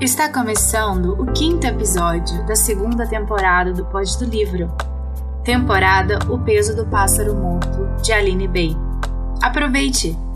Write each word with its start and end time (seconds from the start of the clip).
Está 0.00 0.32
começando 0.32 1.12
o 1.20 1.26
quinto 1.32 1.66
episódio 1.66 2.46
da 2.46 2.56
segunda 2.56 3.06
temporada 3.06 3.72
do 3.72 3.84
Pod 3.84 4.18
do 4.18 4.24
Livro. 4.24 4.72
Temporada 5.44 6.18
O 6.30 6.38
Peso 6.38 6.74
do 6.74 6.86
Pássaro 6.86 7.34
Morto, 7.34 7.86
de 8.02 8.10
Aline 8.10 8.48
Bay. 8.48 8.74
Aproveite! 9.42 10.29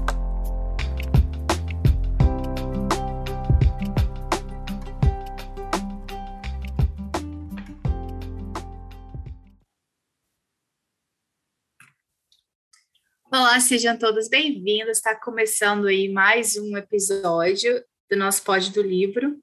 Olá, 13.54 13.60
sejam 13.60 13.96
todos 13.96 14.28
bem-vindos. 14.28 14.96
Está 14.96 15.14
começando 15.14 15.86
aí 15.86 16.08
mais 16.08 16.56
um 16.56 16.76
episódio 16.76 17.84
do 18.10 18.16
nosso 18.16 18.42
Pod 18.42 18.68
do 18.72 18.82
Livro. 18.82 19.40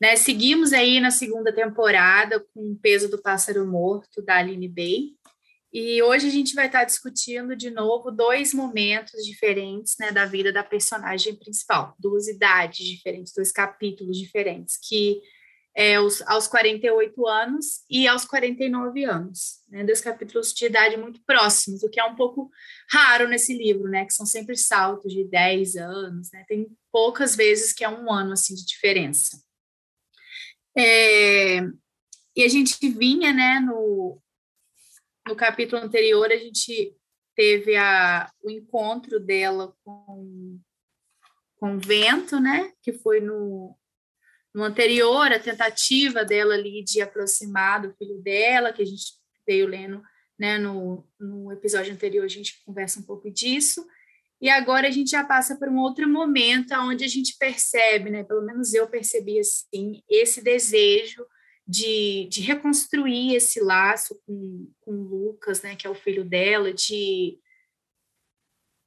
Né, 0.00 0.14
seguimos 0.14 0.72
aí 0.72 1.00
na 1.00 1.10
segunda 1.10 1.52
temporada 1.52 2.38
com 2.38 2.70
o 2.70 2.76
peso 2.76 3.10
do 3.10 3.20
pássaro 3.20 3.66
morto 3.66 4.22
da 4.22 4.36
Aline 4.36 4.68
Bay. 4.68 5.16
E 5.72 6.00
hoje 6.04 6.28
a 6.28 6.30
gente 6.30 6.54
vai 6.54 6.66
estar 6.66 6.84
discutindo 6.84 7.56
de 7.56 7.68
novo 7.68 8.12
dois 8.12 8.54
momentos 8.54 9.26
diferentes 9.26 9.96
né, 9.98 10.12
da 10.12 10.24
vida 10.24 10.52
da 10.52 10.62
personagem 10.62 11.34
principal, 11.34 11.96
duas 11.98 12.28
idades 12.28 12.86
diferentes, 12.86 13.32
dois 13.34 13.50
capítulos 13.50 14.16
diferentes, 14.16 14.78
que 14.80 15.20
é 15.74 15.98
os, 15.98 16.20
aos 16.22 16.46
48 16.46 17.26
anos 17.26 17.82
e 17.88 18.06
aos 18.06 18.24
49 18.24 19.04
anos, 19.04 19.62
né, 19.68 19.82
dois 19.84 20.00
capítulos 20.00 20.52
de 20.52 20.66
idade 20.66 20.96
muito 20.96 21.22
próximos, 21.24 21.82
o 21.82 21.88
que 21.88 21.98
é 21.98 22.04
um 22.04 22.14
pouco 22.14 22.50
raro 22.90 23.26
nesse 23.26 23.56
livro, 23.56 23.88
né, 23.88 24.04
que 24.04 24.12
são 24.12 24.26
sempre 24.26 24.56
saltos 24.56 25.12
de 25.12 25.24
10 25.24 25.76
anos, 25.76 26.30
né, 26.30 26.44
tem 26.46 26.66
poucas 26.90 27.34
vezes 27.34 27.72
que 27.72 27.84
é 27.84 27.88
um 27.88 28.12
ano 28.12 28.32
assim 28.32 28.54
de 28.54 28.66
diferença. 28.66 29.42
É, 30.76 31.60
e 32.36 32.42
a 32.44 32.48
gente 32.48 32.76
vinha, 32.88 33.32
né, 33.32 33.60
no, 33.60 34.20
no 35.26 35.34
capítulo 35.34 35.82
anterior, 35.82 36.30
a 36.30 36.36
gente 36.36 36.94
teve 37.34 37.76
a, 37.76 38.30
o 38.42 38.50
encontro 38.50 39.18
dela 39.18 39.74
com, 39.82 40.60
com 41.56 41.76
o 41.76 41.80
vento, 41.80 42.38
né, 42.38 42.72
que 42.82 42.92
foi 42.92 43.20
no, 43.20 43.74
no 44.54 44.62
anterior, 44.62 45.32
a 45.32 45.38
tentativa 45.38 46.24
dela 46.24 46.54
ali 46.54 46.82
de 46.84 47.00
aproximar 47.00 47.82
do 47.82 47.94
filho 47.96 48.18
dela, 48.18 48.72
que 48.72 48.82
a 48.82 48.86
gente 48.86 49.14
veio 49.46 49.66
lendo, 49.66 50.02
né, 50.38 50.58
no, 50.58 51.06
no 51.18 51.52
episódio 51.52 51.92
anterior, 51.92 52.24
a 52.24 52.28
gente 52.28 52.62
conversa 52.64 53.00
um 53.00 53.02
pouco 53.02 53.30
disso, 53.30 53.86
e 54.40 54.48
agora 54.48 54.88
a 54.88 54.90
gente 54.90 55.10
já 55.10 55.24
passa 55.24 55.56
por 55.56 55.68
um 55.68 55.78
outro 55.78 56.08
momento 56.08 56.74
onde 56.74 57.04
a 57.04 57.08
gente 57.08 57.36
percebe, 57.38 58.10
né, 58.10 58.24
pelo 58.24 58.42
menos 58.42 58.74
eu 58.74 58.88
percebi 58.88 59.38
assim, 59.38 60.02
esse 60.08 60.42
desejo 60.42 61.24
de, 61.66 62.26
de 62.28 62.40
reconstruir 62.40 63.36
esse 63.36 63.60
laço 63.60 64.20
com, 64.26 64.70
com 64.80 64.92
Lucas, 64.92 65.62
né, 65.62 65.76
que 65.76 65.86
é 65.86 65.90
o 65.90 65.94
filho 65.94 66.24
dela, 66.24 66.74
de, 66.74 67.38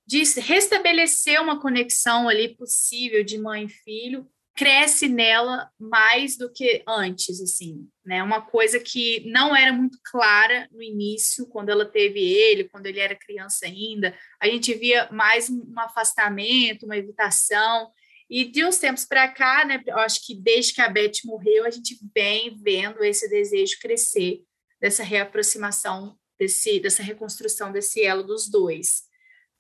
de 0.06 0.24
restabelecer 0.42 1.42
uma 1.42 1.62
conexão 1.62 2.28
ali 2.28 2.56
possível 2.56 3.24
de 3.24 3.38
mãe 3.38 3.66
e 3.66 3.70
filho, 3.70 4.30
cresce 4.56 5.10
nela 5.10 5.70
mais 5.78 6.38
do 6.38 6.52
que 6.52 6.82
antes, 6.88 7.42
assim, 7.42 7.88
né? 8.06 8.24
Uma 8.24 8.42
coisa 8.42 8.80
que 8.80 9.30
não 9.30 9.54
era 9.54 9.74
muito 9.74 10.00
clara 10.04 10.68
no 10.72 10.82
início, 10.82 11.46
quando 11.48 11.70
ela 11.70 11.86
teve 11.86 12.22
ele, 12.22 12.70
quando 12.70 12.86
ele 12.86 13.02
era 13.02 13.16
criança 13.16 13.66
ainda, 13.66 14.18
a 14.40 14.48
gente 14.48 14.74
via 14.74 15.10
mais 15.12 15.50
um 15.50 15.78
afastamento, 15.78 16.86
uma 16.86 16.98
evitação. 16.98 17.92
E 18.30 18.46
de 18.46 18.64
uns 18.66 18.78
tempos 18.78 19.06
para 19.06 19.28
cá, 19.28 19.66
né? 19.66 19.82
Eu 19.86 19.98
acho 19.98 20.26
que 20.26 20.34
desde 20.34 20.74
que 20.74 20.82
a 20.82 20.90
Beth 20.90 21.26
morreu, 21.26 21.66
a 21.66 21.70
gente 21.70 22.00
vem 22.16 22.56
vendo 22.64 23.04
esse 23.04 23.30
desejo 23.30 23.78
crescer 23.80 24.42
dessa 24.80 25.04
reaproximação, 25.04 26.18
desse, 26.40 26.80
dessa 26.80 27.04
reconstrução 27.04 27.72
desse 27.72 28.02
elo 28.04 28.24
dos 28.24 28.50
dois. 28.50 29.04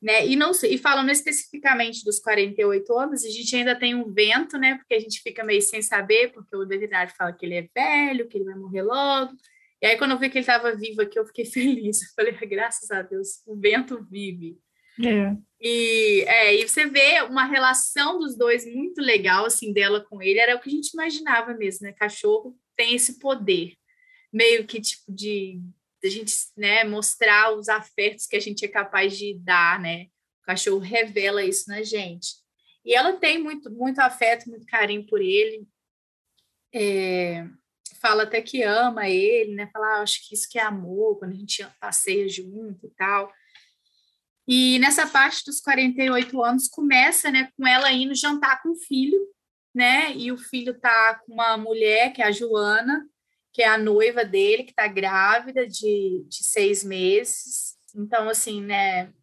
Né? 0.01 0.27
E 0.27 0.35
não 0.35 0.51
e 0.63 0.77
falando 0.77 1.09
especificamente 1.09 2.03
dos 2.03 2.19
48 2.19 2.97
anos, 2.97 3.23
a 3.23 3.29
gente 3.29 3.55
ainda 3.55 3.75
tem 3.75 3.95
um 3.95 4.11
vento, 4.11 4.57
né? 4.57 4.75
Porque 4.75 4.93
a 4.93 4.99
gente 4.99 5.21
fica 5.21 5.43
meio 5.43 5.61
sem 5.61 5.81
saber, 5.81 6.31
porque 6.31 6.55
o 6.55 6.67
veterinário 6.67 7.13
fala 7.17 7.33
que 7.33 7.45
ele 7.45 7.55
é 7.55 7.69
velho, 7.73 8.27
que 8.27 8.37
ele 8.37 8.45
vai 8.45 8.55
morrer 8.55 8.83
logo. 8.83 9.33
E 9.81 9.87
aí, 9.87 9.97
quando 9.97 10.11
eu 10.11 10.19
vi 10.19 10.29
que 10.29 10.37
ele 10.37 10.43
estava 10.43 10.75
vivo 10.75 11.01
aqui, 11.01 11.17
eu 11.17 11.25
fiquei 11.25 11.45
feliz. 11.45 12.01
Eu 12.01 12.09
falei, 12.15 12.33
graças 12.47 12.91
a 12.91 13.01
Deus, 13.01 13.41
o 13.45 13.55
vento 13.55 14.05
vive. 14.09 14.57
É. 15.03 15.35
E, 15.59 16.23
é, 16.27 16.55
e 16.55 16.67
você 16.67 16.85
vê 16.85 17.21
uma 17.23 17.45
relação 17.45 18.19
dos 18.19 18.37
dois 18.37 18.65
muito 18.65 19.01
legal, 19.01 19.45
assim, 19.45 19.73
dela 19.73 20.01
com 20.01 20.21
ele. 20.21 20.39
Era 20.39 20.55
o 20.55 20.59
que 20.59 20.69
a 20.69 20.71
gente 20.71 20.93
imaginava 20.93 21.53
mesmo, 21.53 21.85
né? 21.85 21.93
Cachorro 21.93 22.55
tem 22.75 22.95
esse 22.95 23.19
poder, 23.19 23.73
meio 24.31 24.65
que 24.65 24.79
tipo 24.79 25.11
de 25.11 25.59
a 26.05 26.09
gente 26.09 26.33
né, 26.55 26.83
mostrar 26.83 27.53
os 27.53 27.69
afetos 27.69 28.25
que 28.25 28.35
a 28.35 28.39
gente 28.39 28.63
é 28.63 28.67
capaz 28.67 29.17
de 29.17 29.37
dar, 29.39 29.79
né? 29.79 30.05
O 30.41 30.45
cachorro 30.45 30.79
revela 30.79 31.43
isso 31.43 31.69
na 31.69 31.81
gente. 31.83 32.35
E 32.85 32.93
ela 32.93 33.13
tem 33.13 33.41
muito, 33.41 33.71
muito 33.71 33.99
afeto, 33.99 34.49
muito 34.49 34.65
carinho 34.67 35.05
por 35.07 35.19
ele. 35.19 35.67
É, 36.73 37.47
fala 37.99 38.23
até 38.23 38.41
que 38.41 38.61
ama 38.61 39.09
ele, 39.09 39.55
né? 39.55 39.67
Fala, 39.73 39.97
ah, 39.97 40.01
acho 40.01 40.27
que 40.27 40.35
isso 40.35 40.47
que 40.49 40.59
é 40.59 40.61
amor, 40.61 41.17
quando 41.17 41.31
a 41.31 41.35
gente 41.35 41.65
passeia 41.79 42.29
junto 42.29 42.85
e 42.85 42.89
tal. 42.91 43.33
E 44.47 44.77
nessa 44.77 45.07
parte 45.07 45.43
dos 45.43 45.59
48 45.59 46.43
anos 46.43 46.67
começa, 46.67 47.31
né, 47.31 47.49
com 47.57 47.65
ela 47.65 47.91
indo 47.91 48.13
jantar 48.13 48.61
com 48.61 48.69
o 48.69 48.75
filho, 48.75 49.19
né? 49.73 50.15
E 50.15 50.31
o 50.31 50.37
filho 50.37 50.79
tá 50.79 51.19
com 51.25 51.33
uma 51.33 51.57
mulher, 51.57 52.13
que 52.13 52.21
é 52.21 52.25
a 52.25 52.31
Joana, 52.31 53.09
que 53.55 53.63
é 53.63 53.69
a 53.69 53.77
noiva 53.77 54.25
dele, 54.25 54.65
que 54.65 54.71
está 54.71 54.85
grávida 54.85 55.65
de, 55.65 56.25
de 56.27 56.43
seis 56.43 56.83
meses. 56.83 57.77
Então, 57.95 58.27
assim, 58.27 58.61
né? 58.61 59.13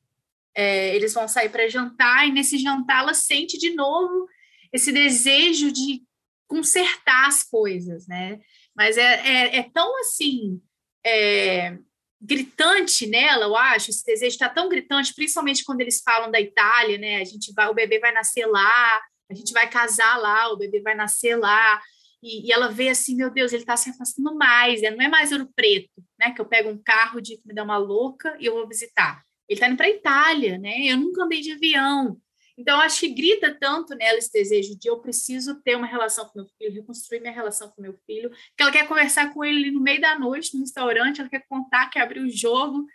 É, 0.55 0.97
eles 0.97 1.13
vão 1.13 1.29
sair 1.29 1.51
para 1.51 1.69
jantar, 1.69 2.27
e 2.27 2.33
nesse 2.33 2.57
jantar 2.57 3.03
ela 3.03 3.13
sente 3.13 3.59
de 3.59 3.75
novo 3.75 4.27
esse 4.73 4.91
desejo 4.91 5.71
de 5.71 6.03
consertar 6.47 7.29
as 7.29 7.43
coisas, 7.43 8.07
né? 8.07 8.41
Mas 8.75 8.97
é, 8.97 9.03
é, 9.03 9.57
é 9.59 9.63
tão 9.71 10.01
assim. 10.01 10.63
É, 11.05 11.77
gritante 12.19 13.07
nela, 13.07 13.45
eu 13.47 13.57
acho, 13.57 13.91
esse 13.91 14.05
desejo 14.05 14.33
está 14.33 14.49
tão 14.49 14.69
gritante, 14.69 15.13
principalmente 15.13 15.65
quando 15.65 15.81
eles 15.81 16.01
falam 16.01 16.31
da 16.31 16.41
Itália, 16.41 16.97
né? 16.97 17.17
A 17.21 17.25
gente 17.25 17.53
vai, 17.53 17.69
o 17.69 17.75
bebê 17.75 17.99
vai 17.99 18.13
nascer 18.13 18.47
lá, 18.47 19.03
a 19.29 19.35
gente 19.35 19.53
vai 19.53 19.69
casar 19.69 20.17
lá, 20.17 20.51
o 20.51 20.57
bebê 20.57 20.81
vai 20.81 20.95
nascer 20.95 21.37
lá. 21.37 21.83
E, 22.23 22.49
e, 22.49 22.53
ela 22.53 22.69
vê 22.69 22.89
assim, 22.89 23.17
meu 23.17 23.31
Deus, 23.31 23.53
ele 23.53 23.63
está 23.63 23.77
se 23.77 23.91
afastando 23.91 24.35
mais, 24.35 24.81
né? 24.81 24.91
não 24.91 25.05
é 25.05 25.09
mais 25.09 25.33
Ouro 25.33 25.51
Preto, 25.57 25.91
né? 26.19 26.31
Que 26.31 26.41
eu 26.41 26.47
pego 26.47 26.71
um 26.71 26.81
carro 26.81 27.21
de 27.21 27.37
que 27.37 27.49
me 27.49 27.53
dá 27.53 27.65
uma 27.65 27.77
louca 27.77 28.37
e 28.39 28.47
eu 28.47 28.55
vou 28.55 28.69
visitar. 28.69 29.23
Ele 29.49 29.57
está 29.57 29.69
indo 29.69 29.77
para 29.77 29.87
a 29.87 29.91
Itália, 29.91 30.57
né? 30.57 30.87
Eu 30.87 30.97
nunca 30.97 31.25
andei 31.25 31.41
de 31.41 31.53
avião. 31.53 32.17
Então, 32.57 32.79
acho 32.81 33.01
que 33.01 33.09
grita 33.09 33.57
tanto 33.59 33.95
nela 33.97 34.19
esse 34.19 34.31
desejo 34.31 34.79
de 34.79 34.89
eu 34.89 35.01
preciso 35.01 35.61
ter 35.63 35.77
uma 35.77 35.87
relação 35.87 36.27
com 36.29 36.39
meu 36.39 36.49
filho, 36.59 36.73
reconstruir 36.73 37.21
minha 37.21 37.33
relação 37.33 37.71
com 37.71 37.83
meu 37.83 37.99
filho, 38.07 38.31
que 38.57 38.63
ela 38.63 38.71
quer 38.71 38.87
conversar 38.87 39.33
com 39.33 39.45
ele 39.45 39.71
no 39.71 39.81
meio 39.81 40.01
da 40.01 40.19
noite, 40.19 40.55
no 40.55 40.61
restaurante, 40.61 41.21
ela 41.21 41.31
quer 41.31 41.45
contar 41.49 41.89
que 41.91 41.99
abriu 41.99 42.25
o 42.25 42.31
jogo, 42.31 42.87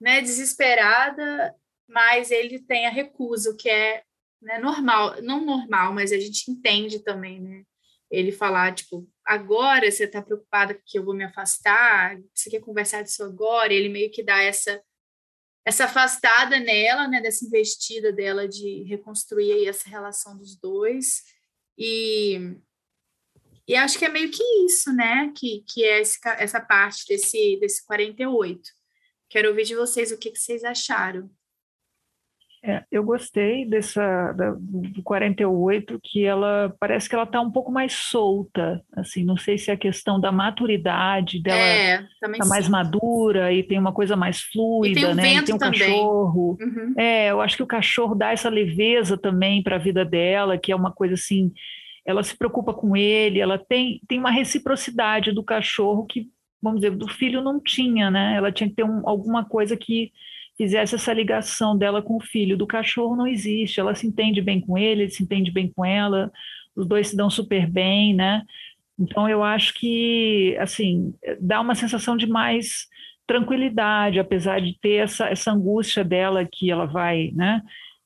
né? 0.00 0.20
Desesperada, 0.20 1.54
mas 1.88 2.30
ele 2.30 2.60
tem 2.60 2.86
a 2.86 2.90
recusa, 2.90 3.50
o 3.50 3.56
que 3.56 3.68
é 3.68 4.02
né, 4.40 4.58
normal, 4.58 5.20
não 5.22 5.44
normal, 5.44 5.92
mas 5.92 6.12
a 6.12 6.18
gente 6.18 6.50
entende 6.50 7.00
também, 7.00 7.40
né? 7.40 7.62
Ele 8.14 8.32
falar, 8.32 8.74
tipo, 8.74 9.08
agora 9.24 9.90
você 9.90 10.04
está 10.04 10.22
preocupada 10.22 10.74
que 10.86 10.98
eu 10.98 11.04
vou 11.04 11.14
me 11.14 11.24
afastar, 11.24 12.18
você 12.32 12.50
quer 12.50 12.60
conversar 12.60 13.02
disso 13.02 13.22
agora, 13.24 13.72
ele 13.72 13.88
meio 13.88 14.10
que 14.10 14.22
dá 14.22 14.42
essa 14.42 14.82
essa 15.66 15.86
afastada 15.86 16.60
nela, 16.60 17.08
né, 17.08 17.22
dessa 17.22 17.44
investida 17.44 18.12
dela 18.12 18.46
de 18.46 18.82
reconstruir 18.82 19.66
essa 19.66 19.88
relação 19.88 20.36
dos 20.36 20.54
dois, 20.56 21.22
e, 21.78 22.54
e 23.66 23.74
acho 23.74 23.98
que 23.98 24.04
é 24.04 24.10
meio 24.10 24.30
que 24.30 24.42
isso, 24.66 24.92
né, 24.92 25.32
que, 25.34 25.64
que 25.66 25.82
é 25.82 26.02
esse, 26.02 26.18
essa 26.36 26.60
parte 26.60 27.06
desse, 27.08 27.56
desse 27.58 27.84
48. 27.86 28.60
Quero 29.30 29.48
ouvir 29.48 29.64
de 29.64 29.74
vocês 29.74 30.12
o 30.12 30.18
que, 30.18 30.30
que 30.30 30.38
vocês 30.38 30.62
acharam. 30.64 31.30
É, 32.66 32.82
eu 32.90 33.04
gostei 33.04 33.66
dessa 33.66 34.32
da, 34.32 34.54
do 34.58 35.02
48, 35.02 36.00
que 36.02 36.24
ela 36.24 36.74
parece 36.80 37.06
que 37.06 37.14
ela 37.14 37.24
está 37.24 37.38
um 37.38 37.50
pouco 37.50 37.70
mais 37.70 37.92
solta, 37.92 38.82
assim, 38.96 39.22
não 39.22 39.36
sei 39.36 39.58
se 39.58 39.70
é 39.70 39.74
a 39.74 39.76
questão 39.76 40.18
da 40.18 40.32
maturidade 40.32 41.42
dela 41.42 41.58
é, 41.58 41.98
tá 42.18 42.46
mais 42.48 42.66
madura 42.66 43.52
e 43.52 43.62
tem 43.62 43.78
uma 43.78 43.92
coisa 43.92 44.16
mais 44.16 44.40
fluida, 44.40 44.98
e 44.98 45.02
tem 45.02 45.10
um 45.10 45.14
né? 45.14 45.34
E 45.34 45.42
tem 45.42 45.54
um 45.54 45.58
também. 45.58 45.78
cachorro. 45.78 46.56
Uhum. 46.58 46.94
É, 46.96 47.30
eu 47.30 47.42
acho 47.42 47.58
que 47.58 47.62
o 47.62 47.66
cachorro 47.66 48.14
dá 48.14 48.32
essa 48.32 48.48
leveza 48.48 49.18
também 49.18 49.62
para 49.62 49.76
a 49.76 49.78
vida 49.78 50.02
dela, 50.02 50.56
que 50.56 50.72
é 50.72 50.76
uma 50.76 50.90
coisa 50.90 51.14
assim, 51.14 51.52
ela 52.06 52.22
se 52.22 52.34
preocupa 52.34 52.72
com 52.72 52.96
ele, 52.96 53.40
ela 53.40 53.58
tem, 53.58 54.00
tem 54.08 54.18
uma 54.18 54.30
reciprocidade 54.30 55.32
do 55.32 55.44
cachorro 55.44 56.06
que 56.06 56.30
vamos 56.62 56.80
dizer, 56.80 56.96
do 56.96 57.06
filho 57.08 57.42
não 57.42 57.60
tinha, 57.60 58.10
né? 58.10 58.36
Ela 58.38 58.50
tinha 58.50 58.70
que 58.70 58.74
ter 58.74 58.84
um, 58.84 59.06
alguma 59.06 59.44
coisa 59.44 59.76
que 59.76 60.10
fizesse 60.56 60.94
essa 60.94 61.12
ligação 61.12 61.76
dela 61.76 62.02
com 62.02 62.16
o 62.16 62.20
filho. 62.20 62.56
Do 62.56 62.66
cachorro 62.66 63.16
não 63.16 63.26
existe, 63.26 63.80
ela 63.80 63.94
se 63.94 64.06
entende 64.06 64.40
bem 64.40 64.60
com 64.60 64.78
ele, 64.78 65.02
ele 65.02 65.10
se 65.10 65.22
entende 65.22 65.50
bem 65.50 65.72
com 65.74 65.84
ela, 65.84 66.30
os 66.74 66.86
dois 66.86 67.08
se 67.08 67.16
dão 67.16 67.28
super 67.28 67.68
bem, 67.70 68.14
né? 68.14 68.42
Então 68.98 69.28
eu 69.28 69.42
acho 69.42 69.74
que 69.74 70.56
assim 70.60 71.14
dá 71.40 71.60
uma 71.60 71.74
sensação 71.74 72.16
de 72.16 72.26
mais 72.26 72.86
tranquilidade, 73.26 74.20
apesar 74.20 74.60
de 74.60 74.78
ter 74.80 75.04
essa, 75.04 75.28
essa 75.28 75.50
angústia 75.50 76.04
dela 76.04 76.46
que 76.50 76.70
ela 76.70 76.86
vai, 76.86 77.30
né? 77.34 77.60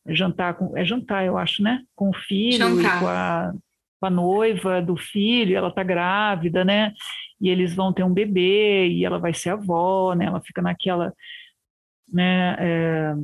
Jantar 0.07 0.55
com 0.55 0.77
é 0.77 0.85
jantar, 0.85 1.27
eu 1.27 1.37
acho, 1.37 1.63
né? 1.63 1.83
Com 1.95 2.11
o 2.11 2.15
filho 2.15 2.67
com 3.01 3.07
a, 3.07 3.53
com 4.01 4.07
a 4.07 4.11
noiva 4.11 4.81
do 4.81 4.97
filho, 4.97 5.57
ela 5.57 5.71
tá 5.71 5.83
grávida, 5.83 6.65
né? 6.65 6.95
E 7.41 7.51
eles 7.51 7.75
vão 7.75 7.93
ter 7.93 8.05
um 8.05 8.13
bebê 8.13 8.89
e 8.89 9.05
ela 9.05 9.19
vai 9.19 9.35
ser 9.35 9.51
avó, 9.51 10.15
né? 10.15 10.27
Ela 10.27 10.41
fica 10.41 10.63
naquela 10.63 11.13
né? 12.13 12.57
É, 12.59 13.15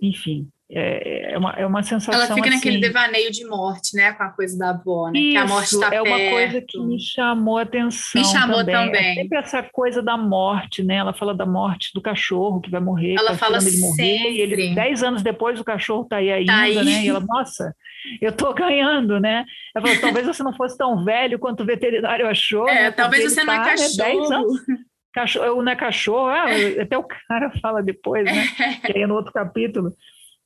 enfim, 0.00 0.48
é, 0.70 1.32
é, 1.32 1.38
uma, 1.38 1.50
é 1.52 1.64
uma 1.64 1.82
sensação. 1.82 2.12
Ela 2.12 2.26
fica 2.26 2.46
assim, 2.46 2.56
naquele 2.56 2.78
devaneio 2.78 3.30
de 3.30 3.42
morte, 3.46 3.96
né? 3.96 4.12
Com 4.12 4.22
a 4.22 4.28
coisa 4.28 4.58
da 4.58 4.70
avó, 4.70 5.10
né? 5.10 5.18
Isso, 5.18 5.30
que 5.30 5.36
a 5.38 5.46
morte 5.46 5.74
está 5.74 5.94
é 5.94 6.02
uma 6.02 6.16
perto. 6.16 6.30
coisa 6.30 6.60
que 6.60 6.78
me 6.78 7.00
chamou 7.00 7.56
a 7.56 7.62
atenção. 7.62 8.20
Me 8.20 8.28
chamou 8.28 8.56
também. 8.58 8.74
também. 8.74 9.12
É 9.12 9.14
sempre 9.14 9.38
essa 9.38 9.62
coisa 9.62 10.02
da 10.02 10.18
morte, 10.18 10.82
né? 10.82 10.96
Ela 10.96 11.14
fala 11.14 11.34
da 11.34 11.46
morte 11.46 11.90
do 11.94 12.02
cachorro 12.02 12.60
que 12.60 12.70
vai 12.70 12.82
morrer. 12.82 13.14
Ela 13.14 13.30
tá 13.30 13.38
fala 13.38 13.56
ele 13.56 13.78
morrer, 13.78 13.96
sempre. 13.96 14.36
E 14.36 14.40
ele, 14.42 14.74
dez 14.74 15.02
anos 15.02 15.22
depois 15.22 15.58
o 15.58 15.64
cachorro 15.64 16.02
está 16.02 16.16
aí 16.16 16.30
ainda, 16.30 16.52
tá 16.52 16.60
aí. 16.60 16.84
né? 16.84 17.02
E 17.02 17.08
ela, 17.08 17.20
nossa, 17.20 17.74
eu 18.20 18.28
estou 18.28 18.52
ganhando, 18.52 19.18
né? 19.18 19.46
Ela 19.74 19.86
falou, 19.86 20.00
talvez 20.02 20.26
você 20.26 20.42
não 20.42 20.52
fosse 20.52 20.76
tão 20.76 21.02
velho 21.02 21.38
quanto 21.38 21.62
o 21.62 21.66
veterinário 21.66 22.28
achou. 22.28 22.68
É, 22.68 22.82
né? 22.82 22.90
talvez 22.90 23.24
você 23.24 23.42
não 23.42 23.54
é 23.54 23.56
tá, 23.56 23.64
cachorro. 23.64 24.52
Né? 24.68 24.76
10 25.14 25.36
anos 25.36 25.52
cachorro, 25.52 25.62
não 25.62 25.72
é 25.72 25.76
cachorro, 25.76 26.26
ah, 26.26 26.46
até 26.82 26.96
o 26.98 27.04
cara 27.04 27.50
fala 27.60 27.82
depois, 27.82 28.24
né? 28.24 28.46
Que 28.84 28.96
aí 28.96 29.02
é 29.02 29.06
no 29.06 29.14
outro 29.14 29.32
capítulo. 29.32 29.94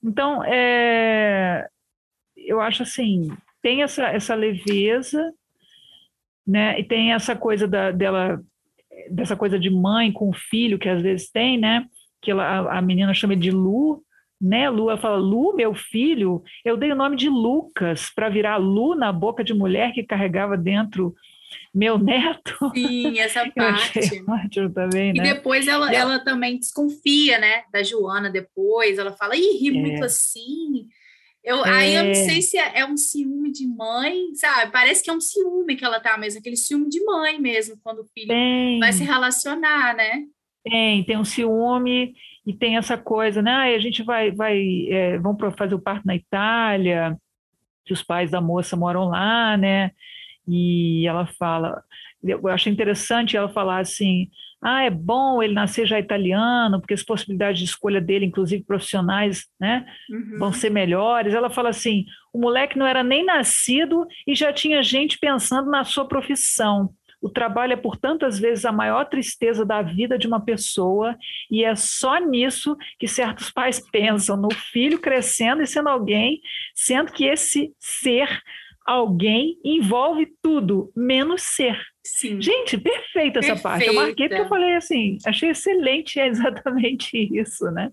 Então, 0.02 0.42
é, 0.44 1.66
eu 2.36 2.60
acho 2.60 2.82
assim, 2.82 3.30
tem 3.62 3.82
essa, 3.82 4.06
essa 4.08 4.34
leveza, 4.34 5.32
né? 6.46 6.78
E 6.78 6.84
tem 6.84 7.12
essa 7.12 7.36
coisa 7.36 7.68
da, 7.68 7.90
dela, 7.90 8.40
dessa 9.10 9.36
coisa 9.36 9.58
de 9.58 9.70
mãe 9.70 10.10
com 10.10 10.32
filho 10.32 10.78
que 10.78 10.88
às 10.88 11.00
vezes 11.00 11.30
tem, 11.30 11.58
né? 11.58 11.86
Que 12.20 12.30
ela, 12.30 12.44
a, 12.44 12.78
a 12.78 12.82
menina 12.82 13.14
chama 13.14 13.36
de 13.36 13.50
Lu, 13.50 14.02
né, 14.40 14.68
Lu? 14.68 14.90
Ela 14.90 14.98
fala, 14.98 15.16
Lu, 15.16 15.54
meu 15.54 15.74
filho, 15.74 16.42
eu 16.64 16.76
dei 16.76 16.90
o 16.90 16.96
nome 16.96 17.16
de 17.16 17.28
Lucas 17.28 18.10
para 18.12 18.28
virar 18.28 18.56
Lu 18.56 18.94
na 18.96 19.12
boca 19.12 19.44
de 19.44 19.54
mulher 19.54 19.92
que 19.92 20.02
carregava 20.02 20.56
dentro 20.56 21.14
meu 21.74 21.98
neto. 21.98 22.70
Sim, 22.74 23.18
essa 23.18 23.48
parte. 23.56 24.22
ótimo 24.28 24.70
também, 24.70 25.12
né? 25.12 25.20
E 25.24 25.34
depois 25.34 25.66
ela, 25.66 25.92
ela 25.92 26.18
também 26.18 26.58
desconfia, 26.58 27.38
né, 27.38 27.64
da 27.72 27.82
Joana 27.82 28.30
depois, 28.30 28.98
ela 28.98 29.12
fala, 29.12 29.36
ih, 29.36 29.58
ri 29.58 29.68
é. 29.68 29.72
muito 29.72 30.04
assim. 30.04 30.88
Eu, 31.42 31.64
é. 31.64 31.70
Aí 31.70 31.94
eu 31.94 32.04
não 32.04 32.14
sei 32.14 32.40
se 32.40 32.56
é, 32.56 32.80
é, 32.80 32.86
um 32.86 32.96
ciúme 32.96 33.50
de 33.50 33.66
mãe, 33.66 34.32
sabe? 34.34 34.70
Parece 34.70 35.02
que 35.02 35.10
é 35.10 35.12
um 35.12 35.20
ciúme 35.20 35.74
que 35.74 35.84
ela 35.84 35.98
tá 35.98 36.16
mesmo, 36.16 36.38
aquele 36.38 36.56
ciúme 36.56 36.88
de 36.88 37.02
mãe 37.04 37.40
mesmo, 37.40 37.76
quando 37.82 38.00
o 38.00 38.06
filho 38.06 38.28
tem. 38.28 38.78
vai 38.78 38.92
se 38.92 39.02
relacionar, 39.02 39.96
né? 39.96 40.24
Tem, 40.64 41.02
tem 41.04 41.18
um 41.18 41.24
ciúme 41.24 42.14
e 42.46 42.52
tem 42.54 42.76
essa 42.76 42.96
coisa, 42.96 43.42
né? 43.42 43.50
Ah, 43.50 43.74
a 43.74 43.78
gente 43.80 44.02
vai, 44.04 44.30
vai 44.30 44.86
é, 44.88 45.18
vamos 45.18 45.38
fazer 45.56 45.74
o 45.74 45.80
parto 45.80 46.06
na 46.06 46.14
Itália, 46.14 47.16
que 47.84 47.92
os 47.92 48.02
pais 48.02 48.30
da 48.30 48.40
moça 48.40 48.76
moram 48.76 49.08
lá, 49.08 49.56
né? 49.56 49.90
E 50.52 51.06
ela 51.06 51.24
fala, 51.24 51.82
eu 52.22 52.46
achei 52.48 52.70
interessante 52.70 53.36
ela 53.36 53.48
falar 53.48 53.78
assim, 53.78 54.28
ah, 54.62 54.82
é 54.82 54.90
bom 54.90 55.42
ele 55.42 55.54
nascer 55.54 55.86
já 55.86 55.98
italiano, 55.98 56.78
porque 56.78 56.92
as 56.92 57.02
possibilidades 57.02 57.58
de 57.58 57.64
escolha 57.64 58.00
dele, 58.00 58.26
inclusive 58.26 58.62
profissionais, 58.62 59.46
né, 59.58 59.86
uhum. 60.10 60.38
vão 60.38 60.52
ser 60.52 60.70
melhores. 60.70 61.32
Ela 61.32 61.48
fala 61.48 61.70
assim, 61.70 62.04
o 62.32 62.38
moleque 62.38 62.78
não 62.78 62.86
era 62.86 63.02
nem 63.02 63.24
nascido 63.24 64.06
e 64.26 64.34
já 64.34 64.52
tinha 64.52 64.82
gente 64.82 65.18
pensando 65.18 65.70
na 65.70 65.84
sua 65.84 66.06
profissão. 66.06 66.90
O 67.22 67.30
trabalho 67.30 67.72
é 67.72 67.76
por 67.76 67.96
tantas 67.96 68.38
vezes 68.38 68.64
a 68.64 68.72
maior 68.72 69.04
tristeza 69.04 69.64
da 69.64 69.80
vida 69.80 70.18
de 70.18 70.26
uma 70.26 70.44
pessoa, 70.44 71.16
e 71.48 71.64
é 71.64 71.74
só 71.76 72.18
nisso 72.18 72.76
que 72.98 73.06
certos 73.06 73.50
pais 73.50 73.80
pensam, 73.90 74.36
no 74.36 74.52
filho 74.52 75.00
crescendo 75.00 75.62
e 75.62 75.66
sendo 75.66 75.88
alguém, 75.88 76.40
sendo 76.74 77.12
que 77.12 77.24
esse 77.24 77.72
ser 77.78 78.42
alguém 78.86 79.58
envolve 79.64 80.26
tudo, 80.42 80.92
menos 80.96 81.42
ser. 81.42 81.80
Sim. 82.04 82.40
Gente, 82.40 82.76
perfeita 82.78 83.38
essa 83.38 83.56
parte. 83.56 83.86
Eu 83.86 83.94
marquei 83.94 84.28
porque 84.28 84.42
eu 84.42 84.48
falei 84.48 84.74
assim, 84.74 85.18
achei 85.24 85.50
excelente, 85.50 86.18
é 86.18 86.26
exatamente 86.26 87.16
isso, 87.38 87.70
né? 87.70 87.90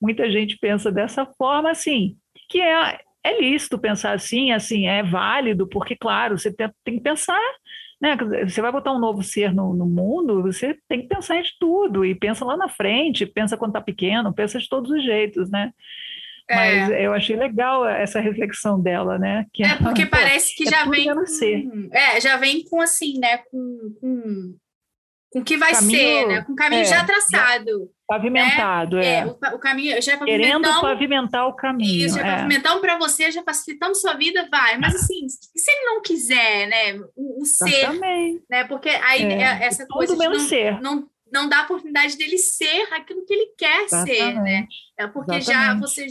Muita 0.00 0.30
gente 0.30 0.58
pensa 0.58 0.90
dessa 0.90 1.24
forma, 1.24 1.70
assim, 1.70 2.16
que 2.48 2.60
é, 2.60 2.98
é 3.22 3.40
lícito 3.40 3.78
pensar 3.78 4.12
assim, 4.12 4.50
assim, 4.50 4.86
é 4.86 5.02
válido, 5.02 5.68
porque, 5.68 5.94
claro, 5.94 6.36
você 6.36 6.52
tem, 6.52 6.68
tem 6.84 6.96
que 6.96 7.02
pensar 7.02 7.40
né? 8.04 8.16
Você 8.46 8.60
vai 8.60 8.70
botar 8.70 8.92
um 8.92 8.98
novo 8.98 9.22
ser 9.22 9.54
no, 9.54 9.72
no, 9.72 9.86
mundo, 9.86 10.42
você 10.42 10.76
tem 10.86 11.00
que 11.00 11.08
pensar 11.08 11.38
em 11.38 11.42
tudo 11.58 12.04
e 12.04 12.14
pensa 12.14 12.44
lá 12.44 12.54
na 12.54 12.68
frente, 12.68 13.24
pensa 13.24 13.56
quando 13.56 13.70
está 13.70 13.80
pequeno, 13.80 14.34
pensa 14.34 14.58
de 14.58 14.68
todos 14.68 14.90
os 14.90 15.02
jeitos, 15.02 15.50
né? 15.50 15.72
Mas 16.48 16.90
é. 16.90 17.06
eu 17.06 17.14
achei 17.14 17.36
legal 17.36 17.86
essa 17.88 18.20
reflexão 18.20 18.80
dela, 18.80 19.18
né? 19.18 19.46
Que 19.52 19.62
é 19.62 19.76
porque 19.76 20.04
parece 20.04 20.54
que 20.54 20.68
é 20.68 20.70
já 20.70 20.84
vem 20.84 21.06
com, 21.06 21.88
é, 21.90 22.20
já 22.20 22.36
vem 22.36 22.64
com 22.64 22.80
assim, 22.80 23.18
né? 23.18 23.38
Com, 23.38 23.96
com, 24.00 24.56
com 25.32 25.38
o 25.40 25.44
que 25.44 25.56
vai 25.56 25.72
caminho, 25.72 25.98
ser, 25.98 26.26
né? 26.28 26.42
Com 26.42 26.52
o 26.52 26.56
caminho 26.56 26.82
é, 26.82 26.84
já 26.84 27.02
traçado. 27.02 27.90
Pavimentado, 28.06 28.96
né? 28.96 29.06
é. 29.06 29.18
é. 29.20 29.26
O, 29.26 29.30
o, 29.30 29.58
caminho 29.58 30.02
já 30.02 30.18
Querendo 30.18 30.68
pavimentar 30.82 31.46
o 31.48 31.54
caminho. 31.54 32.06
Isso, 32.06 32.16
já 32.16 32.26
é. 32.26 32.36
pavimentando 32.36 32.80
para 32.82 32.98
você, 32.98 33.30
já 33.30 33.42
facilitando 33.42 33.94
sua 33.94 34.12
vida, 34.12 34.46
vai. 34.50 34.76
Mas 34.76 34.94
assim, 34.96 35.26
se 35.28 35.70
ele 35.70 35.84
não 35.86 36.02
quiser, 36.02 36.68
né? 36.68 37.00
O, 37.16 37.42
o 37.42 37.46
ser, 37.46 37.90
né? 38.50 38.64
Porque 38.64 38.90
aí 38.90 39.22
é. 39.22 39.42
é 39.42 39.64
essa 39.64 39.86
Tudo 39.86 39.96
coisa 39.96 40.14
menos 40.14 40.42
não, 40.42 40.48
ser. 40.48 40.80
não 40.82 41.08
não 41.32 41.48
dá 41.48 41.60
a 41.60 41.62
oportunidade 41.64 42.16
dele 42.16 42.38
ser 42.38 42.86
aquilo 42.92 43.26
que 43.26 43.34
ele 43.34 43.52
quer 43.58 43.82
Exatamente. 43.82 44.16
ser, 44.16 44.34
né? 44.34 44.68
É 44.96 45.06
porque 45.08 45.34
Exatamente. 45.34 45.74
já 45.74 45.80
você 45.80 46.06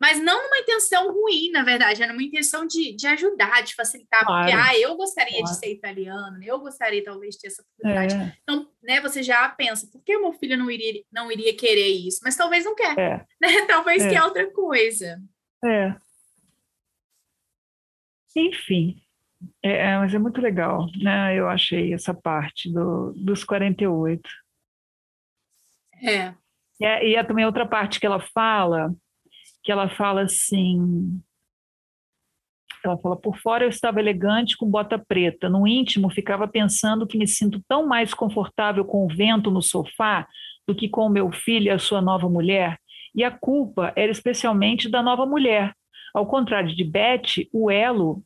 mas 0.00 0.18
não 0.18 0.42
numa 0.42 0.58
intenção 0.58 1.12
ruim, 1.12 1.50
na 1.50 1.62
verdade, 1.62 2.02
era 2.02 2.12
uma 2.12 2.22
intenção 2.22 2.66
de, 2.66 2.96
de 2.96 3.06
ajudar, 3.06 3.62
de 3.62 3.74
facilitar, 3.74 4.24
claro. 4.24 4.46
porque 4.46 4.58
ah, 4.58 4.78
eu 4.78 4.96
gostaria 4.96 5.38
claro. 5.40 5.44
de 5.44 5.58
ser 5.58 5.72
italiano, 5.72 6.42
eu 6.42 6.58
gostaria 6.58 7.04
talvez 7.04 7.34
de 7.34 7.42
ter 7.42 7.48
essa 7.48 7.62
oportunidade. 7.62 8.14
É. 8.14 8.36
Então, 8.42 8.66
né, 8.82 9.00
você 9.02 9.22
já 9.22 9.46
pensa, 9.50 9.86
por 9.92 10.02
que 10.02 10.16
meu 10.16 10.32
filho 10.32 10.56
não 10.56 10.70
iria, 10.70 11.02
não 11.12 11.30
iria 11.30 11.54
querer 11.54 11.88
isso? 11.88 12.20
Mas 12.24 12.34
talvez 12.34 12.64
não 12.64 12.74
quer, 12.74 12.98
é. 12.98 13.26
né? 13.38 13.66
Talvez 13.68 14.02
é. 14.02 14.08
quer 14.08 14.22
outra 14.22 14.50
coisa. 14.50 15.20
É. 15.62 15.94
Enfim, 18.34 19.02
é, 19.62 19.90
é, 19.90 19.98
mas 19.98 20.14
é 20.14 20.18
muito 20.18 20.40
legal, 20.40 20.86
né? 20.96 21.36
Eu 21.36 21.46
achei 21.46 21.92
essa 21.92 22.14
parte 22.14 22.72
do, 22.72 23.12
dos 23.12 23.44
48. 23.44 24.28
É. 26.02 26.34
E, 26.80 26.86
é, 26.86 27.08
e 27.08 27.14
é 27.16 27.22
também 27.22 27.44
outra 27.44 27.66
parte 27.66 28.00
que 28.00 28.06
ela 28.06 28.20
fala 28.20 28.94
que 29.62 29.70
ela 29.70 29.88
fala 29.88 30.22
assim. 30.22 31.20
Ela 32.84 32.98
fala: 32.98 33.16
por 33.16 33.38
fora 33.38 33.64
eu 33.64 33.68
estava 33.68 34.00
elegante 34.00 34.56
com 34.56 34.66
bota 34.66 34.98
preta, 34.98 35.48
no 35.48 35.66
íntimo 35.66 36.10
ficava 36.10 36.48
pensando 36.48 37.06
que 37.06 37.18
me 37.18 37.26
sinto 37.26 37.62
tão 37.68 37.86
mais 37.86 38.14
confortável 38.14 38.84
com 38.84 39.04
o 39.04 39.08
vento 39.08 39.50
no 39.50 39.62
sofá 39.62 40.26
do 40.66 40.74
que 40.74 40.88
com 40.88 41.06
o 41.06 41.10
meu 41.10 41.30
filho 41.32 41.66
e 41.66 41.70
a 41.70 41.78
sua 41.78 42.00
nova 42.00 42.28
mulher. 42.28 42.78
E 43.14 43.24
a 43.24 43.30
culpa 43.30 43.92
era 43.96 44.10
especialmente 44.10 44.88
da 44.88 45.02
nova 45.02 45.26
mulher. 45.26 45.74
Ao 46.14 46.26
contrário 46.26 46.74
de 46.74 46.84
Beth, 46.84 47.46
o 47.52 47.70
elo, 47.70 48.22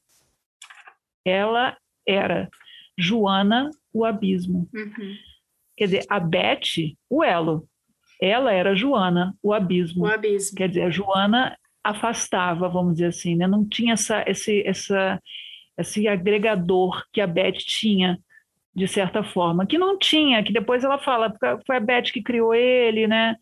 ela 1.24 1.76
era 2.06 2.48
Joana, 2.98 3.70
o 3.92 4.04
abismo. 4.04 4.68
Uhum. 4.74 5.16
Quer 5.76 5.84
dizer, 5.86 6.04
a 6.08 6.20
Beth, 6.20 6.94
o 7.10 7.24
elo. 7.24 7.68
Ela 8.20 8.52
era 8.52 8.74
Joana, 8.74 9.34
o 9.42 9.52
abismo. 9.52 10.04
O 10.04 10.06
abismo. 10.06 10.56
Quer 10.56 10.68
dizer, 10.68 10.82
a 10.82 10.90
Joana 10.90 11.56
afastava, 11.82 12.68
vamos 12.68 12.94
dizer 12.94 13.06
assim, 13.06 13.36
né? 13.36 13.46
não 13.46 13.68
tinha 13.68 13.92
essa, 13.92 14.24
esse, 14.26 14.62
essa, 14.66 15.20
esse 15.76 16.08
agregador 16.08 17.04
que 17.12 17.20
a 17.20 17.26
Beth 17.26 17.58
tinha, 17.58 18.18
de 18.74 18.88
certa 18.88 19.22
forma, 19.22 19.66
que 19.66 19.76
não 19.76 19.98
tinha, 19.98 20.42
que 20.42 20.52
depois 20.52 20.82
ela 20.82 20.98
fala, 20.98 21.34
foi 21.66 21.76
a 21.76 21.80
Beth 21.80 22.04
que 22.04 22.22
criou 22.22 22.54
ele, 22.54 23.06
né? 23.06 23.36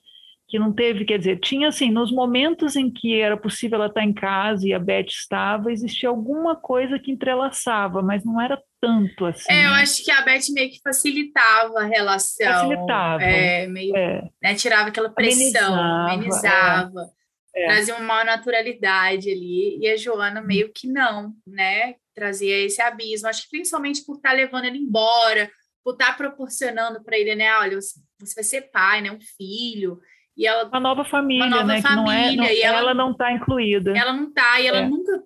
que 0.53 0.59
não 0.59 0.71
teve, 0.71 1.07
quer 1.07 1.19
dizer, 1.19 1.41
tinha 1.41 1.69
assim, 1.69 1.91
nos 1.91 2.13
momentos 2.13 2.77
em 2.77 2.91
que 2.91 3.19
era 3.19 3.39
possível 3.39 3.77
ela 3.77 3.87
estar 3.87 4.05
em 4.05 4.13
casa 4.13 4.69
e 4.69 4.75
a 4.75 4.79
Beth 4.79 5.07
estava, 5.07 5.73
existia 5.73 6.11
alguma 6.11 6.55
coisa 6.55 6.99
que 6.99 7.11
entrelaçava, 7.11 8.03
mas 8.03 8.23
não 8.23 8.39
era 8.39 8.61
tanto 8.83 9.27
assim. 9.27 9.53
É, 9.53 9.67
eu 9.67 9.71
acho 9.71 10.05
que 10.05 10.11
a 10.11 10.23
Beth 10.23 10.53
meio 10.53 10.71
que 10.71 10.81
facilitava 10.83 11.81
a 11.81 11.87
relação. 11.87 12.53
Facilitava. 12.53 13.23
É, 13.23 13.67
meio, 13.69 13.97
é. 13.97 14.29
Né, 14.43 14.55
tirava 14.57 14.89
aquela 14.89 15.09
pressão, 15.09 15.75
amenizava, 15.75 16.13
amenizava 16.13 17.13
é. 17.55 17.67
trazia 17.67 17.97
uma 17.97 18.25
naturalidade 18.25 19.31
ali, 19.31 19.79
e 19.79 19.89
a 19.89 19.97
Joana 19.97 20.41
hum. 20.41 20.47
meio 20.47 20.73
que 20.73 20.89
não, 20.89 21.33
né, 21.47 21.95
trazia 22.15 22.65
esse 22.65 22.83
abismo, 22.83 23.29
acho 23.29 23.45
que 23.45 23.51
principalmente 23.51 24.05
por 24.05 24.17
estar 24.17 24.33
levando 24.33 24.65
ele 24.65 24.79
embora, 24.79 25.51
tá 25.99 26.13
proporcionando 26.13 27.03
para 27.03 27.19
ele, 27.19 27.35
né? 27.35 27.57
Olha, 27.57 27.77
você 27.77 28.35
vai 28.35 28.45
ser 28.45 28.71
pai, 28.71 29.01
né? 29.01 29.11
Um 29.11 29.19
filho. 29.21 29.99
E 30.37 30.47
ela, 30.47 30.69
uma 30.69 30.79
nova 30.79 31.05
família, 31.05 31.45
uma 31.45 31.57
nova 31.57 31.67
né? 31.67 31.83
Família, 31.83 32.05
não 32.05 32.13
é, 32.13 32.37
não, 32.37 32.45
e 32.45 32.63
ela, 32.63 32.79
ela 32.79 32.95
não 32.95 33.11
está 33.11 33.33
incluída. 33.33 33.93
Ela 33.97 34.13
não 34.13 34.29
está, 34.29 34.61
e 34.61 34.67
ela 34.69 34.79
é. 34.79 34.89
nunca 34.89 35.23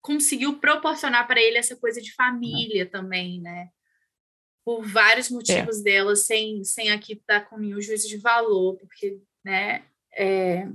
conseguiu 0.00 0.58
proporcionar 0.58 1.26
para 1.26 1.40
ele 1.40 1.58
essa 1.58 1.76
coisa 1.76 2.00
de 2.00 2.14
família 2.14 2.86
também, 2.86 3.40
né? 3.40 3.68
Por 4.64 4.86
vários 4.86 5.30
motivos 5.30 5.80
é. 5.80 5.82
dela, 5.82 6.16
sem, 6.16 6.62
sem 6.64 6.90
aqui 6.90 7.14
estar 7.14 7.40
tá 7.40 7.46
com 7.46 7.58
nenhum 7.58 7.80
juízo 7.80 8.08
de 8.08 8.18
valor, 8.18 8.76
porque, 8.76 9.20
né? 9.44 9.84
É, 10.12 10.66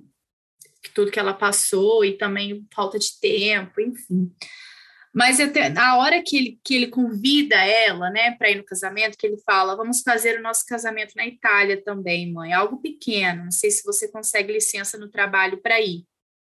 tudo 0.94 1.12
que 1.12 1.20
ela 1.20 1.34
passou 1.34 2.05
e 2.05 2.17
também 2.17 2.65
falta 2.74 2.98
de 2.98 3.20
tempo, 3.20 3.82
enfim. 3.82 4.32
Mas 5.13 5.39
até, 5.39 5.74
a 5.77 5.98
hora 5.98 6.22
que 6.22 6.36
ele, 6.36 6.60
que 6.62 6.75
ele 6.75 6.88
convida 6.88 7.55
ela, 7.55 8.10
né, 8.10 8.32
para 8.32 8.50
ir 8.50 8.58
no 8.58 8.65
casamento, 8.65 9.17
que 9.17 9.25
ele 9.25 9.38
fala: 9.46 9.75
vamos 9.75 10.01
fazer 10.01 10.38
o 10.38 10.44
nosso 10.44 10.65
casamento 10.65 11.13
na 11.15 11.25
Itália 11.25 11.82
também, 11.82 12.32
mãe, 12.34 12.51
algo 12.51 12.82
pequeno. 12.82 13.46
Não 13.46 13.51
sei 13.51 13.72
se 13.72 13.84
você 13.84 14.12
consegue 14.12 14.51
licença 14.51 14.98
no 14.98 15.10
trabalho 15.10 15.62
para 15.62 15.79
ir. 15.79 16.05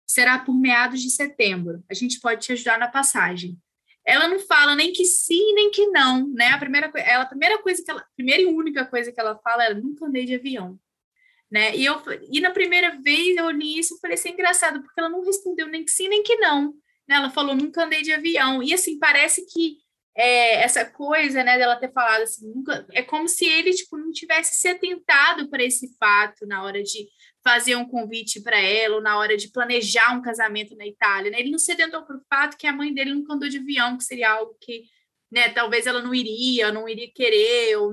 Será 0.06 0.38
por 0.38 0.54
meados 0.54 1.00
de 1.00 1.11
setembro. 1.11 1.82
A 1.90 1.94
gente 1.94 2.20
pode 2.20 2.44
te 2.44 2.52
ajudar 2.52 2.78
na 2.78 2.88
passagem. 2.88 3.58
Ela 4.06 4.28
não 4.28 4.38
fala 4.38 4.75
nem 4.75 4.92
que 4.92 5.04
sim, 5.04 5.54
nem 5.54 5.70
que 5.70 5.87
não, 5.87 6.28
né? 6.28 6.49
A 6.49 6.58
primeira, 6.58 6.92
ela, 6.94 7.23
a 7.23 7.26
primeira 7.26 7.58
coisa 7.62 7.82
que 7.82 7.90
ela, 7.90 8.04
primeira 8.14 8.42
e 8.42 8.46
única 8.46 8.84
coisa 8.84 9.11
que 9.11 9.18
ela 9.18 9.38
fala 9.38 9.64
é: 9.64 9.75
nunca 9.75 10.04
andei 10.06 10.26
de 10.26 10.34
avião. 10.34 10.78
Né? 11.50 11.76
E, 11.76 11.84
eu, 11.84 12.02
e 12.30 12.40
na 12.40 12.50
primeira 12.50 13.00
vez 13.00 13.37
eu 13.37 13.49
li 13.50 13.78
isso 13.78 13.94
e 13.94 14.00
falei 14.00 14.14
assim, 14.14 14.30
engraçado, 14.30 14.82
porque 14.82 14.99
ela 14.99 15.08
não 15.08 15.25
respondeu 15.25 15.68
nem 15.68 15.84
que 15.84 15.90
sim, 15.90 16.08
nem 16.08 16.23
que 16.23 16.37
não. 16.37 16.75
Né? 17.08 17.16
Ela 17.16 17.30
falou, 17.30 17.54
nunca 17.54 17.84
andei 17.84 18.02
de 18.02 18.12
avião. 18.12 18.62
E 18.62 18.75
assim, 18.75 18.99
parece 18.99 19.46
que 19.46 19.78
é, 20.16 20.62
essa 20.62 20.84
coisa, 20.84 21.42
né, 21.44 21.58
dela 21.58 21.76
ter 21.76 21.92
falado 21.92 22.23
assim, 22.23 22.52
nunca, 22.52 22.87
é 22.92 23.02
como 23.02 23.28
se 23.28 23.44
ele 23.46 23.73
tipo 23.73 23.96
não 23.96 24.11
tivesse 24.12 24.54
se 24.56 24.68
atentado 24.68 25.49
para 25.49 25.62
esse 25.62 25.96
fato 25.96 26.46
na 26.46 26.62
hora 26.62 26.82
de 26.82 27.08
fazer 27.44 27.76
um 27.76 27.86
convite 27.86 28.40
para 28.42 28.58
ela 28.58 28.96
ou 28.96 29.02
na 29.02 29.18
hora 29.18 29.36
de 29.36 29.50
planejar 29.50 30.16
um 30.16 30.22
casamento 30.22 30.74
na 30.76 30.86
Itália, 30.86 31.30
né? 31.30 31.38
Ele 31.38 31.50
não 31.50 31.58
se 31.58 31.70
atentou 31.70 32.02
para 32.02 32.16
o 32.16 32.22
fato 32.28 32.56
que 32.56 32.66
a 32.66 32.72
mãe 32.72 32.92
dele 32.92 33.12
nunca 33.12 33.34
andou 33.34 33.48
de 33.48 33.58
avião, 33.58 33.98
que 33.98 34.04
seria 34.04 34.30
algo 34.30 34.56
que, 34.60 34.84
né, 35.30 35.50
talvez 35.50 35.86
ela 35.86 36.00
não 36.00 36.14
iria, 36.14 36.72
não 36.72 36.88
iria 36.88 37.10
querer, 37.14 37.76
ou 37.76 37.92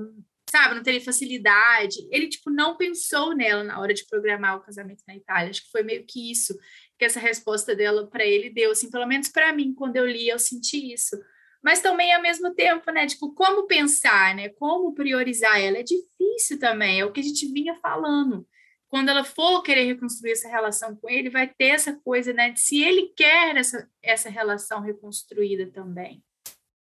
sabe, 0.50 0.74
não 0.74 0.82
teria 0.82 1.00
facilidade. 1.00 1.96
Ele 2.10 2.28
tipo 2.28 2.50
não 2.50 2.76
pensou 2.76 3.34
nela 3.36 3.62
na 3.62 3.78
hora 3.78 3.92
de 3.92 4.06
programar 4.06 4.56
o 4.56 4.62
casamento 4.62 5.02
na 5.06 5.16
Itália. 5.16 5.50
Acho 5.50 5.64
que 5.64 5.70
foi 5.70 5.82
meio 5.82 6.04
que 6.06 6.30
isso 6.30 6.58
que 6.98 7.04
essa 7.04 7.20
resposta 7.20 7.74
dela 7.74 8.06
para 8.06 8.24
ele 8.24 8.48
deu, 8.48 8.70
assim, 8.70 8.88
pelo 8.88 9.06
menos 9.06 9.28
para 9.28 9.52
mim, 9.52 9.74
quando 9.74 9.96
eu 9.96 10.06
li, 10.06 10.28
eu 10.28 10.38
senti 10.38 10.92
isso. 10.92 11.16
Mas 11.62 11.80
também, 11.80 12.12
ao 12.14 12.22
mesmo 12.22 12.54
tempo, 12.54 12.90
né, 12.92 13.06
tipo, 13.06 13.34
como 13.34 13.66
pensar, 13.66 14.34
né, 14.34 14.50
como 14.50 14.94
priorizar 14.94 15.60
ela, 15.60 15.78
é 15.78 15.82
difícil 15.82 16.58
também, 16.60 17.00
é 17.00 17.04
o 17.04 17.12
que 17.12 17.20
a 17.20 17.24
gente 17.24 17.52
vinha 17.52 17.74
falando. 17.76 18.46
Quando 18.92 19.08
ela 19.08 19.24
for 19.24 19.62
querer 19.62 19.84
reconstruir 19.84 20.32
essa 20.32 20.48
relação 20.48 20.94
com 20.94 21.08
ele, 21.08 21.30
vai 21.30 21.48
ter 21.48 21.68
essa 21.68 21.98
coisa, 22.04 22.30
né, 22.34 22.50
de 22.50 22.60
se 22.60 22.82
ele 22.82 23.10
quer 23.16 23.56
essa, 23.56 23.88
essa 24.02 24.28
relação 24.28 24.82
reconstruída 24.82 25.66
também. 25.72 26.22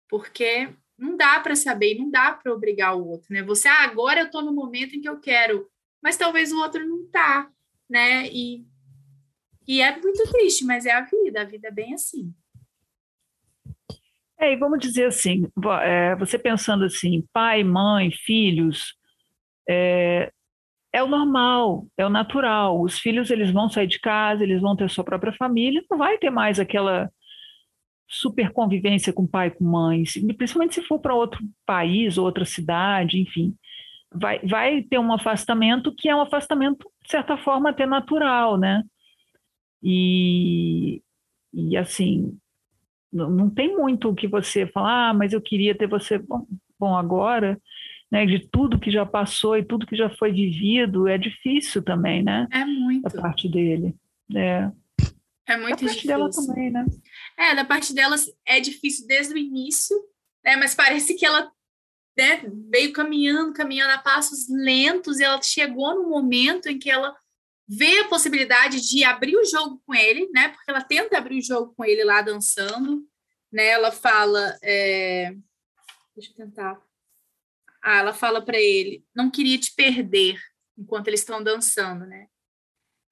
Porque 0.09 0.71
não 0.97 1.15
dá 1.15 1.39
para 1.41 1.55
saber, 1.55 1.99
não 1.99 2.11
dá 2.11 2.33
para 2.33 2.55
obrigar 2.55 2.97
o 2.97 3.07
outro, 3.07 3.35
né? 3.35 3.43
Você, 3.43 3.69
ah, 3.69 3.85
agora 3.85 4.21
eu 4.21 4.27
estou 4.27 4.41
no 4.41 4.53
momento 4.53 4.97
em 4.97 5.01
que 5.03 5.09
eu 5.09 5.21
quero, 5.21 5.69
mas 6.03 6.17
talvez 6.17 6.53
o 6.53 6.59
outro 6.59 6.89
não 6.89 7.07
tá, 7.11 7.51
né? 7.87 8.27
E 8.29 8.65
e 9.69 9.81
é 9.81 9.97
muito 10.01 10.25
triste, 10.33 10.65
mas 10.65 10.87
é 10.87 10.93
a 10.93 11.03
vida, 11.03 11.43
a 11.43 11.45
vida 11.45 11.69
é 11.69 11.71
bem 11.71 11.95
assim. 11.95 12.35
É, 14.37 14.53
e 14.53 14.57
vamos 14.57 14.81
dizer 14.81 15.05
assim, 15.05 15.47
é, 15.83 16.17
você 16.17 16.39
pensando 16.39 16.85
assim, 16.87 17.25
pai, 17.31 17.63
mãe, 17.63 18.11
filhos, 18.11 18.97
é, 19.69 20.33
é 20.93 21.03
o 21.03 21.07
normal, 21.07 21.87
é 21.97 22.05
o 22.05 22.11
natural. 22.11 22.81
Os 22.81 22.99
filhos 22.99 23.31
eles 23.31 23.51
vão 23.51 23.69
sair 23.69 23.87
de 23.87 24.01
casa, 24.01 24.43
eles 24.43 24.61
vão 24.61 24.77
ter 24.77 24.91
sua 24.91 25.05
própria 25.05 25.33
família, 25.33 25.85
não 25.91 25.99
vai 25.99 26.19
ter 26.19 26.31
mais 26.31 26.59
aquela 26.59 27.11
super 28.09 28.51
convivência 28.53 29.13
com 29.13 29.27
pai 29.27 29.53
com 29.53 29.65
mãe, 29.65 30.03
principalmente 30.37 30.75
se 30.75 30.83
for 30.83 30.99
para 30.99 31.15
outro 31.15 31.41
país, 31.65 32.19
outra 32.19 32.45
cidade, 32.45 33.21
enfim. 33.21 33.55
Vai, 34.13 34.41
vai 34.41 34.83
ter 34.83 34.99
um 34.99 35.13
afastamento 35.13 35.95
que 35.95 36.09
é 36.09 36.17
um 36.17 36.23
afastamento, 36.23 36.91
de 37.05 37.11
certa 37.11 37.37
forma, 37.37 37.71
até 37.71 37.87
natural, 37.87 38.59
né? 38.59 38.83
E, 39.81 41.01
e 41.55 41.77
assim, 41.77 42.37
não, 43.13 43.31
não 43.31 43.51
tem 43.51 43.77
muito 43.77 44.09
o 44.09 44.15
que 44.15 44.27
você 44.27 44.67
falar, 44.67 45.11
ah, 45.11 45.15
mas 45.15 45.33
eu 45.33 45.41
queria 45.41 45.77
ter 45.77 45.87
você 45.87 46.19
bom, 46.19 46.47
bom 46.79 46.97
agora, 46.97 47.61
né, 48.11 48.27
de 48.27 48.41
tudo 48.49 48.79
que 48.79 48.91
já 48.91 49.07
passou 49.07 49.57
e 49.57 49.65
tudo 49.65 49.87
que 49.87 49.97
já 49.97 50.11
foi 50.11 50.33
vivido, 50.33 51.07
é 51.07 51.17
difícil 51.17 51.83
também, 51.83 52.23
né? 52.23 52.49
É 52.51 52.65
muito. 52.65 53.03
Da 53.03 53.23
parte 53.23 53.49
dele. 53.49 53.95
É. 54.35 54.71
É 55.47 55.57
muito 55.57 55.81
da 55.81 55.87
parte 55.87 55.87
difícil. 55.87 56.09
dela 56.09 56.31
também, 56.31 56.71
né? 56.71 56.87
É, 57.39 57.55
da 57.55 57.65
parte 57.65 57.95
dela 57.95 58.17
é 58.47 58.61
difícil 58.61 59.07
desde 59.07 59.35
o 59.35 59.39
início, 59.39 59.97
né? 60.45 60.57
Mas 60.57 60.75
parece 60.75 61.15
que 61.15 61.25
ela 61.25 61.51
né, 62.17 62.43
veio 62.71 62.93
caminhando, 62.93 63.53
caminhando 63.53 63.93
a 63.93 63.99
passos 63.99 64.49
lentos, 64.49 65.21
e 65.21 65.25
ela 65.25 65.41
chegou 65.43 65.95
no 65.95 66.09
momento 66.09 66.69
em 66.69 66.79
que 66.79 66.91
ela 66.91 67.17
vê 67.67 68.01
a 68.01 68.09
possibilidade 68.09 68.81
de 68.81 69.05
abrir 69.05 69.37
o 69.37 69.45
jogo 69.45 69.81
com 69.87 69.95
ele, 69.95 70.29
né? 70.33 70.49
Porque 70.49 70.71
ela 70.71 70.83
tenta 70.83 71.17
abrir 71.17 71.39
o 71.39 71.45
jogo 71.45 71.73
com 71.77 71.85
ele 71.85 72.03
lá 72.03 72.21
dançando, 72.21 73.05
né? 73.53 73.69
Ela 73.69 73.93
fala, 73.93 74.59
é... 74.63 75.33
deixa 76.17 76.33
eu 76.33 76.35
tentar. 76.35 76.90
Ah, 77.83 77.99
ela 77.99 78.13
fala 78.13 78.45
para 78.45 78.59
ele, 78.59 79.05
não 79.15 79.31
queria 79.31 79.59
te 79.59 79.75
perder 79.75 80.39
enquanto 80.77 81.09
eles 81.09 81.21
estão 81.21 81.43
dançando, 81.43 82.07
né? 82.07 82.27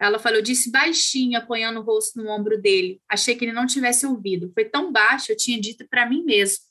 Ela 0.01 0.19
falou, 0.19 0.39
eu 0.39 0.43
disse 0.43 0.71
baixinho, 0.71 1.39
apoiando 1.39 1.81
o 1.81 1.83
rosto 1.83 2.23
no 2.23 2.31
ombro 2.31 2.61
dele. 2.61 3.03
Achei 3.09 3.35
que 3.35 3.45
ele 3.45 3.53
não 3.53 3.67
tivesse 3.67 4.07
ouvido. 4.07 4.51
Foi 4.55 4.65
tão 4.65 4.93
baixo, 4.93 5.33
eu 5.33 5.37
tinha 5.37 5.61
dito 5.61 5.87
para 5.89 6.09
mim 6.09 6.23
mesmo. 6.23 6.65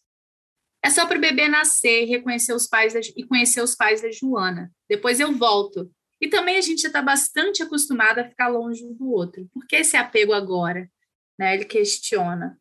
É 0.82 0.90
só 0.90 1.06
para 1.06 1.18
o 1.18 1.22
bebê 1.22 1.50
nascer 1.50 2.04
e 2.04 2.06
reconhecer 2.06 2.54
os 2.54 2.68
pais 2.68 2.94
da, 2.94 3.02
e 3.02 3.26
conhecer 3.26 3.62
os 3.62 3.76
pais 3.76 4.02
da 4.02 4.10
Joana. 4.10 4.72
Depois 4.90 5.20
eu 5.20 5.34
volto. 5.34 5.92
E 6.22 6.30
também 6.30 6.58
a 6.58 6.62
gente 6.62 6.82
já 6.82 6.88
está 6.88 7.02
bastante 7.02 7.62
acostumado 7.62 8.20
a 8.20 8.30
ficar 8.30 8.48
longe 8.48 8.86
um 8.86 8.94
do 8.94 9.12
outro. 9.12 9.48
Por 9.54 9.68
que 9.68 9.76
esse 9.76 9.98
apego 9.98 10.34
agora? 10.34 10.90
Né? 11.38 11.56
Ele 11.56 11.66
questiona. 11.66 12.58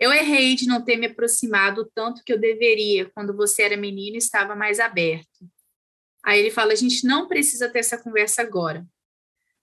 Eu 0.00 0.12
errei 0.12 0.54
de 0.54 0.66
não 0.66 0.82
ter 0.82 0.96
me 0.96 1.06
aproximado 1.06 1.90
tanto 1.94 2.24
que 2.24 2.32
eu 2.32 2.38
deveria 2.38 3.10
quando 3.10 3.36
você 3.36 3.62
era 3.62 3.76
menino 3.76 4.16
e 4.16 4.18
estava 4.18 4.56
mais 4.56 4.80
aberto. 4.80 5.46
Aí 6.24 6.40
ele 6.40 6.50
fala: 6.50 6.72
a 6.72 6.76
gente 6.76 7.06
não 7.06 7.28
precisa 7.28 7.68
ter 7.68 7.80
essa 7.80 7.98
conversa 7.98 8.42
agora. 8.42 8.86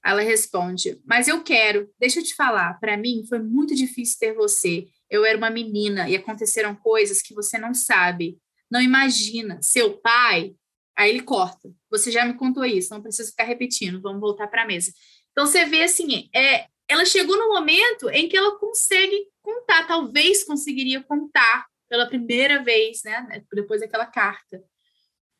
Ela 0.05 0.21
responde: 0.21 1.01
mas 1.03 1.27
eu 1.27 1.43
quero. 1.43 1.91
Deixa 1.99 2.19
eu 2.19 2.23
te 2.23 2.35
falar. 2.35 2.79
Para 2.79 2.95
mim 2.95 3.25
foi 3.27 3.39
muito 3.39 3.73
difícil 3.75 4.17
ter 4.19 4.33
você. 4.33 4.87
Eu 5.09 5.25
era 5.25 5.37
uma 5.37 5.49
menina 5.49 6.07
e 6.07 6.15
aconteceram 6.15 6.75
coisas 6.75 7.21
que 7.21 7.33
você 7.33 7.57
não 7.57 7.73
sabe. 7.73 8.37
Não 8.69 8.81
imagina. 8.81 9.59
Seu 9.61 9.97
pai 9.97 10.55
Aí 10.97 11.11
ele 11.11 11.21
corta. 11.21 11.71
Você 11.91 12.09
já 12.09 12.25
me 12.25 12.33
contou 12.33 12.65
isso, 12.65 12.91
não 12.91 13.03
precisa 13.03 13.29
ficar 13.29 13.43
repetindo, 13.43 14.01
vamos 14.01 14.19
voltar 14.19 14.47
para 14.47 14.63
a 14.63 14.65
mesa. 14.65 14.91
Então 15.31 15.45
você 15.45 15.63
vê 15.65 15.83
assim, 15.83 16.27
é, 16.35 16.65
ela 16.87 17.05
chegou 17.05 17.37
no 17.37 17.49
momento 17.49 18.09
em 18.09 18.27
que 18.27 18.35
ela 18.35 18.57
consegue 18.57 19.27
contar, 19.47 19.87
talvez 19.87 20.43
conseguiria 20.43 21.01
contar 21.01 21.65
pela 21.89 22.05
primeira 22.05 22.61
vez, 22.61 23.01
né, 23.05 23.41
depois 23.53 23.79
daquela 23.79 24.05
carta. 24.05 24.61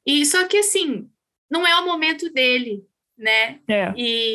E 0.06 0.26
só 0.26 0.48
que 0.48 0.58
assim, 0.58 1.10
não 1.52 1.68
é 1.68 1.76
o 1.76 1.86
momento 1.86 2.32
dele, 2.32 2.86
né? 3.18 3.60
É. 3.68 3.92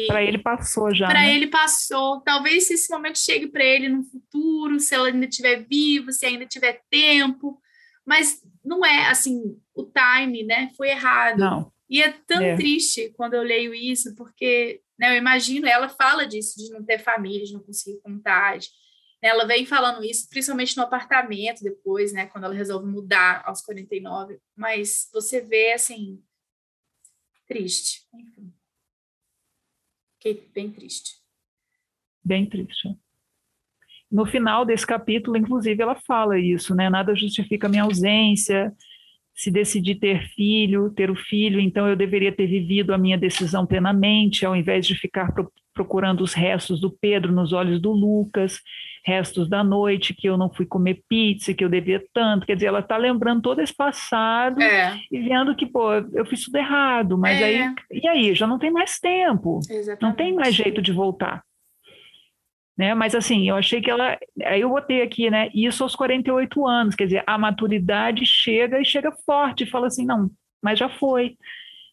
Para 0.07 0.23
ele 0.23 0.39
passou 0.39 0.95
já. 0.95 1.07
Para 1.07 1.21
né? 1.21 1.35
ele 1.35 1.47
passou. 1.47 2.21
Talvez 2.21 2.71
esse 2.71 2.93
momento 2.93 3.19
chegue 3.19 3.47
para 3.47 3.65
ele 3.65 3.89
no 3.89 4.05
futuro, 4.05 4.79
se 4.79 4.95
ela 4.95 5.09
ainda 5.09 5.25
estiver 5.25 5.65
viva, 5.67 6.13
se 6.13 6.27
ainda 6.27 6.45
tiver 6.45 6.83
tempo. 6.91 7.59
Mas 8.05 8.43
não 8.63 8.85
é 8.85 9.09
assim, 9.09 9.57
o 9.75 9.85
time, 9.85 10.43
né? 10.43 10.71
Foi 10.77 10.91
errado. 10.91 11.39
Não. 11.39 11.73
E 11.89 12.03
é 12.03 12.13
tão 12.27 12.43
é. 12.43 12.57
triste 12.57 13.13
quando 13.17 13.35
eu 13.35 13.43
leio 13.43 13.73
isso, 13.73 14.15
porque 14.17 14.81
né, 14.99 15.15
eu 15.15 15.19
imagino, 15.19 15.67
ela 15.67 15.89
fala 15.89 16.27
disso, 16.27 16.59
de 16.59 16.71
não 16.71 16.85
ter 16.85 16.99
família, 16.99 17.47
de 17.47 17.53
não 17.53 17.61
conseguir 17.61 18.01
contar. 18.03 18.59
Ela 19.23 19.47
vem 19.47 19.65
falando 19.65 20.05
isso, 20.05 20.29
principalmente 20.29 20.77
no 20.77 20.83
apartamento 20.83 21.63
depois, 21.63 22.13
né? 22.13 22.27
Quando 22.27 22.45
ela 22.45 22.55
resolve 22.55 22.91
mudar 22.91 23.43
aos 23.47 23.63
49. 23.63 24.41
Mas 24.57 25.09
você 25.13 25.41
vê, 25.41 25.73
assim, 25.73 26.21
triste. 27.47 28.03
Enfim. 28.13 28.53
Fiquei 30.15 30.51
bem 30.53 30.73
triste. 30.73 31.23
Bem 32.25 32.49
triste. 32.49 32.99
No 34.11 34.27
final 34.27 34.65
desse 34.65 34.87
capítulo, 34.87 35.37
inclusive, 35.37 35.81
ela 35.81 35.95
fala 35.95 36.39
isso, 36.39 36.75
né? 36.75 36.91
Nada 36.91 37.15
justifica 37.15 37.69
minha 37.69 37.85
ausência, 37.85 38.77
se 39.35 39.51
decidi 39.51 39.95
ter 39.95 40.29
filho, 40.35 40.91
ter 40.91 41.11
o 41.11 41.17
filho, 41.17 41.59
então 41.59 41.89
eu 41.89 41.97
deveria 41.97 42.33
ter 42.33 42.47
vivido 42.47 42.93
a 42.93 42.99
minha 42.99 43.19
decisão 43.19 43.67
plenamente, 43.67 44.45
ao 44.45 44.55
invés 44.55 44.87
de 44.87 44.95
ficar 44.95 45.33
pro 45.33 45.51
procurando 45.75 46.23
os 46.23 46.35
restos 46.35 46.81
do 46.81 46.91
Pedro 46.91 47.33
nos 47.33 47.53
olhos 47.53 47.81
do 47.81 47.93
Lucas, 47.93 48.61
restos 49.05 49.49
da 49.49 49.65
noite, 49.65 50.15
que 50.15 50.29
eu 50.29 50.37
não 50.37 50.53
fui 50.53 50.67
comer 50.67 51.03
pizza, 51.09 51.55
que 51.55 51.65
eu 51.65 51.69
devia 51.69 52.03
tanto. 52.13 52.47
Quer 52.47 52.55
dizer, 52.55 52.67
ela 52.67 52.81
está 52.81 52.97
lembrando 52.97 53.43
todo 53.43 53.61
esse 53.61 53.75
passado 53.75 54.61
é. 54.63 55.01
e 55.11 55.21
vendo 55.21 55.57
que, 55.57 55.67
pô, 55.67 55.93
eu 55.93 56.25
fiz 56.27 56.45
tudo 56.45 56.57
errado, 56.57 57.19
mas 57.19 57.41
é. 57.41 57.45
aí, 57.45 57.75
e 57.91 58.09
aí? 58.09 58.35
Já 58.35 58.47
não 58.47 58.59
tem 58.59 58.71
mais 58.71 58.99
tempo, 58.99 59.61
Exatamente. 59.69 60.03
não 60.03 60.13
tem 60.13 60.35
mais 60.35 60.55
jeito 60.55 60.81
de 60.81 60.93
voltar. 60.93 61.43
Né? 62.77 62.95
Mas 62.95 63.15
assim, 63.15 63.49
eu 63.49 63.57
achei 63.57 63.81
que 63.81 63.91
ela. 63.91 64.19
Aí 64.45 64.61
eu 64.61 64.71
botei 64.71 65.03
aqui, 65.03 65.31
né? 65.31 65.51
Isso 65.55 65.83
aos 65.83 65.95
48 65.95 66.67
anos, 66.67 66.95
quer 66.95 67.05
dizer, 67.05 67.25
a 67.27 67.37
maturidade 67.37 68.25
chega 68.25 68.81
e 68.81 68.85
chega 68.85 69.13
forte, 69.27 69.67
fala 69.67 69.89
assim, 69.89 70.07
não, 70.07 70.31
mas 70.63 70.79
já 70.79 70.89
foi. 70.89 71.37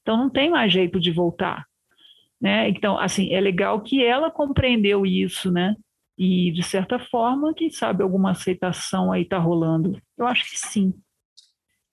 Então 0.02 0.16
não 0.16 0.30
tem 0.30 0.50
mais 0.50 0.72
jeito 0.72 1.00
de 1.00 1.12
voltar. 1.12 1.66
Né? 2.42 2.70
Então, 2.70 2.98
assim, 2.98 3.34
é 3.34 3.42
legal 3.42 3.82
que 3.82 4.04
ela 4.04 4.32
compreendeu 4.32 5.06
isso, 5.06 5.52
né? 5.52 5.76
E, 6.18 6.52
de 6.52 6.64
certa 6.64 7.00
forma, 7.00 7.54
quem 7.54 7.70
sabe 7.70 8.04
alguma 8.04 8.32
aceitação 8.32 9.12
aí 9.12 9.24
está 9.24 9.38
rolando. 9.38 10.02
Eu 10.18 10.26
acho 10.26 10.50
que 10.50 10.58
sim. 10.58 10.94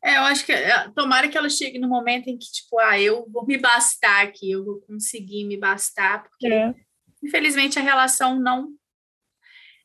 É, 0.02 0.18
eu 0.18 0.22
acho 0.22 0.46
que 0.46 0.52
é, 0.52 0.88
tomara 0.90 1.28
que 1.28 1.36
ela 1.36 1.48
chegue 1.48 1.78
no 1.78 1.88
momento 1.88 2.28
em 2.28 2.38
que, 2.38 2.46
tipo, 2.46 2.78
ah, 2.78 3.00
eu 3.00 3.26
vou 3.28 3.44
me 3.44 3.58
bastar 3.58 4.24
aqui, 4.24 4.50
eu 4.50 4.64
vou 4.64 4.80
conseguir 4.80 5.44
me 5.44 5.56
bastar, 5.56 6.22
porque 6.22 6.46
é. 6.46 6.74
Infelizmente 7.26 7.78
a 7.78 7.82
relação 7.82 8.38
não 8.38 8.74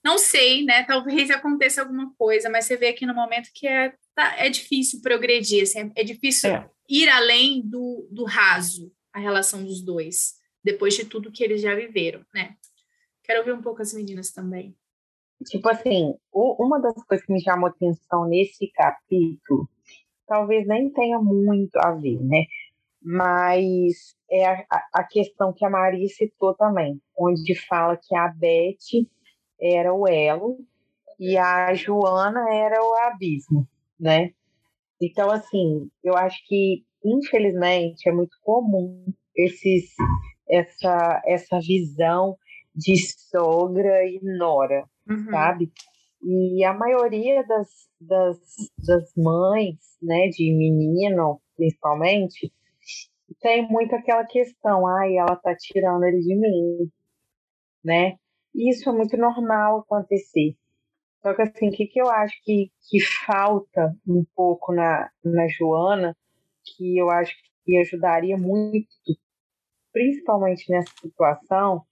não 0.04 0.18
sei, 0.18 0.64
né? 0.64 0.84
Talvez 0.84 1.30
aconteça 1.30 1.82
alguma 1.82 2.12
coisa, 2.16 2.50
mas 2.50 2.66
você 2.66 2.76
vê 2.76 2.88
aqui 2.88 3.06
no 3.06 3.14
momento 3.14 3.52
que 3.54 3.68
é, 3.68 3.94
tá, 4.16 4.36
é 4.38 4.50
difícil 4.50 5.00
progredir, 5.02 5.64
assim, 5.64 5.92
é 5.96 6.04
difícil 6.04 6.50
é. 6.50 6.70
ir 6.90 7.08
além 7.08 7.62
do, 7.62 8.08
do 8.12 8.26
raso, 8.26 8.92
a 9.14 9.20
relação 9.20 9.64
dos 9.64 9.82
dois, 9.82 10.36
depois 10.64 10.96
de 10.96 11.06
tudo 11.06 11.32
que 11.32 11.44
eles 11.44 11.62
já 11.62 11.76
viveram, 11.76 12.26
né? 12.34 12.56
Quero 13.24 13.40
ouvir 13.40 13.54
um 13.54 13.62
pouco 13.62 13.82
as 13.82 13.94
meninas 13.94 14.32
também. 14.32 14.76
Tipo 15.46 15.70
assim, 15.70 16.16
uma 16.34 16.80
das 16.80 16.96
coisas 17.04 17.26
que 17.26 17.34
me 17.34 17.42
chamou 17.42 17.70
atenção 17.70 18.28
nesse 18.28 18.72
capítulo, 18.72 19.70
talvez 20.28 20.68
nem 20.68 20.90
tenha 20.92 21.20
muito 21.20 21.78
a 21.78 21.92
ver, 21.92 22.20
né? 22.22 22.46
Mas 23.02 24.16
é 24.30 24.46
a, 24.46 24.66
a 24.94 25.04
questão 25.04 25.52
que 25.54 25.66
a 25.66 25.70
Maria 25.70 26.08
citou 26.08 26.54
também, 26.56 27.02
onde 27.18 27.56
fala 27.68 27.98
que 27.98 28.16
a 28.16 28.28
Beth 28.28 29.08
era 29.60 29.94
o 29.94 30.08
elo 30.08 30.58
e 31.20 31.38
a 31.38 31.74
Joana 31.74 32.54
era 32.54 32.84
o 32.84 32.94
abismo, 32.94 33.68
né? 34.00 34.32
Então, 35.02 35.32
assim, 35.32 35.90
eu 36.04 36.16
acho 36.16 36.38
que, 36.48 36.84
infelizmente, 37.04 38.08
é 38.08 38.12
muito 38.12 38.38
comum 38.44 39.06
esses, 39.36 39.94
essa, 40.50 41.22
essa 41.26 41.60
visão 41.60 42.38
de 42.76 42.96
sogra 43.30 44.06
e 44.06 44.20
nora, 44.22 44.86
uhum. 45.10 45.26
sabe? 45.30 45.72
E 46.24 46.64
a 46.64 46.74
maioria 46.74 47.44
das, 47.48 47.68
das, 48.00 48.38
das 48.86 49.12
mães, 49.18 49.78
né, 50.02 50.28
de 50.30 50.54
menino, 50.54 51.42
principalmente, 51.58 52.54
tem 53.40 53.68
muito 53.68 53.96
aquela 53.96 54.26
questão, 54.26 54.88
ai, 54.88 55.18
ela 55.18 55.36
tá 55.36 55.56
tirando 55.56 56.04
ele 56.04 56.20
de 56.20 56.36
mim, 56.36 56.92
né? 57.84 58.18
isso 58.54 58.90
é 58.90 58.94
muito 58.94 59.18
normal 59.18 59.80
acontecer. 59.80 60.56
Só 61.22 61.34
que 61.34 61.42
assim, 61.44 61.70
o 61.70 61.72
que, 61.72 61.86
que 61.86 62.02
eu 62.02 62.10
acho 62.10 62.36
que, 62.44 62.72
que 62.90 63.00
falta 63.26 63.96
um 64.08 64.26
pouco 64.36 64.74
na, 64.74 65.10
na 65.24 65.48
Joana, 65.48 66.16
que 66.64 66.98
eu 66.98 67.10
acho 67.10 67.36
que 67.64 67.78
ajudaria 67.78 68.38
muito, 68.38 68.88
principalmente 69.94 70.70
nessa 70.72 70.92
situação, 71.00 71.84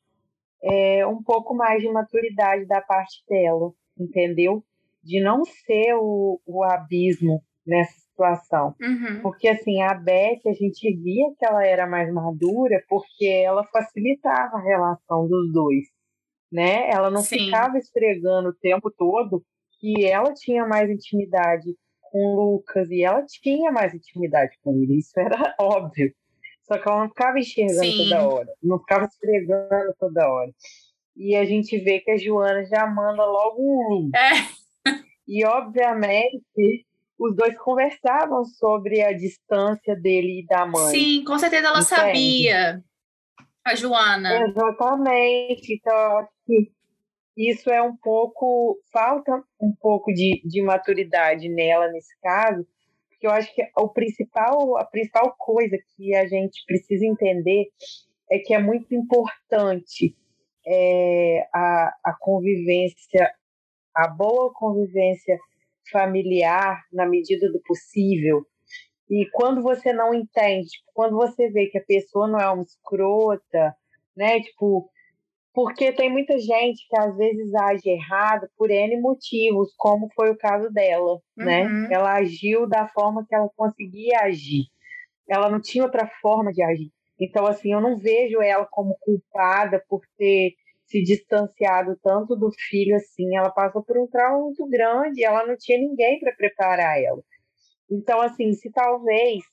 é 0.62 1.06
um 1.06 1.22
pouco 1.24 1.54
mais 1.54 1.82
de 1.82 1.90
maturidade 1.92 2.66
da 2.66 2.82
parte 2.82 3.24
dela, 3.28 3.72
entendeu? 3.98 4.64
De 5.02 5.22
não 5.22 5.46
ser 5.46 5.94
o, 5.96 6.42
o 6.46 6.64
abismo 6.64 7.42
nessa 7.66 8.09
situação. 8.20 8.76
Uhum. 8.82 9.22
Porque 9.22 9.48
assim, 9.48 9.82
a 9.82 9.94
Beth, 9.94 10.42
a 10.46 10.54
gente 10.54 10.96
via 10.98 11.34
que 11.38 11.46
ela 11.46 11.66
era 11.66 11.88
mais 11.88 12.12
madura 12.14 12.84
porque 12.88 13.26
ela 13.26 13.64
facilitava 13.66 14.58
a 14.58 14.62
relação 14.62 15.28
dos 15.28 15.52
dois 15.52 15.86
né? 16.52 16.90
Ela 16.90 17.10
não 17.10 17.22
Sim. 17.22 17.46
ficava 17.46 17.78
esfregando 17.78 18.50
o 18.50 18.54
tempo 18.54 18.92
todo 18.92 19.44
que 19.80 20.06
ela 20.06 20.34
tinha 20.34 20.66
mais 20.66 20.90
intimidade 20.90 21.76
com 22.02 22.20
o 22.20 22.36
Lucas 22.36 22.90
e 22.90 23.04
ela 23.04 23.24
tinha 23.26 23.72
mais 23.72 23.94
intimidade 23.94 24.58
com 24.62 24.76
ele, 24.76 24.98
isso 24.98 25.18
era 25.18 25.56
óbvio. 25.60 26.12
Só 26.64 26.78
que 26.78 26.88
ela 26.88 27.02
não 27.02 27.10
ficava 27.10 27.40
enxergando 27.40 27.84
Sim. 27.84 28.10
toda 28.10 28.28
hora, 28.28 28.54
não 28.62 28.80
ficava 28.80 29.06
esfregando 29.06 29.96
toda 30.00 30.30
hora. 30.30 30.52
E 31.16 31.36
a 31.36 31.46
gente 31.46 31.78
vê 31.80 32.00
que 32.00 32.12
a 32.12 32.18
Joana 32.18 32.64
já 32.66 32.88
manda 32.88 33.26
logo 33.26 33.62
um. 33.62 34.10
É. 34.16 34.92
E, 35.28 35.46
obviamente, 35.46 36.86
os 37.20 37.36
dois 37.36 37.56
conversavam 37.58 38.46
sobre 38.46 39.02
a 39.02 39.12
distância 39.12 39.96
dele 39.96 40.42
e 40.42 40.46
da 40.46 40.66
mãe. 40.66 40.92
Sim, 40.92 41.24
com 41.26 41.38
certeza 41.38 41.68
ela 41.68 41.82
Entende? 41.82 41.90
sabia 41.90 42.84
a 43.66 43.76
Joana. 43.76 44.48
Exatamente. 44.48 45.74
Então, 45.74 46.18
acho 46.20 46.30
que 46.46 46.72
isso 47.38 47.70
é 47.70 47.82
um 47.82 47.96
pouco. 47.98 48.80
Falta 48.92 49.44
um 49.62 49.74
pouco 49.80 50.14
de, 50.14 50.42
de 50.46 50.62
maturidade 50.62 51.50
nela 51.50 51.92
nesse 51.92 52.18
caso, 52.22 52.66
porque 53.10 53.28
eu 53.28 53.32
acho 53.32 53.54
que 53.54 53.62
o 53.78 53.90
principal, 53.90 54.78
a 54.78 54.86
principal 54.86 55.36
coisa 55.38 55.78
que 55.96 56.16
a 56.16 56.26
gente 56.26 56.64
precisa 56.66 57.06
entender 57.06 57.68
é 58.32 58.40
que 58.40 58.54
é 58.54 58.60
muito 58.60 58.96
importante 58.96 60.16
é, 60.66 61.48
a, 61.54 61.94
a 62.06 62.16
convivência, 62.20 63.30
a 63.94 64.08
boa 64.08 64.54
convivência 64.54 65.38
familiar 65.92 66.84
na 66.92 67.06
medida 67.06 67.52
do 67.52 67.60
possível, 67.62 68.46
e 69.10 69.28
quando 69.32 69.64
você 69.64 69.92
não 69.92 70.14
entende, 70.14 70.68
tipo, 70.68 70.92
quando 70.94 71.16
você 71.16 71.50
vê 71.50 71.66
que 71.66 71.80
a 71.80 71.84
pessoa 71.84 72.28
não 72.28 72.40
é 72.40 72.48
uma 72.50 72.62
escrota, 72.62 73.76
né? 74.16 74.40
Tipo, 74.40 74.88
porque 75.52 75.92
tem 75.92 76.12
muita 76.12 76.38
gente 76.38 76.88
que 76.88 76.98
às 76.98 77.18
vezes 77.18 77.54
age 77.56 77.90
errado 77.90 78.48
por 78.56 78.70
N 78.70 79.02
motivos, 79.02 79.74
como 79.76 80.10
foi 80.14 80.30
o 80.30 80.38
caso 80.38 80.72
dela, 80.72 81.20
né? 81.36 81.64
uhum. 81.64 81.82
né? 81.82 81.90
Ela 81.92 82.14
agiu 82.18 82.68
da 82.68 82.88
forma 82.88 83.26
que 83.28 83.34
ela 83.34 83.50
conseguia 83.56 84.20
agir. 84.22 84.66
Ela 85.28 85.50
não 85.50 85.60
tinha 85.60 85.84
outra 85.84 86.08
forma 86.22 86.54
de 86.54 86.62
agir. 86.62 86.92
Então, 87.20 87.48
assim, 87.48 87.74
eu 87.74 87.82
não 87.82 87.98
vejo 87.98 88.42
ela 88.42 88.66
como 88.66 88.96
culpada 89.00 89.84
por 89.90 90.02
ter 90.18 90.54
se 90.90 91.04
distanciado 91.04 91.98
tanto 92.04 92.36
do 92.36 92.50
filho 92.52 92.96
assim. 92.96 93.36
Ela 93.36 93.52
passou 93.52 93.84
por 93.84 93.98
um 93.98 94.08
trauma 94.08 94.46
muito 94.46 94.68
grande, 94.68 95.24
ela 95.24 95.46
não 95.46 95.56
tinha 95.56 95.78
ninguém 95.78 96.20
para 96.20 96.36
preparar 96.36 97.02
ela. 97.02 97.22
Então, 97.90 98.20
assim, 98.22 98.54
se 98.54 98.72
talvez 98.72 99.44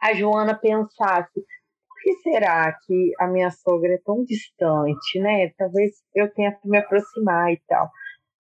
a 0.00 0.14
Joana 0.14 0.58
pensasse, 0.58 1.32
por 1.34 2.02
que 2.02 2.14
será 2.22 2.72
que 2.86 3.12
a 3.20 3.26
minha 3.26 3.50
sogra 3.50 3.94
é 3.94 3.98
tão 4.04 4.24
distante, 4.24 5.20
né? 5.20 5.50
Talvez 5.56 5.92
eu 6.14 6.32
tenha 6.32 6.52
que 6.52 6.68
me 6.68 6.78
aproximar 6.78 7.52
e 7.52 7.60
tal. 7.68 7.90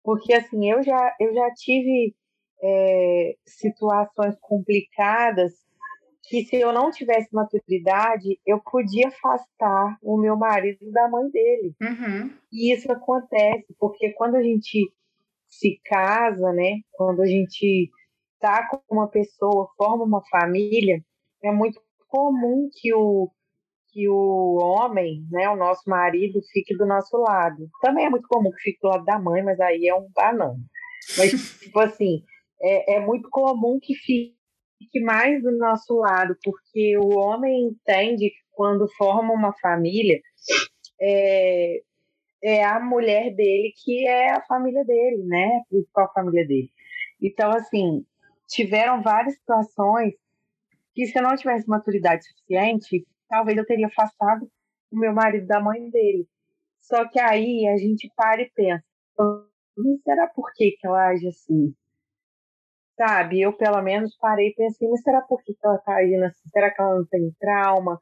Porque, 0.04 0.34
assim, 0.34 0.71
eu 0.71 0.82
já, 0.82 1.15
eu 1.19 1.34
já 1.34 1.54
tive 1.54 2.15
é, 2.63 3.36
situações 3.45 4.36
complicadas 4.39 5.54
que 6.24 6.46
se 6.46 6.56
eu 6.56 6.72
não 6.72 6.92
tivesse 6.92 7.34
maturidade, 7.34 8.40
eu 8.46 8.60
podia 8.60 9.08
afastar 9.08 9.98
o 10.02 10.18
meu 10.18 10.38
marido 10.38 10.92
da 10.92 11.08
mãe 11.10 11.30
dele. 11.30 11.76
Uhum. 11.82 12.32
E 12.52 12.74
isso 12.74 12.92
acontece, 12.92 13.76
porque 13.80 14.12
quando 14.14 14.36
a 14.36 14.44
gente 14.44 14.92
se 15.48 15.80
casa, 15.86 16.54
né? 16.54 16.80
Quando 16.92 17.22
a 17.22 17.26
gente 17.26 17.90
está 18.36 18.68
com 18.68 18.82
uma 18.90 19.08
pessoa, 19.08 19.70
forma 19.78 20.04
uma 20.04 20.24
família, 20.30 21.04
é 21.44 21.52
muito 21.52 21.82
comum 22.08 22.70
que 22.72 22.94
o 22.94 23.30
que 23.94 24.08
o 24.08 24.58
homem, 24.62 25.28
né, 25.30 25.50
o 25.50 25.56
nosso 25.58 25.82
marido, 25.90 26.40
fique 26.54 26.74
do 26.78 26.86
nosso 26.86 27.18
lado. 27.18 27.70
Também 27.82 28.06
é 28.06 28.10
muito 28.10 28.26
comum 28.26 28.50
que 28.52 28.62
fique 28.62 28.80
do 28.82 28.88
lado 28.88 29.04
da 29.04 29.20
mãe, 29.20 29.44
mas 29.44 29.60
aí 29.60 29.86
é 29.86 29.94
um 29.94 30.10
banana. 30.16 30.56
Mas, 31.18 31.32
tipo 31.60 31.78
assim, 31.78 32.24
é, 32.62 32.96
é 32.96 33.00
muito 33.02 33.30
comum 33.30 33.80
que 33.82 33.94
fique 33.96 34.34
mais 35.02 35.41
do 35.41 35.58
nosso 35.58 35.96
lado, 35.96 36.36
porque 36.44 36.98
o 36.98 37.17
homem 37.17 37.67
entende 37.67 38.30
que 38.30 38.41
quando 38.52 38.88
forma 38.98 39.34
uma 39.34 39.54
família, 39.60 40.20
é, 41.00 41.82
é 42.44 42.63
a 42.63 42.80
mulher 42.80 43.34
dele 43.36 43.74
que 43.84 44.08
é 44.08 44.32
a 44.32 44.41
família 44.41 44.84
dele, 44.86 45.24
né? 45.24 45.62
A 45.62 45.70
principal 45.70 46.12
família 46.13 46.46
dele. 46.46 46.72
Então, 47.22 47.52
assim, 47.52 48.06
tiveram 48.48 49.02
várias 49.02 49.36
situações 49.36 50.13
que 50.94 51.06
se 51.06 51.17
eu 51.17 51.24
não 51.24 51.36
tivesse 51.36 51.67
maturidade 51.67 52.26
suficiente, 52.26 53.06
talvez 53.30 53.58
eu 53.58 53.65
teria 53.65 53.88
afastado 53.88 54.50
o 54.91 55.00
meu 55.00 55.13
marido 55.13 55.48
da 55.48 55.60
mãe 55.62 55.89
dele. 55.89 56.28
Só 56.82 57.08
que 57.08 57.20
aí 57.20 57.67
a 57.67 57.78
gente 57.78 58.12
para 58.15 58.41
e 58.41 58.52
pensa, 58.54 58.84
será 60.04 60.28
por 60.28 60.52
que, 60.54 60.72
que 60.72 60.88
ela 60.88 61.10
age 61.10 61.28
assim? 61.28 61.74
Sabe? 63.02 63.42
Eu, 63.42 63.52
pelo 63.52 63.82
menos, 63.82 64.16
parei 64.18 64.50
e 64.50 64.54
pensei, 64.54 64.88
mas 64.88 65.02
será 65.02 65.22
por 65.22 65.42
que 65.44 65.56
ela 65.64 65.80
tá 65.80 65.96
agindo 65.96 66.24
assim? 66.24 66.50
Será 66.50 66.70
que 66.70 66.80
ela 66.80 66.96
não 66.98 67.06
tem 67.06 67.32
trauma? 67.40 68.00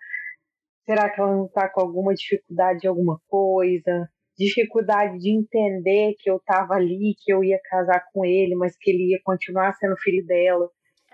Será 0.86 1.10
que 1.10 1.22
ela 1.22 1.32
não 1.32 1.48
tá 1.48 1.70
com 1.70 1.80
alguma 1.80 2.14
dificuldade 2.14 2.80
de 2.80 2.88
alguma 2.88 3.18
coisa? 3.30 4.10
Dificuldade 4.38 5.18
de 5.20 5.30
entender 5.30 6.16
que 6.20 6.30
eu 6.30 6.40
tava 6.46 6.74
ali, 6.74 7.16
que 7.24 7.32
eu 7.32 7.44
ia 7.44 7.60
casar 7.70 8.04
com 8.14 8.26
ele, 8.26 8.56
mas 8.56 8.76
que 8.78 8.92
ele 8.92 9.12
ia 9.12 9.20
continuar 9.24 9.74
sendo 9.76 9.96
filho 9.98 10.26
dela. 10.26 10.70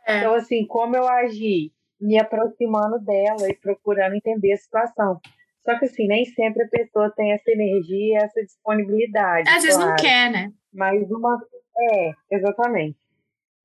É. 0.07 0.17
Então, 0.19 0.33
assim, 0.33 0.65
como 0.65 0.95
eu 0.95 1.07
agi? 1.07 1.71
Me 2.01 2.19
aproximando 2.19 2.99
dela 2.99 3.47
e 3.47 3.55
procurando 3.55 4.15
entender 4.15 4.53
a 4.53 4.57
situação. 4.57 5.19
Só 5.63 5.77
que, 5.77 5.85
assim, 5.85 6.07
nem 6.07 6.25
sempre 6.25 6.63
a 6.63 6.67
pessoa 6.67 7.11
tem 7.15 7.31
essa 7.33 7.51
energia, 7.51 8.19
essa 8.23 8.41
disponibilidade. 8.41 9.49
Às 9.49 9.55
claro. 9.55 9.61
vezes 9.63 9.77
não 9.77 9.95
quer, 9.95 10.31
né? 10.31 10.51
Mas 10.73 11.09
uma. 11.09 11.39
É, 11.77 12.11
exatamente. 12.31 12.97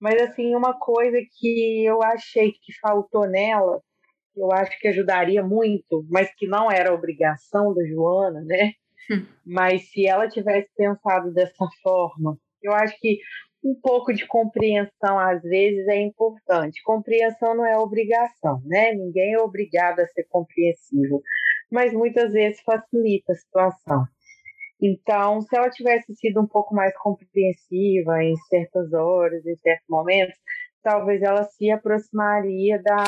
Mas, 0.00 0.20
assim, 0.22 0.54
uma 0.54 0.78
coisa 0.78 1.18
que 1.38 1.84
eu 1.84 2.02
achei 2.02 2.52
que 2.52 2.72
faltou 2.80 3.28
nela, 3.28 3.80
eu 4.36 4.50
acho 4.52 4.78
que 4.78 4.88
ajudaria 4.88 5.42
muito, 5.42 6.06
mas 6.08 6.32
que 6.34 6.46
não 6.46 6.70
era 6.70 6.94
obrigação 6.94 7.74
da 7.74 7.84
Joana, 7.84 8.40
né? 8.42 8.72
Hum. 9.10 9.26
Mas 9.44 9.90
se 9.90 10.06
ela 10.06 10.28
tivesse 10.28 10.70
pensado 10.76 11.32
dessa 11.32 11.66
forma, 11.82 12.38
eu 12.62 12.72
acho 12.72 12.98
que 13.00 13.18
um 13.62 13.74
pouco 13.74 14.12
de 14.12 14.26
compreensão 14.26 15.18
às 15.18 15.42
vezes 15.42 15.86
é 15.88 16.00
importante. 16.00 16.82
Compreensão 16.82 17.54
não 17.54 17.66
é 17.66 17.76
obrigação, 17.76 18.62
né? 18.64 18.92
Ninguém 18.92 19.34
é 19.34 19.40
obrigado 19.40 20.00
a 20.00 20.06
ser 20.06 20.24
compreensivo, 20.28 21.22
mas 21.70 21.92
muitas 21.92 22.32
vezes 22.32 22.60
facilita 22.62 23.32
a 23.32 23.36
situação. 23.36 24.04
Então, 24.80 25.40
se 25.42 25.56
ela 25.56 25.70
tivesse 25.70 26.14
sido 26.16 26.40
um 26.40 26.46
pouco 26.46 26.74
mais 26.74 26.96
compreensiva 26.96 28.22
em 28.22 28.34
certas 28.48 28.92
horas, 28.92 29.44
em 29.44 29.56
certos 29.56 29.86
momentos, 29.88 30.38
talvez 30.82 31.22
ela 31.22 31.44
se 31.44 31.70
aproximaria 31.70 32.82
da, 32.82 33.02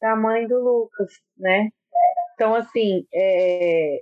da 0.00 0.16
mãe 0.16 0.46
do 0.46 0.58
Lucas, 0.58 1.10
né? 1.38 1.70
Então, 2.34 2.54
assim, 2.54 3.06
é... 3.14 4.00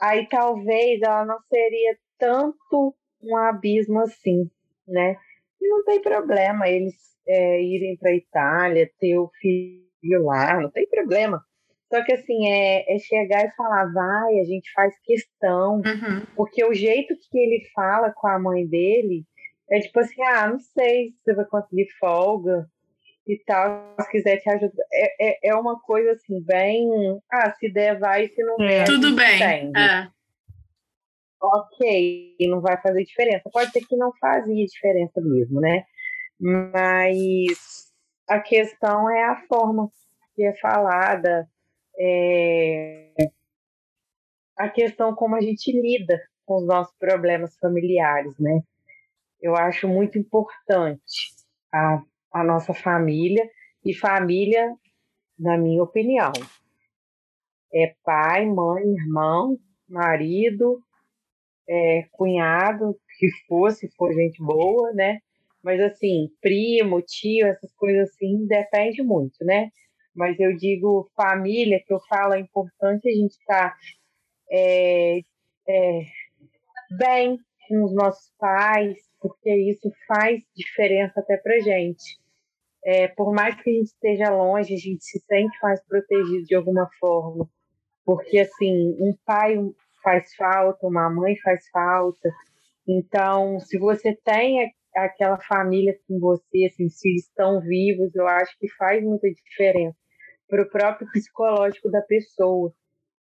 aí 0.00 0.28
talvez 0.28 1.00
ela 1.02 1.24
não 1.24 1.38
seria 1.48 1.96
tanto 2.18 2.94
um 3.22 3.36
abismo 3.36 4.00
assim, 4.00 4.50
né? 4.88 5.16
E 5.60 5.68
não 5.68 5.84
tem 5.84 6.02
problema 6.02 6.68
eles 6.68 6.94
é, 7.26 7.62
irem 7.62 7.96
para 7.96 8.10
a 8.10 8.14
Itália, 8.14 8.90
ter 8.98 9.16
o 9.18 9.30
filho 9.40 10.24
lá, 10.24 10.60
não 10.60 10.70
tem 10.70 10.88
problema. 10.88 11.44
Só 11.92 12.02
que 12.04 12.12
assim, 12.12 12.48
é, 12.48 12.94
é 12.94 12.98
chegar 12.98 13.46
e 13.46 13.54
falar, 13.56 13.92
vai, 13.92 14.40
a 14.40 14.44
gente 14.44 14.70
faz 14.72 14.94
questão. 15.04 15.76
Uhum. 15.76 16.26
Porque 16.34 16.64
o 16.64 16.74
jeito 16.74 17.14
que 17.30 17.38
ele 17.38 17.64
fala 17.74 18.12
com 18.12 18.26
a 18.26 18.38
mãe 18.38 18.66
dele 18.66 19.24
é 19.70 19.80
tipo 19.80 19.98
assim, 20.00 20.22
ah, 20.22 20.48
não 20.48 20.58
sei 20.58 21.10
se 21.10 21.16
você 21.24 21.34
vai 21.34 21.44
conseguir 21.44 21.88
folga 21.98 22.66
e 23.26 23.36
tal, 23.44 23.94
se 24.00 24.10
quiser 24.10 24.38
te 24.38 24.48
ajudar. 24.48 24.84
É, 24.92 25.28
é, 25.28 25.50
é 25.50 25.54
uma 25.54 25.80
coisa 25.80 26.12
assim, 26.12 26.40
bem. 26.42 26.88
Ah, 27.30 27.52
se 27.52 27.68
der, 27.68 27.98
vai, 27.98 28.28
se 28.28 28.42
não 28.42 28.56
der. 28.56 28.84
Tudo 28.84 29.14
bem. 29.14 29.72
É. 29.76 30.08
Ok, 31.40 32.36
não 32.48 32.60
vai 32.60 32.80
fazer 32.80 33.04
diferença. 33.04 33.50
Pode 33.52 33.70
ser 33.70 33.80
que 33.80 33.96
não 33.96 34.12
fazia 34.20 34.64
diferença 34.64 35.20
mesmo, 35.20 35.60
né? 35.60 35.84
Mas 36.40 37.92
a 38.28 38.40
questão 38.40 39.10
é 39.10 39.24
a 39.24 39.36
forma 39.48 39.90
que 40.34 40.44
é 40.44 40.54
falada, 40.58 41.48
é, 41.98 43.12
a 44.56 44.68
questão 44.68 45.14
como 45.14 45.36
a 45.36 45.40
gente 45.40 45.72
lida 45.72 46.20
com 46.44 46.56
os 46.56 46.66
nossos 46.66 46.94
problemas 46.98 47.56
familiares, 47.58 48.38
né? 48.38 48.60
Eu 49.40 49.54
acho 49.56 49.86
muito 49.88 50.18
importante 50.18 51.34
a, 51.72 52.02
a 52.32 52.44
nossa 52.44 52.72
família 52.72 53.48
e 53.84 53.94
família, 53.94 54.74
na 55.38 55.58
minha 55.58 55.82
opinião, 55.82 56.32
é 57.72 57.94
pai, 58.02 58.46
mãe, 58.46 58.84
irmão, 58.84 59.58
marido, 59.88 60.80
é, 61.68 62.06
cunhado, 62.12 62.98
que 63.18 63.28
fosse, 63.46 63.88
for 63.96 64.12
gente 64.12 64.42
boa, 64.42 64.92
né? 64.92 65.20
Mas 65.62 65.80
assim, 65.80 66.30
primo, 66.40 67.02
tio, 67.02 67.46
essas 67.46 67.72
coisas 67.74 68.10
assim, 68.10 68.46
depende 68.46 69.02
muito, 69.02 69.44
né? 69.44 69.70
Mas 70.16 70.40
eu 70.40 70.56
digo 70.56 71.10
família, 71.14 71.82
que 71.86 71.92
eu 71.92 72.00
falo, 72.08 72.34
é 72.34 72.40
importante 72.40 73.08
a 73.08 73.12
gente 73.12 73.32
estar 73.32 73.70
tá, 73.70 73.76
é, 74.50 75.18
é, 75.68 76.02
bem 76.98 77.38
com 77.68 77.84
os 77.84 77.94
nossos 77.94 78.32
pais, 78.38 78.96
porque 79.20 79.54
isso 79.70 79.90
faz 80.08 80.40
diferença 80.56 81.20
até 81.20 81.36
para 81.36 81.60
gente. 81.60 82.18
É, 82.84 83.08
por 83.08 83.32
mais 83.32 83.60
que 83.60 83.68
a 83.68 83.72
gente 83.72 83.86
esteja 83.86 84.30
longe, 84.30 84.74
a 84.74 84.78
gente 84.78 85.04
se 85.04 85.18
sente 85.20 85.58
mais 85.62 85.84
protegido 85.84 86.44
de 86.44 86.54
alguma 86.54 86.88
forma, 86.98 87.48
porque 88.04 88.38
assim, 88.38 88.96
um 89.00 89.12
pai 89.24 89.56
faz 90.02 90.34
falta, 90.34 90.86
uma 90.86 91.10
mãe 91.10 91.36
faz 91.38 91.68
falta. 91.68 92.30
Então, 92.88 93.58
se 93.58 93.76
você 93.76 94.16
tem 94.24 94.72
aquela 94.94 95.38
família 95.40 95.98
com 96.06 96.20
você, 96.20 96.66
assim, 96.66 96.88
se 96.88 97.12
estão 97.16 97.60
vivos, 97.60 98.14
eu 98.14 98.26
acho 98.28 98.56
que 98.58 98.68
faz 98.76 99.02
muita 99.02 99.28
diferença 99.28 100.05
para 100.48 100.62
o 100.62 100.70
próprio 100.70 101.08
psicológico 101.12 101.90
da 101.90 102.02
pessoa. 102.02 102.72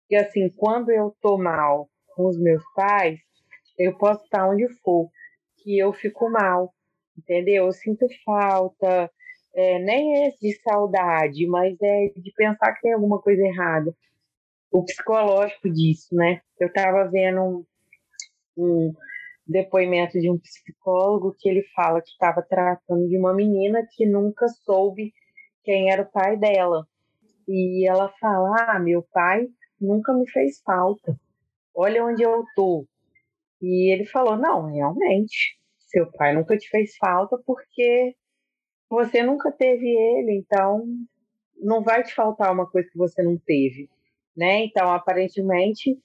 E 0.09 0.15
assim, 0.15 0.49
quando 0.49 0.89
eu 0.89 1.15
tô 1.21 1.37
mal 1.37 1.89
com 2.15 2.27
os 2.27 2.39
meus 2.39 2.63
pais, 2.73 3.19
eu 3.77 3.95
posso 3.97 4.23
estar 4.23 4.49
onde 4.49 4.67
for, 4.81 5.09
que 5.57 5.77
eu 5.77 5.93
fico 5.93 6.29
mal, 6.29 6.73
entendeu? 7.17 7.65
Eu 7.65 7.71
sinto 7.71 8.07
falta, 8.25 9.11
é, 9.53 9.79
nem 9.79 10.25
é 10.25 10.31
de 10.31 10.53
saudade, 10.61 11.45
mas 11.47 11.75
é 11.81 12.07
de 12.15 12.31
pensar 12.35 12.73
que 12.73 12.81
tem 12.81 12.93
alguma 12.93 13.21
coisa 13.21 13.41
errada. 13.41 13.95
O 14.71 14.83
psicológico 14.83 15.69
disso, 15.69 16.15
né? 16.15 16.41
Eu 16.59 16.67
estava 16.67 17.07
vendo 17.09 17.41
um, 17.41 17.65
um 18.57 18.93
depoimento 19.45 20.19
de 20.19 20.29
um 20.29 20.37
psicólogo 20.37 21.35
que 21.39 21.47
ele 21.49 21.63
fala 21.75 22.01
que 22.01 22.09
estava 22.09 22.41
tratando 22.41 23.07
de 23.07 23.17
uma 23.17 23.33
menina 23.33 23.87
que 23.91 24.05
nunca 24.05 24.47
soube 24.47 25.13
quem 25.63 25.91
era 25.91 26.01
o 26.01 26.11
pai 26.11 26.37
dela. 26.37 26.87
E 27.47 27.87
ela 27.87 28.09
fala: 28.19 28.55
Ah, 28.67 28.79
meu 28.79 29.03
pai 29.11 29.47
nunca 29.79 30.13
me 30.13 30.29
fez 30.29 30.61
falta. 30.61 31.19
Olha 31.75 32.03
onde 32.05 32.23
eu 32.23 32.43
tô. 32.55 32.85
E 33.61 33.91
ele 33.93 34.05
falou: 34.05 34.37
Não, 34.37 34.65
realmente, 34.65 35.57
seu 35.79 36.11
pai 36.11 36.33
nunca 36.35 36.57
te 36.57 36.69
fez 36.69 36.95
falta 36.97 37.37
porque 37.45 38.15
você 38.89 39.23
nunca 39.23 39.51
teve 39.51 39.87
ele, 39.87 40.33
então 40.37 40.85
não 41.57 41.83
vai 41.83 42.03
te 42.03 42.13
faltar 42.13 42.51
uma 42.53 42.69
coisa 42.69 42.89
que 42.89 42.97
você 42.97 43.21
não 43.21 43.37
teve, 43.37 43.89
né? 44.35 44.63
Então, 44.65 44.91
aparentemente, 44.91 45.97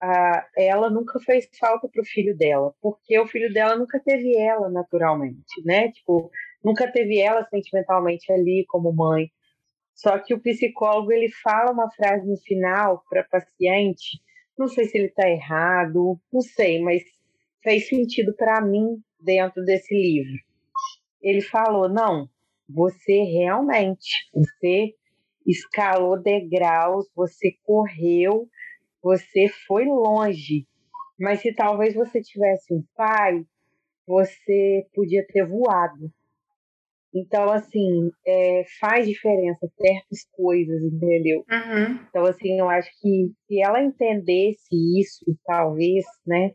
a, 0.00 0.46
ela 0.56 0.90
nunca 0.90 1.18
fez 1.20 1.48
falta 1.58 1.88
pro 1.88 2.04
filho 2.04 2.36
dela, 2.36 2.74
porque 2.80 3.18
o 3.18 3.26
filho 3.26 3.52
dela 3.52 3.76
nunca 3.76 3.98
teve 4.00 4.36
ela 4.36 4.68
naturalmente, 4.68 5.62
né? 5.64 5.90
Tipo, 5.92 6.30
nunca 6.62 6.90
teve 6.90 7.18
ela 7.18 7.46
sentimentalmente 7.48 8.30
ali 8.32 8.64
como 8.68 8.92
mãe. 8.92 9.30
Só 9.94 10.18
que 10.18 10.34
o 10.34 10.40
psicólogo 10.40 11.12
ele 11.12 11.30
fala 11.42 11.72
uma 11.72 11.90
frase 11.90 12.26
no 12.26 12.36
final 12.36 13.04
para 13.08 13.24
paciente, 13.24 14.20
não 14.58 14.68
sei 14.68 14.84
se 14.86 14.98
ele 14.98 15.06
está 15.06 15.28
errado, 15.28 16.18
não 16.32 16.40
sei, 16.40 16.80
mas 16.82 17.02
fez 17.62 17.88
sentido 17.88 18.34
para 18.34 18.60
mim 18.60 19.00
dentro 19.20 19.64
desse 19.64 19.94
livro. 19.94 20.38
Ele 21.22 21.40
falou: 21.40 21.88
não, 21.88 22.28
você 22.68 23.22
realmente, 23.22 24.28
você 24.32 24.94
escalou 25.46 26.20
degraus, 26.20 27.06
você 27.14 27.56
correu, 27.64 28.48
você 29.02 29.48
foi 29.66 29.84
longe. 29.84 30.66
Mas 31.18 31.40
se 31.40 31.54
talvez 31.54 31.94
você 31.94 32.20
tivesse 32.20 32.74
um 32.74 32.82
pai, 32.96 33.44
você 34.06 34.86
podia 34.94 35.24
ter 35.26 35.46
voado. 35.46 36.12
Então, 37.14 37.48
assim, 37.52 38.10
é, 38.26 38.64
faz 38.80 39.06
diferença 39.06 39.70
certas 39.80 40.26
coisas, 40.32 40.82
entendeu? 40.82 41.44
Uhum. 41.48 42.00
Então, 42.08 42.24
assim, 42.24 42.58
eu 42.58 42.68
acho 42.68 42.90
que 43.00 43.30
se 43.46 43.62
ela 43.62 43.80
entendesse 43.80 44.74
isso, 44.98 45.24
talvez, 45.46 46.04
né? 46.26 46.50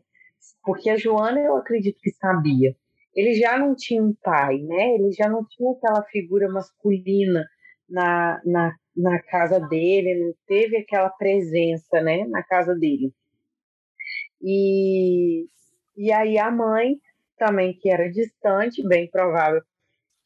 Porque 0.62 0.90
a 0.90 0.98
Joana, 0.98 1.40
eu 1.40 1.56
acredito 1.56 1.98
que 2.02 2.10
sabia. 2.10 2.76
Ele 3.14 3.32
já 3.34 3.58
não 3.58 3.74
tinha 3.74 4.02
um 4.02 4.14
pai, 4.22 4.58
né? 4.58 4.96
Ele 4.96 5.10
já 5.12 5.30
não 5.30 5.46
tinha 5.48 5.72
aquela 5.72 6.02
figura 6.04 6.46
masculina 6.50 7.42
na, 7.88 8.38
na, 8.44 8.76
na 8.94 9.22
casa 9.22 9.58
dele, 9.60 10.26
não 10.26 10.34
teve 10.46 10.76
aquela 10.76 11.08
presença, 11.08 12.02
né? 12.02 12.26
Na 12.26 12.42
casa 12.42 12.74
dele. 12.74 13.14
E, 14.42 15.46
e 15.96 16.12
aí 16.12 16.36
a 16.38 16.50
mãe, 16.50 16.96
também 17.38 17.72
que 17.72 17.90
era 17.90 18.10
distante, 18.10 18.86
bem 18.86 19.08
provável 19.10 19.62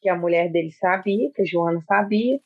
que 0.01 0.09
a 0.09 0.15
mulher 0.15 0.51
dele 0.51 0.71
sabia, 0.71 1.31
que 1.33 1.41
a 1.41 1.45
Joana 1.45 1.81
sabia, 1.87 2.39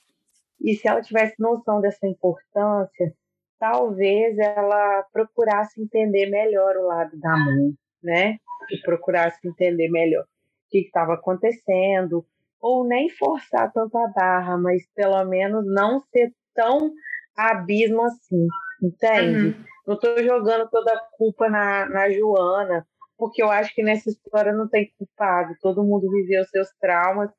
e 0.62 0.76
se 0.76 0.88
ela 0.88 1.02
tivesse 1.02 1.36
noção 1.40 1.80
dessa 1.80 2.06
importância, 2.06 3.14
talvez 3.60 4.38
ela 4.38 5.04
procurasse 5.12 5.82
entender 5.82 6.30
melhor 6.30 6.76
o 6.78 6.88
lado 6.88 7.18
da 7.20 7.38
mãe, 7.38 7.74
né? 8.04 8.38
E 8.72 8.82
procurasse 8.82 9.48
entender 9.48 9.90
melhor. 9.90 10.26
que 10.70 10.80
estava 10.80 11.16
acontecendo, 11.16 12.24
ou 12.62 12.86
nem 12.86 13.10
forçar 13.10 13.72
tanto 13.72 13.98
a 13.98 14.08
barra, 14.08 14.58
mas 14.58 14.86
pelo 14.94 15.24
menos 15.26 15.66
não 15.66 16.02
ser 16.12 16.32
tão 16.54 16.92
abismo 17.36 18.04
assim, 18.04 18.48
entende? 18.84 19.48
Uhum. 19.48 19.66
Não 19.88 19.96
estou 19.96 20.24
jogando 20.24 20.70
toda 20.70 20.94
a 20.94 21.02
culpa 21.18 21.50
na, 21.50 21.90
na 21.90 22.12
Joana, 22.12 22.86
porque 23.20 23.44
eu 23.44 23.52
acho 23.52 23.76
que 23.76 23.84
nessa 23.84 24.10
história 24.10 24.54
não 24.54 24.68
tem 24.68 24.92
culpado, 24.98 25.54
todo 25.62 25.84
mundo 25.84 26.10
viveu 26.10 26.44
seus 26.46 26.70
traumas 26.80 27.30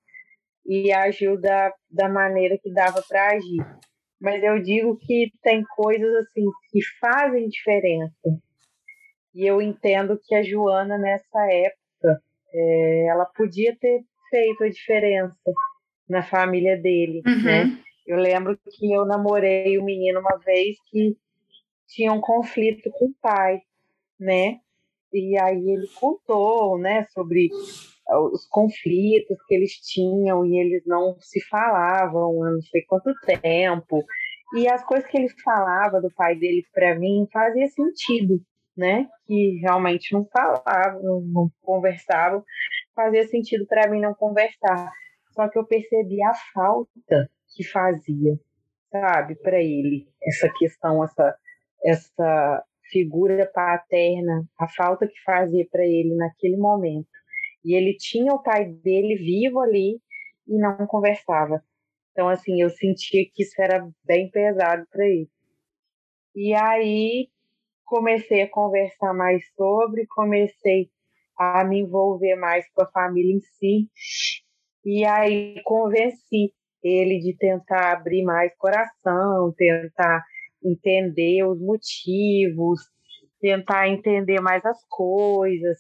e 0.67 0.93
agiu 0.93 1.41
da, 1.41 1.73
da 1.91 2.07
maneira 2.07 2.59
que 2.63 2.71
dava 2.71 3.03
para 3.09 3.31
agir. 3.33 3.67
Mas 4.21 4.43
eu 4.45 4.63
digo 4.63 4.99
que 4.99 5.33
tem 5.43 5.65
coisas 5.75 6.15
assim 6.17 6.45
que 6.71 6.81
fazem 7.01 7.49
diferença. 7.49 8.15
E 9.35 9.47
eu 9.47 9.63
entendo 9.63 10.21
que 10.23 10.35
a 10.35 10.43
Joana, 10.43 10.99
nessa 10.99 11.51
época, 11.51 12.23
é, 12.53 13.07
ela 13.07 13.25
podia 13.25 13.75
ter 13.81 14.03
feito 14.29 14.65
a 14.65 14.69
diferença 14.69 15.35
na 16.07 16.23
família 16.23 16.77
dele, 16.77 17.23
uhum. 17.27 17.43
né? 17.43 17.79
Eu 18.07 18.19
lembro 18.19 18.59
que 18.59 18.93
eu 18.93 19.07
namorei 19.07 19.79
o 19.79 19.83
um 19.83 19.85
menino 19.85 20.21
uma 20.21 20.37
vez 20.45 20.77
que 20.91 21.17
tinha 21.89 22.13
um 22.13 22.21
conflito 22.21 22.91
com 22.91 23.07
o 23.07 23.15
pai, 23.23 23.63
né? 24.19 24.59
E 25.13 25.39
aí 25.41 25.71
ele 25.71 25.89
contou, 25.99 26.79
né, 26.79 27.07
sobre 27.11 27.49
os 28.33 28.47
conflitos 28.49 29.37
que 29.47 29.55
eles 29.55 29.73
tinham 29.75 30.45
e 30.45 30.59
eles 30.59 30.83
não 30.87 31.17
se 31.21 31.41
falavam 31.49 32.43
há 32.43 32.51
não 32.51 32.63
sei 32.63 32.83
quanto 32.83 33.13
tempo. 33.43 34.05
E 34.57 34.69
as 34.69 34.85
coisas 34.85 35.09
que 35.09 35.17
ele 35.17 35.29
falava 35.45 36.01
do 36.01 36.13
pai 36.13 36.35
dele 36.37 36.65
para 36.73 36.99
mim 36.99 37.29
fazia 37.33 37.69
sentido, 37.69 38.41
né? 38.77 39.09
Que 39.27 39.61
realmente 39.63 40.13
não 40.13 40.27
falavam, 40.27 41.03
não, 41.03 41.21
não 41.21 41.51
conversavam, 41.63 42.43
fazia 42.95 43.27
sentido 43.29 43.65
para 43.67 43.89
mim 43.89 44.01
não 44.01 44.15
conversar. 44.15 44.91
Só 45.33 45.49
que 45.49 45.59
eu 45.59 45.65
percebi 45.65 46.21
a 46.25 46.35
falta 46.53 47.31
que 47.55 47.65
fazia, 47.65 48.37
sabe, 48.91 49.37
para 49.37 49.61
ele 49.61 50.09
essa 50.21 50.49
questão, 50.59 51.05
essa 51.05 51.37
essa 51.85 52.65
figura 52.91 53.51
paterna, 53.53 54.45
a 54.59 54.69
falta 54.69 55.07
que 55.07 55.23
fazia 55.25 55.67
para 55.71 55.85
ele 55.85 56.15
naquele 56.15 56.57
momento. 56.57 57.09
E 57.65 57.75
ele 57.75 57.97
tinha 57.97 58.33
o 58.33 58.43
pai 58.43 58.67
dele 58.67 59.17
vivo 59.17 59.61
ali 59.61 60.01
e 60.47 60.59
não 60.59 60.87
conversava. 60.87 61.63
Então, 62.13 62.29
assim, 62.29 62.61
eu 62.61 62.71
sentia 62.71 63.25
que 63.33 63.43
isso 63.43 63.61
era 63.61 63.89
bem 64.05 64.31
pesado 64.31 64.87
para 64.91 65.07
ele. 65.07 65.29
E 66.35 66.55
aí 66.55 67.29
comecei 67.85 68.43
a 68.43 68.51
conversar 68.51 69.13
mais 69.15 69.43
sobre, 69.55 70.07
comecei 70.07 70.91
a 71.37 71.65
me 71.65 71.81
envolver 71.81 72.37
mais 72.37 72.69
com 72.73 72.83
a 72.83 72.91
família 72.91 73.35
em 73.35 73.41
si. 73.41 73.89
E 74.85 75.05
aí 75.05 75.61
convenci 75.65 76.53
ele 76.83 77.19
de 77.19 77.37
tentar 77.37 77.93
abrir 77.93 78.23
mais 78.23 78.53
coração, 78.57 79.53
tentar 79.57 80.25
entender 80.63 81.45
os 81.45 81.61
motivos, 81.61 82.81
tentar 83.41 83.89
entender 83.89 84.41
mais 84.41 84.65
as 84.65 84.85
coisas, 84.89 85.79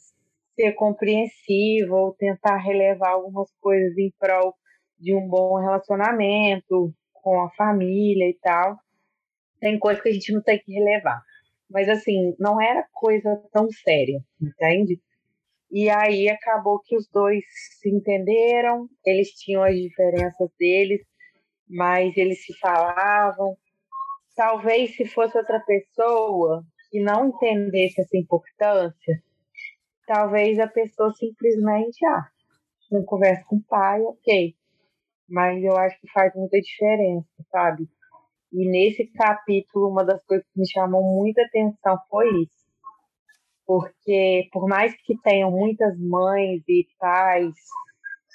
ser 0.54 0.72
compreensivo, 0.72 2.14
tentar 2.18 2.56
relevar 2.56 3.10
algumas 3.10 3.50
coisas 3.60 3.96
em 3.96 4.12
prol 4.18 4.54
de 4.98 5.14
um 5.14 5.26
bom 5.28 5.58
relacionamento 5.58 6.92
com 7.12 7.40
a 7.40 7.50
família 7.50 8.28
e 8.28 8.38
tal. 8.42 8.76
Tem 9.60 9.78
coisas 9.78 10.02
que 10.02 10.08
a 10.08 10.12
gente 10.12 10.32
não 10.32 10.42
tem 10.42 10.58
que 10.58 10.72
relevar. 10.72 11.22
Mas 11.70 11.88
assim, 11.88 12.34
não 12.38 12.60
era 12.60 12.86
coisa 12.92 13.42
tão 13.52 13.70
séria, 13.70 14.20
entende? 14.40 15.00
E 15.70 15.88
aí 15.88 16.28
acabou 16.28 16.80
que 16.80 16.96
os 16.96 17.06
dois 17.08 17.44
se 17.78 17.88
entenderam, 17.88 18.88
eles 19.06 19.30
tinham 19.30 19.62
as 19.62 19.76
diferenças 19.76 20.50
deles, 20.58 21.00
mas 21.68 22.16
eles 22.16 22.44
se 22.44 22.58
falavam. 22.58 23.56
Talvez 24.36 24.96
se 24.96 25.04
fosse 25.06 25.36
outra 25.36 25.60
pessoa 25.60 26.64
que 26.90 27.00
não 27.00 27.28
entendesse 27.28 28.00
essa 28.00 28.16
importância, 28.16 29.22
talvez 30.06 30.58
a 30.58 30.66
pessoa 30.66 31.12
simplesmente, 31.12 32.04
ah, 32.06 32.26
não 32.90 33.04
conversa 33.04 33.44
com 33.46 33.56
o 33.56 33.62
pai, 33.62 34.00
ok. 34.02 34.54
Mas 35.28 35.62
eu 35.62 35.76
acho 35.76 36.00
que 36.00 36.10
faz 36.12 36.34
muita 36.34 36.60
diferença, 36.60 37.28
sabe? 37.50 37.88
E 38.52 38.68
nesse 38.68 39.06
capítulo, 39.12 39.88
uma 39.88 40.04
das 40.04 40.24
coisas 40.24 40.44
que 40.52 40.60
me 40.60 40.68
chamou 40.68 41.02
muita 41.02 41.42
atenção 41.42 41.96
foi 42.08 42.28
isso. 42.42 42.60
Porque, 43.64 44.48
por 44.52 44.66
mais 44.66 44.92
que 45.02 45.16
tenham 45.22 45.52
muitas 45.52 45.96
mães 46.00 46.62
e 46.68 46.88
pais 46.98 47.54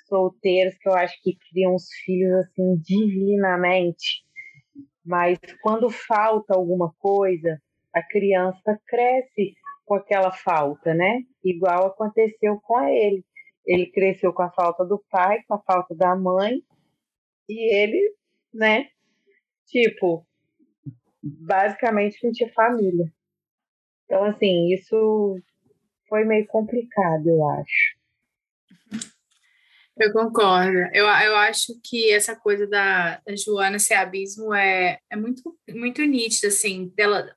solteiros 0.08 0.78
que 0.78 0.88
eu 0.88 0.94
acho 0.94 1.22
que 1.22 1.36
criam 1.50 1.76
os 1.76 1.88
filhos 2.06 2.32
assim 2.46 2.78
divinamente, 2.78 4.25
mas 5.06 5.38
quando 5.62 5.90
falta 5.90 6.56
alguma 6.56 6.94
coisa, 7.00 7.62
a 7.94 8.02
criança 8.02 8.80
cresce 8.88 9.56
com 9.86 9.96
aquela 9.96 10.32
falta, 10.32 10.94
né? 10.94 11.22
Igual 11.44 11.88
aconteceu 11.88 12.60
com 12.62 12.82
ele. 12.88 13.24
Ele 13.66 13.86
cresceu 13.92 14.34
com 14.34 14.42
a 14.42 14.52
falta 14.52 14.84
do 14.84 15.04
pai, 15.10 15.42
com 15.48 15.56
a 15.56 15.62
falta 15.62 15.96
da 15.96 16.16
mãe, 16.16 16.62
e 17.48 17.74
ele, 17.76 18.16
né? 18.54 18.90
Tipo, 19.68 20.26
basicamente 21.24 22.24
não 22.24 22.32
tinha 22.32 22.52
família. 22.54 23.12
Então, 24.06 24.24
assim, 24.26 24.74
isso 24.74 25.40
foi 26.08 26.24
meio 26.24 26.46
complicado, 26.48 27.28
eu 27.28 27.50
acho. 27.50 27.95
Eu 29.98 30.12
concordo. 30.12 30.78
Eu, 30.94 31.06
eu 31.06 31.36
acho 31.38 31.80
que 31.84 32.12
essa 32.12 32.36
coisa 32.36 32.68
da, 32.68 33.22
da 33.26 33.36
Joana 33.36 33.80
ser 33.80 33.94
abismo 33.94 34.54
é, 34.54 35.00
é 35.10 35.16
muito, 35.16 35.58
muito 35.70 36.02
nítida, 36.04 36.50
assim, 36.50 36.92
dela. 36.96 37.34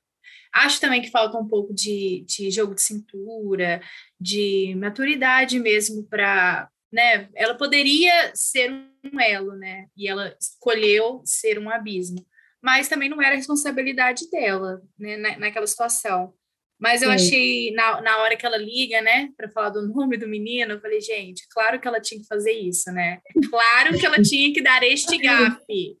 Acho 0.53 0.81
também 0.81 1.01
que 1.01 1.11
falta 1.11 1.37
um 1.37 1.47
pouco 1.47 1.73
de, 1.73 2.25
de 2.27 2.51
jogo 2.51 2.75
de 2.75 2.81
cintura, 2.81 3.81
de 4.19 4.75
maturidade 4.75 5.59
mesmo 5.59 6.03
para, 6.03 6.69
né? 6.91 7.29
Ela 7.35 7.55
poderia 7.55 8.31
ser 8.35 8.71
um 8.71 9.19
elo, 9.21 9.55
né? 9.55 9.87
E 9.95 10.09
ela 10.09 10.35
escolheu 10.39 11.21
ser 11.23 11.59
um 11.59 11.69
abismo, 11.69 12.25
mas 12.61 12.89
também 12.89 13.07
não 13.07 13.21
era 13.21 13.35
responsabilidade 13.35 14.29
dela, 14.29 14.81
né? 14.97 15.37
naquela 15.37 15.67
situação. 15.67 16.33
Mas 16.79 17.01
eu 17.01 17.09
Sim. 17.09 17.15
achei, 17.15 17.71
na, 17.71 18.01
na 18.01 18.17
hora 18.19 18.37
que 18.37 18.45
ela 18.45 18.57
liga, 18.57 19.01
né, 19.01 19.29
para 19.35 19.49
falar 19.49 19.69
do 19.69 19.85
nome 19.87 20.15
do 20.17 20.27
menino, 20.27 20.73
eu 20.73 20.79
falei, 20.79 21.01
gente, 21.01 21.45
claro 21.49 21.79
que 21.79 21.87
ela 21.87 21.99
tinha 21.99 22.21
que 22.21 22.27
fazer 22.27 22.53
isso, 22.53 22.89
né? 22.91 23.19
Claro 23.49 23.99
que 23.99 24.05
ela 24.05 24.15
tinha 24.23 24.53
que 24.53 24.61
dar 24.61 24.81
este 24.83 25.17
gafe. 25.17 25.97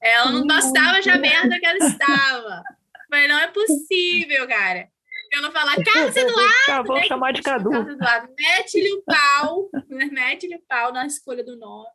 Ela 0.00 0.32
não 0.32 0.46
bastava 0.46 1.02
já 1.02 1.18
merda 1.18 1.58
que 1.60 1.66
ela 1.66 1.78
estava. 1.78 2.62
Mas 3.10 3.28
não 3.28 3.38
é 3.38 3.48
possível, 3.48 4.48
cara. 4.48 4.88
Ela 5.34 5.50
falar, 5.50 5.76
Carlos 5.82 6.16
Eduardo. 6.16 6.86
Vou 6.86 6.96
né? 6.96 7.04
chamar 7.04 7.32
de 7.32 7.42
Cadu. 7.42 7.70
Mete-lhe 7.70 8.92
o 8.92 9.02
pau, 9.02 9.70
mete-lhe 10.10 10.56
o 10.56 10.62
pau 10.68 10.92
na 10.92 11.06
escolha 11.06 11.44
do 11.44 11.56
nome. 11.56 11.88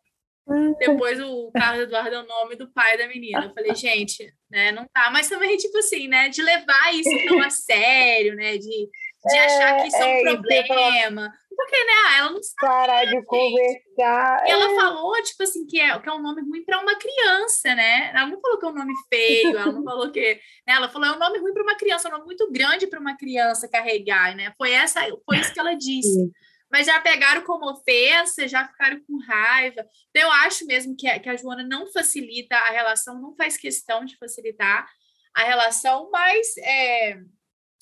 Depois 0.80 1.20
o 1.20 1.52
Carlos 1.52 1.84
Eduardo 1.84 2.16
é 2.16 2.20
o 2.22 2.28
nome 2.28 2.56
do 2.56 2.72
pai 2.72 2.98
da 2.98 3.08
menina. 3.08 3.46
Eu 3.46 3.54
falei, 3.54 3.76
gente, 3.76 4.34
né, 4.50 4.72
não 4.72 4.86
tá. 4.94 5.10
Mas 5.12 5.28
também, 5.28 5.58
tipo 5.58 5.78
assim, 5.78 6.08
né, 6.08 6.30
de 6.30 6.42
levar 6.42 6.94
isso 6.94 7.10
tão 7.28 7.42
a 7.42 7.50
sério, 7.50 8.36
né, 8.36 8.58
de, 8.58 8.60
de 8.60 9.38
é, 9.38 9.46
achar 9.46 9.82
que 9.82 9.88
isso 9.88 9.98
é, 9.98 10.06
um 10.06 10.10
é, 10.10 10.24
problema. 10.24 11.34
Porque, 11.58 11.76
né, 11.76 12.18
ela 12.20 12.30
não 12.30 12.44
sabe. 12.44 12.56
Parar 12.62 13.06
de 13.06 13.26
conversar. 13.26 14.44
E 14.46 14.52
ela 14.52 14.72
é. 14.72 14.76
falou, 14.76 15.12
tipo 15.24 15.44
assim, 15.44 15.66
que 15.66 15.82
é, 15.82 16.00
que 16.00 16.08
é 16.08 16.14
um 16.14 16.22
nome 16.22 16.42
ruim 16.44 16.64
para 16.64 16.80
uma 16.80 16.96
criança, 16.96 17.74
né? 17.74 18.12
Ela 18.12 18.28
não 18.28 18.40
falou 18.40 18.60
que 18.60 18.66
é 18.66 18.70
um 18.70 18.76
nome 18.76 18.94
feio, 19.10 19.58
ela 19.58 19.72
não 19.72 19.84
falou 19.84 20.12
que. 20.12 20.22
Né, 20.66 20.74
ela 20.76 20.88
falou, 20.88 21.08
é 21.08 21.12
um 21.14 21.20
nome 21.20 21.40
ruim 21.40 21.54
para 21.54 21.64
uma 21.64 21.76
criança, 21.76 22.08
é 22.08 22.12
um 22.12 22.14
nome 22.14 22.26
muito 22.26 22.50
grande 22.52 22.88
para 22.88 23.00
uma 23.00 23.18
criança 23.18 23.68
carregar, 23.68 24.36
né? 24.36 24.54
Foi, 24.56 24.72
essa, 24.72 25.02
foi 25.26 25.40
isso 25.40 25.52
que 25.52 25.60
ela 25.60 25.74
disse. 25.74 26.32
Mas 26.72 26.86
já 26.86 27.00
pegaram 27.00 27.44
como 27.44 27.72
ofensa, 27.72 28.48
já 28.48 28.68
ficaram 28.68 29.02
com 29.06 29.18
raiva. 29.20 29.86
Então, 30.10 30.24
eu 30.24 30.32
acho 30.32 30.66
mesmo 30.66 30.96
que 30.96 31.08
a, 31.08 31.20
que 31.20 31.30
a 31.30 31.36
Joana 31.36 31.64
não 31.64 31.92
facilita 31.92 32.56
a 32.56 32.72
relação, 32.72 33.22
não 33.22 33.36
faz 33.36 33.58
questão 33.58 34.04
de 34.04 34.18
facilitar 34.18 34.88
a 35.34 35.44
relação, 35.44 36.10
mas 36.12 36.58
é, 36.58 37.18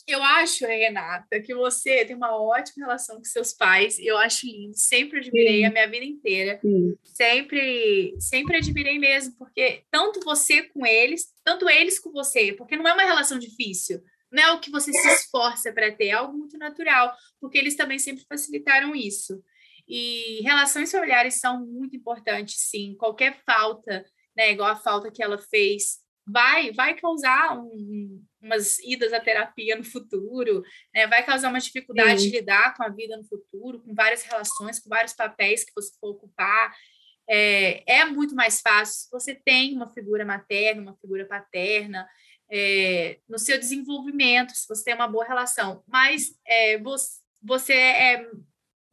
eu 0.08 0.22
acho, 0.22 0.68
Renata, 0.68 1.40
que 1.42 1.56
você 1.56 2.06
tem 2.06 2.16
uma 2.16 2.38
ótima 2.38 2.86
relação 2.86 3.18
com 3.18 3.24
seus 3.24 3.54
pais. 3.54 3.98
Eu 3.98 4.18
acho 4.18 4.46
lindo, 4.46 4.78
sempre 4.78 5.20
admirei 5.20 5.62
Sim. 5.62 5.66
a 5.66 5.72
minha 5.72 5.90
vida 5.90 6.06
inteira. 6.06 6.60
Sim. 6.62 6.96
Sempre, 7.04 8.16
sempre 8.20 8.58
admirei 8.58 9.00
mesmo, 9.00 9.36
porque 9.36 9.84
tanto 9.90 10.20
você 10.20 10.62
com 10.62 10.86
eles, 10.86 11.26
tanto 11.44 11.68
eles 11.68 11.98
com 11.98 12.12
você, 12.12 12.54
porque 12.54 12.78
não 12.78 12.88
é 12.88 12.94
uma 12.94 13.04
relação 13.04 13.40
difícil 13.40 14.04
não 14.36 14.44
é 14.44 14.52
o 14.52 14.60
que 14.60 14.70
você 14.70 14.92
se 14.92 15.08
esforça 15.08 15.72
para 15.72 15.92
ter, 15.92 16.08
é 16.08 16.12
algo 16.12 16.38
muito 16.38 16.58
natural, 16.58 17.16
porque 17.40 17.58
eles 17.58 17.76
também 17.76 17.98
sempre 17.98 18.26
facilitaram 18.28 18.96
isso. 18.96 19.42
E 19.88 20.42
relações 20.42 20.92
familiares 20.92 21.40
são 21.40 21.66
muito 21.66 21.96
importantes, 21.96 22.56
sim. 22.58 22.96
Qualquer 22.98 23.40
falta, 23.46 24.06
né, 24.36 24.52
igual 24.52 24.70
a 24.70 24.76
falta 24.76 25.12
que 25.12 25.24
ela 25.24 25.38
fez 25.38 26.04
vai 26.28 26.72
vai 26.72 26.96
causar 26.96 27.58
um, 27.60 28.24
umas 28.42 28.80
idas 28.80 29.14
à 29.14 29.20
terapia 29.20 29.76
no 29.76 29.84
futuro, 29.84 30.64
né? 30.94 31.08
vai 31.08 31.24
causar 31.24 31.50
uma 31.50 31.60
dificuldade 31.60 32.22
Sim. 32.22 32.30
de 32.30 32.38
lidar 32.38 32.76
com 32.76 32.84
a 32.84 32.90
vida 32.90 33.16
no 33.16 33.24
futuro, 33.26 33.82
com 33.82 33.94
várias 33.94 34.24
relações, 34.24 34.80
com 34.80 34.90
vários 34.90 35.14
papéis 35.14 35.64
que 35.64 35.74
você 35.76 35.92
for 36.00 36.12
ocupar. 36.12 36.74
É, 37.28 38.00
é 38.00 38.06
muito 38.06 38.36
mais 38.36 38.62
fácil 38.62 38.96
se 38.96 39.12
você 39.12 39.36
tem 39.36 39.76
uma 39.76 39.92
figura 39.92 40.26
materna, 40.26 40.82
uma 40.82 40.98
figura 40.98 41.26
paterna, 41.26 42.08
é, 42.52 43.20
no 43.28 43.40
seu 43.40 43.58
desenvolvimento, 43.58 44.52
se 44.52 44.68
você 44.68 44.84
tem 44.84 44.96
uma 44.96 45.08
boa 45.08 45.26
relação. 45.26 45.84
Mas 45.88 46.36
é, 46.46 46.80
você, 47.42 47.74
é 47.74 48.30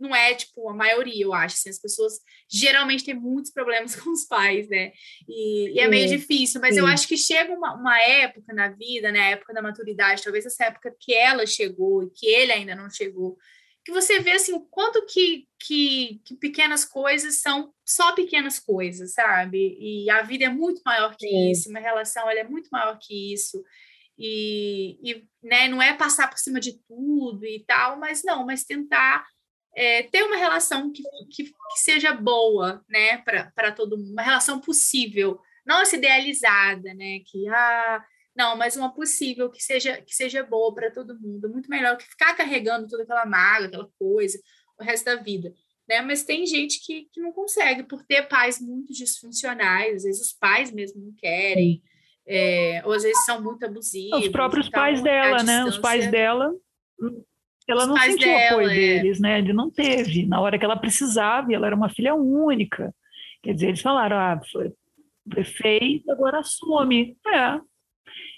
não 0.02 0.14
é 0.14 0.34
tipo 0.34 0.68
a 0.68 0.74
maioria, 0.74 1.24
eu 1.24 1.32
acho. 1.32 1.54
Assim, 1.54 1.70
as 1.70 1.80
pessoas 1.80 2.14
geralmente 2.50 3.04
têm 3.04 3.14
muitos 3.14 3.52
problemas 3.52 3.94
com 3.96 4.10
os 4.10 4.24
pais, 4.24 4.68
né? 4.68 4.92
E, 5.28 5.74
e 5.74 5.78
é 5.78 5.86
meio 5.86 6.08
difícil, 6.08 6.60
mas 6.60 6.74
sim. 6.74 6.80
eu 6.80 6.86
acho 6.86 7.06
que 7.06 7.16
chega 7.16 7.54
uma, 7.54 7.74
uma, 7.74 8.00
época 8.02 8.52
na 8.52 8.68
vida, 8.68 9.12
né? 9.12 9.20
A 9.20 9.30
época 9.30 9.54
da 9.54 9.62
maturidade, 9.62 10.22
talvez 10.22 10.44
essa 10.44 10.64
época 10.64 10.94
que 10.98 11.14
ela 11.14 11.46
chegou 11.46 12.02
e 12.02 12.10
que 12.10 12.26
ele 12.26 12.52
ainda 12.52 12.74
não 12.74 12.90
chegou, 12.90 13.38
que 13.84 13.92
você 13.92 14.20
vê 14.20 14.32
assim 14.32 14.58
quanto 14.70 15.04
que, 15.06 15.46
que, 15.58 16.20
que, 16.24 16.36
pequenas 16.36 16.84
coisas 16.84 17.40
são 17.40 17.72
só 17.84 18.12
pequenas 18.12 18.58
coisas, 18.58 19.14
sabe? 19.14 19.76
E 19.80 20.08
a 20.10 20.22
vida 20.22 20.44
é 20.44 20.48
muito 20.48 20.80
maior 20.84 21.16
que 21.16 21.26
sim. 21.26 21.50
isso, 21.50 21.68
uma 21.68 21.80
relação 21.80 22.30
ela 22.30 22.40
é 22.40 22.44
muito 22.44 22.68
maior 22.70 22.98
que 23.00 23.32
isso. 23.32 23.62
E, 24.16 24.98
e 25.02 25.24
né, 25.42 25.68
não 25.68 25.82
é 25.82 25.94
passar 25.94 26.28
por 26.28 26.38
cima 26.38 26.60
de 26.60 26.78
tudo 26.86 27.44
e 27.44 27.64
tal, 27.66 27.98
mas 27.98 28.22
não, 28.22 28.46
mas 28.46 28.64
tentar 28.64 29.26
é, 29.74 30.02
ter 30.04 30.22
uma 30.22 30.36
relação 30.36 30.92
que, 30.92 31.02
que, 31.30 31.44
que 31.44 31.78
seja 31.78 32.12
boa, 32.12 32.84
né, 32.88 33.18
para 33.18 33.72
todo 33.72 33.96
mundo, 33.96 34.12
uma 34.12 34.22
relação 34.22 34.60
possível, 34.60 35.40
não 35.66 35.80
essa 35.80 35.96
idealizada, 35.96 36.94
né, 36.94 37.20
que, 37.26 37.48
ah, 37.48 38.04
não, 38.36 38.56
mas 38.56 38.76
uma 38.76 38.92
possível 38.92 39.50
que 39.50 39.62
seja, 39.62 40.00
que 40.00 40.14
seja 40.14 40.42
boa 40.42 40.74
para 40.74 40.90
todo 40.90 41.18
mundo, 41.20 41.50
muito 41.50 41.68
melhor 41.68 41.96
que 41.96 42.04
ficar 42.04 42.34
carregando 42.34 42.88
toda 42.88 43.02
aquela 43.02 43.26
mágoa, 43.26 43.66
aquela 43.66 43.88
coisa, 43.98 44.38
o 44.78 44.84
resto 44.84 45.04
da 45.04 45.16
vida. 45.16 45.52
Né? 45.88 46.00
Mas 46.00 46.24
tem 46.24 46.46
gente 46.46 46.84
que, 46.84 47.08
que 47.12 47.20
não 47.20 47.32
consegue, 47.32 47.82
por 47.82 48.02
ter 48.04 48.22
pais 48.28 48.60
muito 48.60 48.92
disfuncionais, 48.92 49.96
às 49.96 50.02
vezes 50.04 50.26
os 50.26 50.32
pais 50.32 50.72
mesmo 50.72 51.04
não 51.04 51.12
querem, 51.14 51.82
é, 52.26 52.82
ou 52.84 52.92
às 52.92 53.02
vezes 53.02 53.24
são 53.24 53.42
muito 53.42 53.64
abusivos. 53.66 54.20
Os 54.20 54.28
próprios 54.28 54.68
pais 54.68 55.02
dela, 55.02 55.42
né? 55.42 55.64
Os 55.64 55.78
pais 55.78 56.10
dela 56.10 56.52
ela 57.68 57.86
não 57.86 57.96
sentiu 57.96 58.32
o 58.32 58.36
apoio 58.36 58.70
é. 58.70 58.74
deles, 58.74 59.20
né? 59.20 59.38
Ele 59.38 59.52
não 59.52 59.70
teve. 59.70 60.26
Na 60.26 60.40
hora 60.40 60.58
que 60.58 60.64
ela 60.64 60.76
precisava, 60.76 61.50
e 61.50 61.54
ela 61.54 61.66
era 61.66 61.76
uma 61.76 61.88
filha 61.88 62.14
única. 62.14 62.94
Quer 63.42 63.54
dizer, 63.54 63.68
eles 63.68 63.80
falaram, 63.80 64.16
ah, 64.16 64.40
foi 64.50 64.72
prefeito, 65.28 66.10
agora 66.10 66.40
assume. 66.40 67.16
É. 67.26 67.60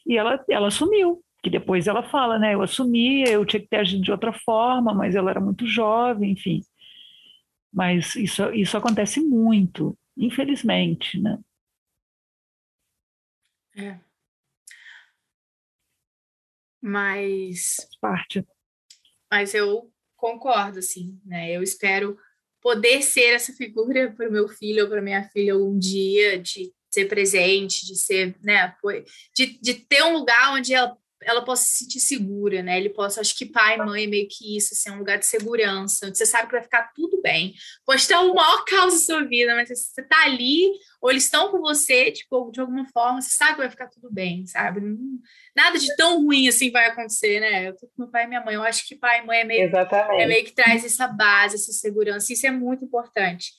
E 0.06 0.16
ela, 0.16 0.42
ela 0.48 0.68
assumiu. 0.68 1.22
Que 1.42 1.50
depois 1.50 1.86
ela 1.86 2.02
fala, 2.02 2.38
né? 2.38 2.54
Eu 2.54 2.62
assumi, 2.62 3.22
eu 3.28 3.44
tinha 3.44 3.60
que 3.60 3.68
ter 3.68 3.76
agido 3.76 4.02
de 4.02 4.10
outra 4.10 4.32
forma, 4.32 4.94
mas 4.94 5.14
ela 5.14 5.30
era 5.30 5.40
muito 5.40 5.66
jovem, 5.66 6.32
enfim. 6.32 6.62
Mas 7.72 8.14
isso, 8.16 8.50
isso 8.54 8.76
acontece 8.76 9.20
muito, 9.20 9.96
infelizmente, 10.16 11.20
né? 11.20 11.38
É. 13.76 13.98
Mas. 16.80 17.76
Parte 18.00 18.44
mas 19.34 19.52
eu 19.52 19.90
concordo, 20.16 20.78
assim, 20.78 21.20
né? 21.24 21.50
Eu 21.50 21.60
espero 21.60 22.16
poder 22.60 23.02
ser 23.02 23.34
essa 23.34 23.52
figura 23.52 24.12
para 24.12 24.28
o 24.28 24.32
meu 24.32 24.48
filho 24.48 24.84
ou 24.84 24.88
para 24.88 25.02
minha 25.02 25.28
filha 25.30 25.58
um 25.58 25.76
dia, 25.76 26.38
de 26.38 26.72
ser 26.94 27.06
presente, 27.06 27.86
de 27.86 27.96
ser, 27.96 28.34
né, 28.42 28.74
de, 29.36 29.58
de 29.60 29.74
ter 29.74 30.02
um 30.04 30.14
lugar 30.14 30.54
onde 30.54 30.72
ela 30.72 30.96
ela 31.26 31.44
possa 31.44 31.64
se 31.64 31.84
sentir 31.84 32.00
segura, 32.00 32.62
né? 32.62 32.78
Ele 32.78 32.90
possa, 32.90 33.20
acho 33.20 33.36
que 33.36 33.46
pai, 33.46 33.76
mãe, 33.78 34.06
meio 34.06 34.28
que 34.28 34.56
isso, 34.56 34.74
assim, 34.74 34.90
é 34.90 34.92
um 34.92 34.98
lugar 34.98 35.18
de 35.18 35.26
segurança, 35.26 36.06
onde 36.06 36.16
você 36.16 36.26
sabe 36.26 36.46
que 36.46 36.52
vai 36.52 36.62
ficar 36.62 36.92
tudo 36.94 37.20
bem. 37.22 37.54
Pode 37.84 38.02
estar 38.02 38.20
o 38.20 38.34
maior 38.34 38.64
caos 38.64 38.94
da 38.94 39.00
sua 39.00 39.24
vida, 39.24 39.54
mas 39.54 39.68
você 39.68 40.02
tá 40.02 40.24
ali, 40.24 40.70
ou 41.00 41.10
eles 41.10 41.24
estão 41.24 41.50
com 41.50 41.60
você, 41.60 42.10
tipo, 42.10 42.50
de 42.50 42.60
alguma 42.60 42.86
forma, 42.92 43.20
você 43.20 43.30
sabe 43.30 43.52
que 43.52 43.60
vai 43.60 43.70
ficar 43.70 43.88
tudo 43.88 44.10
bem, 44.12 44.46
sabe? 44.46 44.80
Nada 45.56 45.78
de 45.78 45.94
tão 45.96 46.22
ruim 46.22 46.48
assim 46.48 46.70
vai 46.70 46.86
acontecer, 46.86 47.40
né? 47.40 47.68
Eu 47.68 47.76
tô 47.76 47.86
com 47.86 48.02
meu 48.02 48.10
pai 48.10 48.24
e 48.24 48.28
minha 48.28 48.44
mãe, 48.44 48.54
eu 48.54 48.62
acho 48.62 48.86
que 48.86 48.94
pai 48.94 49.20
e 49.20 49.26
mãe 49.26 49.40
é 49.40 49.44
meio, 49.44 49.70
é 50.20 50.26
meio 50.26 50.44
que 50.44 50.52
traz 50.52 50.84
essa 50.84 51.08
base, 51.08 51.56
essa 51.56 51.72
segurança, 51.72 52.32
isso 52.32 52.46
é 52.46 52.50
muito 52.50 52.84
importante. 52.84 53.52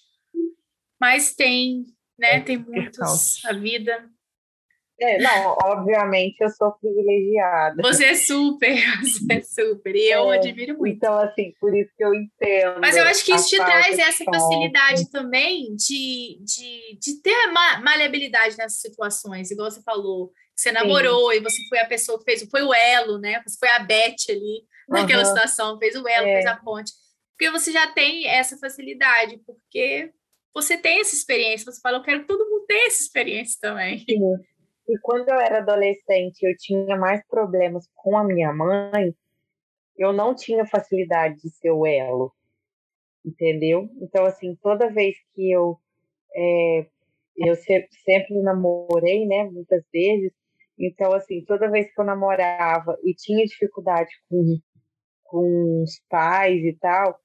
Mas 1.00 1.34
tem, 1.36 1.86
né? 2.18 2.40
Tem 2.42 2.58
muitos, 2.58 3.44
a 3.46 3.54
vida 3.54 4.10
é, 5.00 5.18
não, 5.18 5.58
obviamente 5.62 6.38
eu 6.40 6.50
sou 6.50 6.72
privilegiada. 6.72 7.82
Você 7.82 8.06
é 8.06 8.16
super, 8.16 8.76
você 9.04 9.34
é 9.34 9.42
super, 9.42 9.94
e 9.94 10.10
eu 10.10 10.32
é, 10.32 10.38
admiro 10.38 10.78
muito. 10.78 10.96
Então, 10.96 11.18
assim, 11.18 11.54
por 11.60 11.76
isso 11.76 11.92
que 11.98 12.04
eu 12.04 12.14
entendo. 12.14 12.80
Mas 12.80 12.96
eu 12.96 13.04
acho 13.04 13.26
que 13.26 13.34
isso 13.34 13.50
te 13.50 13.58
traz 13.58 14.00
essa 14.00 14.24
facilidade 14.24 15.12
também 15.12 15.76
de, 15.76 16.40
de, 16.42 16.98
de 16.98 17.22
ter 17.22 17.52
maleabilidade 17.84 18.58
nessas 18.58 18.80
situações, 18.80 19.52
igual 19.52 19.70
você 19.70 19.82
falou. 19.82 20.32
Você 20.56 20.72
namorou 20.72 21.32
Sim. 21.32 21.38
e 21.38 21.42
você 21.42 21.58
foi 21.68 21.80
a 21.80 21.86
pessoa 21.86 22.18
que 22.18 22.24
fez, 22.24 22.48
foi 22.50 22.64
o 22.64 22.74
elo, 22.74 23.20
né? 23.20 23.44
Você 23.46 23.58
foi 23.60 23.68
a 23.70 23.80
Beth 23.80 24.16
ali 24.30 24.64
naquela 24.88 25.24
uhum. 25.24 25.28
situação, 25.28 25.78
fez 25.78 25.96
o 25.96 26.08
elo, 26.08 26.28
é. 26.28 26.36
fez 26.36 26.46
a 26.46 26.56
ponte. 26.56 26.94
Porque 27.38 27.52
você 27.52 27.70
já 27.70 27.88
tem 27.88 28.26
essa 28.28 28.58
facilidade, 28.58 29.42
porque 29.46 30.14
você 30.56 30.78
tem 30.78 31.02
essa 31.02 31.14
experiência, 31.14 31.70
você 31.70 31.82
fala, 31.82 31.98
eu 31.98 32.04
quero 32.04 32.22
que 32.22 32.28
todo 32.28 32.50
mundo 32.50 32.66
tenha 32.66 32.88
essa 32.88 33.04
experiência 33.04 33.58
também. 33.62 34.00
Sim. 34.00 34.20
E 34.88 34.98
quando 35.00 35.28
eu 35.28 35.40
era 35.40 35.58
adolescente, 35.58 36.44
eu 36.44 36.56
tinha 36.58 36.96
mais 36.96 37.22
problemas 37.28 37.86
com 37.94 38.18
a 38.18 38.24
minha 38.24 38.54
mãe, 38.54 39.14
eu 39.98 40.14
não 40.14 40.34
tinha 40.34 40.66
facilidade 40.66 41.36
de 41.42 41.50
ser 41.50 41.72
o 41.72 41.86
elo, 41.86 42.32
entendeu? 43.26 43.90
Então, 44.02 44.26
assim, 44.26 44.56
toda 44.62 44.92
vez 44.92 45.16
que 45.34 45.52
eu. 45.52 45.78
É, 46.34 46.88
eu 47.38 47.54
sempre 47.56 48.42
namorei, 48.42 49.26
né, 49.26 49.44
muitas 49.44 49.84
vezes, 49.92 50.32
então, 50.78 51.14
assim, 51.14 51.44
toda 51.44 51.70
vez 51.70 51.94
que 51.94 52.00
eu 52.00 52.06
namorava 52.06 52.98
e 53.04 53.14
tinha 53.14 53.46
dificuldade 53.46 54.10
com, 54.30 54.58
com 55.24 55.84
os 55.84 56.02
pais 56.10 56.64
e 56.64 56.78
tal, 56.80 57.20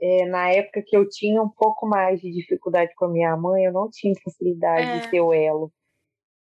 é, 0.00 0.26
na 0.26 0.50
época 0.50 0.82
que 0.86 0.96
eu 0.96 1.08
tinha 1.08 1.42
um 1.42 1.48
pouco 1.48 1.86
mais 1.86 2.20
de 2.20 2.30
dificuldade 2.30 2.92
com 2.96 3.06
a 3.06 3.10
minha 3.10 3.36
mãe, 3.36 3.64
eu 3.64 3.72
não 3.72 3.88
tinha 3.90 4.14
facilidade 4.22 4.86
é. 4.86 4.98
de 4.98 5.10
ser 5.10 5.20
o 5.20 5.32
elo 5.32 5.72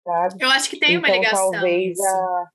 sabe? 0.08 0.36
Eu 0.40 0.50
acho 0.50 0.70
que 0.70 0.80
tem 0.80 0.96
então, 0.96 1.10
uma 1.10 1.18
ligação. 1.18 1.52
Talvez 1.52 2.00
a, 2.00 2.46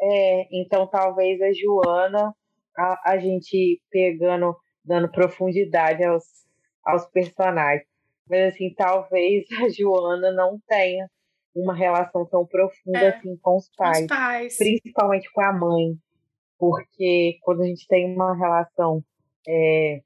é, 0.00 0.48
então 0.52 0.86
talvez 0.88 1.40
a 1.40 1.52
Joana, 1.52 2.34
a, 2.76 3.12
a 3.12 3.18
gente 3.18 3.80
pegando, 3.90 4.56
dando 4.84 5.10
profundidade 5.10 6.04
aos, 6.04 6.24
aos 6.84 7.06
personagens. 7.06 7.86
Mas 8.28 8.54
assim, 8.54 8.74
talvez 8.74 9.46
a 9.64 9.68
Joana 9.68 10.32
não 10.32 10.58
tenha 10.66 11.08
uma 11.54 11.74
relação 11.74 12.26
tão 12.26 12.44
profunda 12.46 12.98
é, 12.98 13.08
assim 13.08 13.36
com 13.40 13.56
os 13.56 13.70
pais, 13.76 14.02
os 14.02 14.06
pais, 14.06 14.56
principalmente 14.58 15.30
com 15.32 15.40
a 15.40 15.52
mãe, 15.52 15.94
porque 16.58 17.38
quando 17.42 17.62
a 17.62 17.66
gente 17.66 17.86
tem 17.88 18.14
uma 18.14 18.36
relação 18.36 19.02
é, 19.48 20.00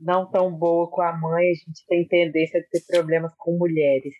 não 0.00 0.28
tão 0.30 0.52
boa 0.52 0.90
com 0.90 1.02
a 1.02 1.12
mãe, 1.16 1.50
a 1.50 1.54
gente 1.54 1.86
tem 1.88 2.06
tendência 2.06 2.60
a 2.60 2.64
ter 2.70 2.84
problemas 2.88 3.32
com 3.36 3.56
mulheres 3.56 4.14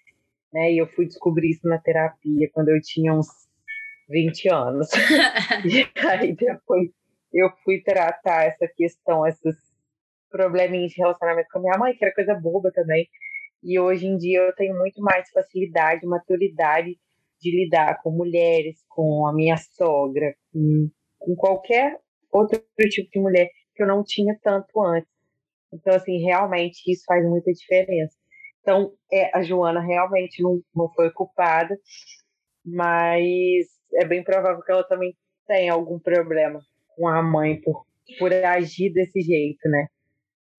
né? 0.52 0.72
E 0.72 0.78
eu 0.78 0.86
fui 0.86 1.06
descobrir 1.06 1.50
isso 1.50 1.66
na 1.66 1.78
terapia 1.78 2.50
quando 2.52 2.68
eu 2.68 2.80
tinha 2.82 3.14
uns 3.14 3.26
20 4.08 4.48
anos. 4.50 4.88
e 5.64 6.06
aí 6.06 6.34
depois 6.34 6.90
eu 7.32 7.50
fui 7.64 7.80
tratar 7.82 8.44
essa 8.44 8.68
questão, 8.76 9.26
esses 9.26 9.56
probleminhas 10.30 10.92
de 10.92 11.00
relacionamento 11.00 11.48
com 11.50 11.58
a 11.58 11.62
minha 11.62 11.78
mãe, 11.78 11.94
que 11.94 12.04
era 12.04 12.14
coisa 12.14 12.34
boba 12.34 12.70
também. 12.72 13.08
E 13.62 13.78
hoje 13.78 14.06
em 14.06 14.16
dia 14.18 14.40
eu 14.40 14.54
tenho 14.54 14.76
muito 14.76 15.00
mais 15.00 15.30
facilidade, 15.30 16.06
maturidade 16.06 16.98
de 17.40 17.64
lidar 17.64 18.00
com 18.02 18.10
mulheres, 18.10 18.84
com 18.88 19.26
a 19.26 19.32
minha 19.32 19.56
sogra, 19.56 20.34
com, 20.52 20.90
com 21.18 21.34
qualquer 21.34 21.98
outro 22.30 22.62
tipo 22.88 23.10
de 23.10 23.20
mulher 23.20 23.48
que 23.74 23.82
eu 23.82 23.86
não 23.86 24.02
tinha 24.04 24.38
tanto 24.42 24.80
antes. 24.82 25.10
Então, 25.72 25.94
assim, 25.94 26.18
realmente 26.18 26.90
isso 26.90 27.04
faz 27.06 27.24
muita 27.24 27.52
diferença. 27.52 28.14
Então, 28.60 28.92
é, 29.12 29.36
a 29.36 29.42
Joana 29.42 29.80
realmente 29.80 30.42
não, 30.42 30.60
não 30.74 30.92
foi 30.92 31.10
culpada, 31.10 31.76
mas 32.64 33.66
é 33.94 34.04
bem 34.04 34.22
provável 34.22 34.62
que 34.62 34.70
ela 34.70 34.84
também 34.84 35.16
tenha 35.46 35.72
algum 35.72 35.98
problema 35.98 36.60
com 36.94 37.08
a 37.08 37.22
mãe 37.22 37.60
por, 37.60 37.86
por 38.18 38.32
agir 38.32 38.92
desse 38.92 39.20
jeito, 39.20 39.68
né? 39.68 39.86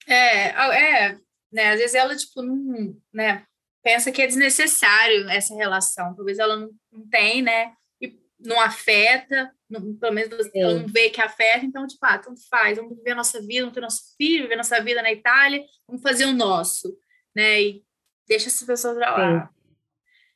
É, 0.07 0.47
é, 0.49 1.17
né? 1.51 1.69
Às 1.69 1.79
vezes 1.79 1.95
ela, 1.95 2.15
tipo, 2.15 2.41
não, 2.41 2.95
né? 3.13 3.45
Pensa 3.81 4.11
que 4.11 4.21
é 4.21 4.27
desnecessário 4.27 5.29
essa 5.29 5.55
relação. 5.55 6.15
Talvez 6.15 6.39
ela 6.39 6.57
não, 6.57 6.69
não 6.91 7.07
tem, 7.09 7.41
né? 7.41 7.73
E 8.01 8.17
não 8.39 8.59
afeta, 8.59 9.51
não, 9.79 9.95
pelo 9.95 10.13
menos 10.13 10.49
ela 10.53 10.79
não 10.79 10.87
vê 10.87 11.09
que 11.09 11.21
afeta, 11.21 11.65
então, 11.65 11.85
tipo, 11.87 12.05
ah, 12.05 12.17
tanto 12.17 12.39
faz, 12.47 12.77
vamos 12.77 12.95
viver 12.97 13.11
a 13.11 13.15
nossa 13.15 13.41
vida, 13.41 13.61
vamos 13.61 13.73
ter 13.73 13.81
nosso 13.81 14.15
filho, 14.15 14.43
viver 14.43 14.55
nossa 14.55 14.81
vida 14.81 15.01
na 15.01 15.11
Itália, 15.11 15.63
vamos 15.87 16.01
fazer 16.01 16.25
o 16.25 16.33
nosso, 16.33 16.97
né? 17.35 17.61
E 17.61 17.83
deixa 18.27 18.47
essas 18.47 18.65
pessoas 18.65 18.95
pra 18.95 19.17
lá. 19.17 19.49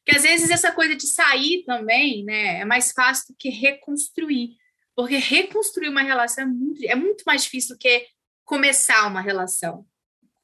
que 0.06 0.16
às 0.16 0.24
vezes 0.24 0.50
essa 0.50 0.72
coisa 0.72 0.96
de 0.96 1.08
sair 1.08 1.64
também, 1.66 2.24
né, 2.24 2.62
é 2.62 2.66
mais 2.66 2.92
fácil 2.92 3.34
do 3.34 3.38
que 3.38 3.50
reconstruir. 3.50 4.56
Porque 4.96 5.18
reconstruir 5.18 5.90
uma 5.90 6.02
relação 6.02 6.44
é 6.44 6.48
muito, 6.48 6.84
é 6.84 6.96
muito 6.96 7.24
mais 7.26 7.44
difícil 7.44 7.76
do 7.76 7.80
que 7.80 8.08
começar 8.44 9.06
uma 9.08 9.22
relação 9.22 9.86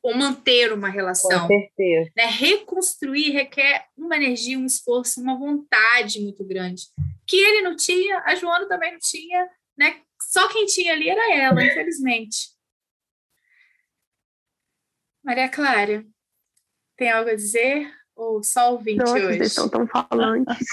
ou 0.04 0.14
manter 0.14 0.72
uma 0.74 0.90
relação. 0.90 1.40
Com 1.40 1.48
certeza. 1.48 2.12
Né? 2.16 2.26
Reconstruir 2.26 3.32
requer 3.32 3.88
uma 3.98 4.18
energia, 4.18 4.60
um 4.60 4.66
esforço, 4.66 5.22
uma 5.22 5.40
vontade 5.40 6.20
muito 6.20 6.44
grande. 6.44 6.84
Que 7.26 7.38
ele 7.38 7.62
não 7.62 7.78
tinha, 7.78 8.22
a 8.26 8.36
Joana 8.36 8.68
também 8.68 8.92
não 8.92 9.00
tinha, 9.00 9.50
né? 9.78 10.02
Só 10.22 10.50
quem 10.50 10.66
tinha 10.66 10.92
ali 10.92 11.08
era 11.08 11.34
ela, 11.34 11.64
infelizmente. 11.64 12.52
Maria 15.24 15.48
Clara, 15.48 16.06
tem 16.98 17.10
algo 17.10 17.30
a 17.30 17.36
dizer? 17.36 17.90
Ou 18.14 18.44
só 18.44 18.76
o 18.76 18.80
20 18.80 18.98
Nossa, 18.98 19.14
hoje? 19.14 19.38
Vocês 19.38 19.48
estão 19.48 19.70
tão 19.70 19.88
falantes. 19.88 20.68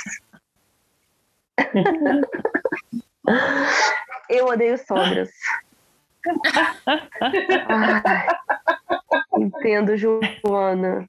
Eu 4.28 4.46
odeio 4.46 4.76
sobras. 4.76 5.30
entendo, 9.42 9.96
Joana. 9.96 11.08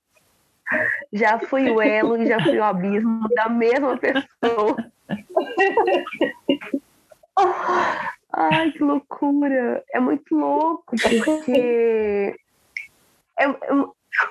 Já 1.12 1.40
fui 1.40 1.70
o 1.70 1.82
elo 1.82 2.22
e 2.22 2.28
já 2.28 2.42
fui 2.42 2.58
o 2.58 2.64
abismo 2.64 3.28
da 3.36 3.50
mesma 3.50 3.98
pessoa. 3.98 4.78
Ai, 8.34 8.72
que 8.72 8.82
loucura! 8.82 9.84
É 9.94 10.00
muito 10.00 10.34
louco, 10.34 10.96
porque 11.26 12.36
é, 13.38 13.44
é, 13.44 13.48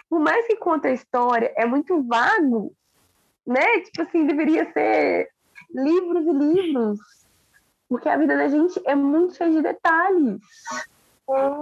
por 0.09 0.21
mais 0.21 0.47
que 0.47 0.57
conta 0.57 0.89
a 0.89 0.93
história, 0.93 1.53
é 1.57 1.67
muito 1.67 2.03
vago, 2.03 2.73
né? 3.47 3.81
Tipo 3.85 4.03
assim, 4.03 4.27
deveria 4.27 4.71
ser 4.73 5.29
livros 5.75 6.27
e 6.27 6.33
livros, 6.33 6.99
porque 7.89 8.09
a 8.09 8.17
vida 8.17 8.37
da 8.37 8.49
gente 8.49 8.81
é 8.87 8.95
muito 8.95 9.35
cheia 9.35 9.51
de 9.51 9.63
detalhes. 9.63 10.41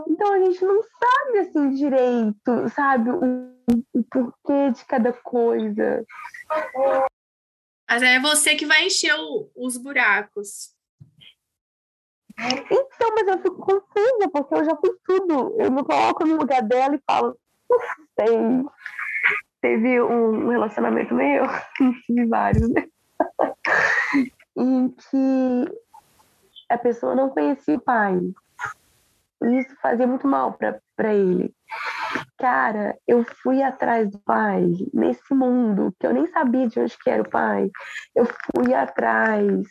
Então 0.09 0.33
a 0.33 0.39
gente 0.41 0.64
não 0.64 0.83
sabe 0.83 1.39
assim 1.41 1.71
direito, 1.71 2.69
sabe, 2.75 3.11
o, 3.11 3.55
o 3.95 4.03
porquê 4.05 4.71
de 4.73 4.85
cada 4.87 5.12
coisa. 5.12 6.05
Mas 7.89 8.03
é 8.03 8.19
você 8.21 8.55
que 8.55 8.66
vai 8.66 8.87
encher 8.87 9.14
o, 9.14 9.51
os 9.57 9.77
buracos. 9.77 10.75
Então, 12.39 13.14
mas 13.14 13.27
eu 13.27 13.39
fico 13.43 13.57
confusa, 13.57 14.31
porque 14.33 14.55
eu 14.55 14.64
já 14.64 14.77
fiz 14.77 14.93
tudo. 15.05 15.55
Eu 15.59 15.73
me 15.73 15.83
coloco 15.83 16.25
no 16.25 16.37
lugar 16.37 16.62
dela 16.62 16.95
e 16.95 17.03
falo, 17.05 17.37
não 17.69 17.79
sei. 18.19 18.64
Teve 19.61 20.01
um 20.01 20.49
relacionamento 20.49 21.14
meu, 21.14 21.45
tive 22.07 22.27
vários, 22.27 22.69
né? 22.71 22.89
em 24.57 24.89
que 24.91 25.64
a 26.69 26.79
pessoa 26.79 27.14
não 27.14 27.31
conhecia 27.31 27.77
o 27.77 27.81
pai. 27.81 28.21
E 29.43 29.59
isso 29.59 29.74
fazia 29.80 30.07
muito 30.07 30.26
mal 30.26 30.59
para 30.97 31.14
ele. 31.14 31.55
Cara, 32.39 32.97
eu 33.07 33.24
fui 33.43 33.62
atrás 33.62 34.11
do 34.11 34.18
pai 34.20 34.64
nesse 34.93 35.34
mundo 35.34 35.95
que 35.99 36.07
eu 36.07 36.12
nem 36.12 36.26
sabia 36.28 36.66
de 36.68 36.80
onde 36.80 36.99
que 36.99 37.11
era 37.11 37.22
o 37.22 37.28
pai. 37.28 37.70
Eu 38.14 38.26
fui 38.26 38.74
atrás. 38.74 39.66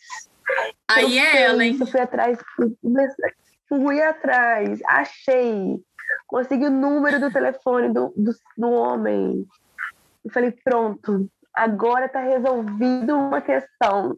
Aí 0.87 1.17
é 1.17 1.41
ela, 1.43 1.65
hein? 1.65 1.77
Eu 1.79 1.87
fui 1.87 1.99
atrás, 1.99 2.39
fui 3.67 4.01
atrás, 4.01 4.79
achei, 4.85 5.77
consegui 6.25 6.65
o 6.65 6.71
número 6.71 7.19
do 7.19 7.31
telefone 7.31 7.93
do, 7.93 8.13
do, 8.15 8.31
do 8.57 8.69
homem. 8.69 9.45
E 10.25 10.31
falei, 10.31 10.51
pronto, 10.63 11.29
agora 11.53 12.07
tá 12.07 12.21
resolvido 12.21 13.17
uma 13.17 13.41
questão. 13.41 14.17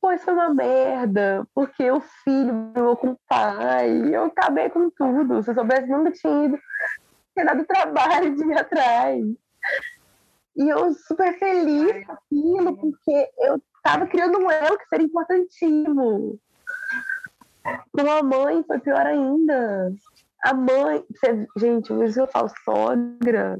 Pois 0.00 0.22
foi 0.22 0.32
uma 0.32 0.54
merda, 0.54 1.46
porque 1.54 1.90
o 1.90 2.00
filho 2.00 2.52
brigou 2.72 2.96
com 2.96 3.10
o 3.10 3.20
pai, 3.28 4.14
eu 4.14 4.26
acabei 4.26 4.70
com 4.70 4.88
tudo. 4.90 5.42
Se 5.42 5.50
eu 5.50 5.54
soubesse, 5.54 5.88
nunca 5.88 6.12
tinha 6.12 6.44
ido, 6.44 6.58
ter 7.34 7.44
dado 7.44 7.64
trabalho 7.64 8.34
de 8.34 8.44
ir 8.44 8.56
atrás. 8.56 9.24
E 10.56 10.68
eu 10.68 10.92
super 10.92 11.36
feliz 11.38 12.06
com 12.06 12.12
aquilo, 12.12 12.76
porque 12.76 13.30
eu 13.38 13.60
tava 13.82 14.06
criando 14.06 14.38
um 14.38 14.50
elo 14.50 14.78
que 14.78 14.88
seria 14.88 15.06
importantíssimo. 15.06 16.38
Com 17.92 18.10
a 18.10 18.22
mãe 18.22 18.64
foi 18.66 18.78
pior 18.78 19.04
ainda. 19.04 19.92
A 20.42 20.54
mãe, 20.54 21.04
gente, 21.56 21.92
o 21.92 22.02
eu 22.02 22.26
falo 22.28 22.48
sogra, 22.64 23.58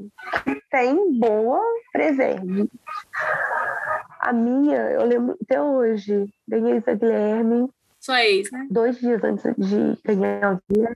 tem 0.71 1.19
boa 1.19 1.61
presente. 1.91 2.71
A 4.29 4.33
minha, 4.33 4.91
eu 4.91 5.07
lembro 5.07 5.35
até 5.41 5.59
hoje, 5.59 6.31
ganhei 6.47 6.83
a 6.85 6.93
Guilherme. 6.93 7.67
Sua 7.99 8.23
ex, 8.23 8.51
né? 8.51 8.67
Dois 8.69 8.99
dias 8.99 9.23
antes 9.23 9.43
de 9.57 9.97
ganhar 10.05 10.53
o 10.53 10.61
dia. 10.71 10.95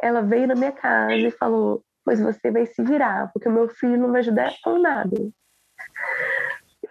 Ela 0.00 0.22
veio 0.22 0.46
na 0.46 0.54
minha 0.54 0.72
casa 0.72 1.12
e 1.12 1.30
falou: 1.30 1.82
Pois 2.02 2.18
você 2.20 2.50
vai 2.50 2.64
se 2.64 2.82
virar, 2.82 3.30
porque 3.34 3.50
o 3.50 3.52
meu 3.52 3.68
filho 3.68 3.98
não 3.98 4.10
vai 4.10 4.20
ajudar 4.20 4.50
com 4.64 4.78
nada. 4.78 5.14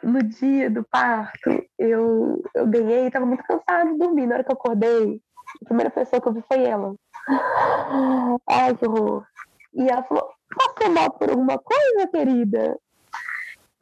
No 0.04 0.22
dia 0.22 0.70
do 0.70 0.84
parto, 0.84 1.50
eu, 1.80 2.40
eu 2.54 2.68
ganhei 2.68 3.08
estava 3.08 3.26
muito 3.26 3.44
cansada 3.46 3.92
de 3.92 3.98
dormir. 3.98 4.28
Na 4.28 4.36
hora 4.36 4.44
que 4.44 4.52
eu 4.52 4.58
acordei, 4.58 5.20
a 5.60 5.66
primeira 5.66 5.90
pessoa 5.90 6.22
que 6.22 6.28
eu 6.28 6.34
vi 6.34 6.44
foi 6.48 6.64
ela. 6.64 6.94
Ai, 8.48 8.76
que 8.76 8.86
horror. 8.88 9.26
E 9.74 9.90
ela 9.90 10.04
falou: 10.04 10.30
Passou 10.56 10.94
mal 10.94 11.10
por 11.14 11.32
alguma 11.32 11.58
coisa, 11.58 12.08
querida? 12.12 12.78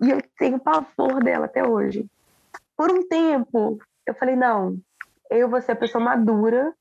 E 0.01 0.09
eu 0.09 0.21
tenho 0.37 0.59
pavor 0.59 1.23
dela 1.23 1.45
até 1.45 1.65
hoje. 1.65 2.05
Por 2.75 2.91
um 2.91 3.07
tempo, 3.07 3.79
eu 4.05 4.13
falei: 4.15 4.35
não, 4.35 4.77
eu 5.29 5.49
vou 5.49 5.61
ser 5.61 5.73
a 5.73 5.77
pessoa 5.77 6.03
madura 6.03 6.73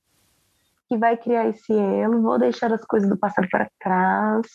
que 0.89 0.99
vai 0.99 1.17
criar 1.17 1.49
esse 1.49 1.73
elo, 1.73 2.21
vou 2.21 2.39
deixar 2.39 2.73
as 2.73 2.85
coisas 2.85 3.09
do 3.09 3.17
passado 3.17 3.49
para 3.49 3.71
trás, 3.81 4.47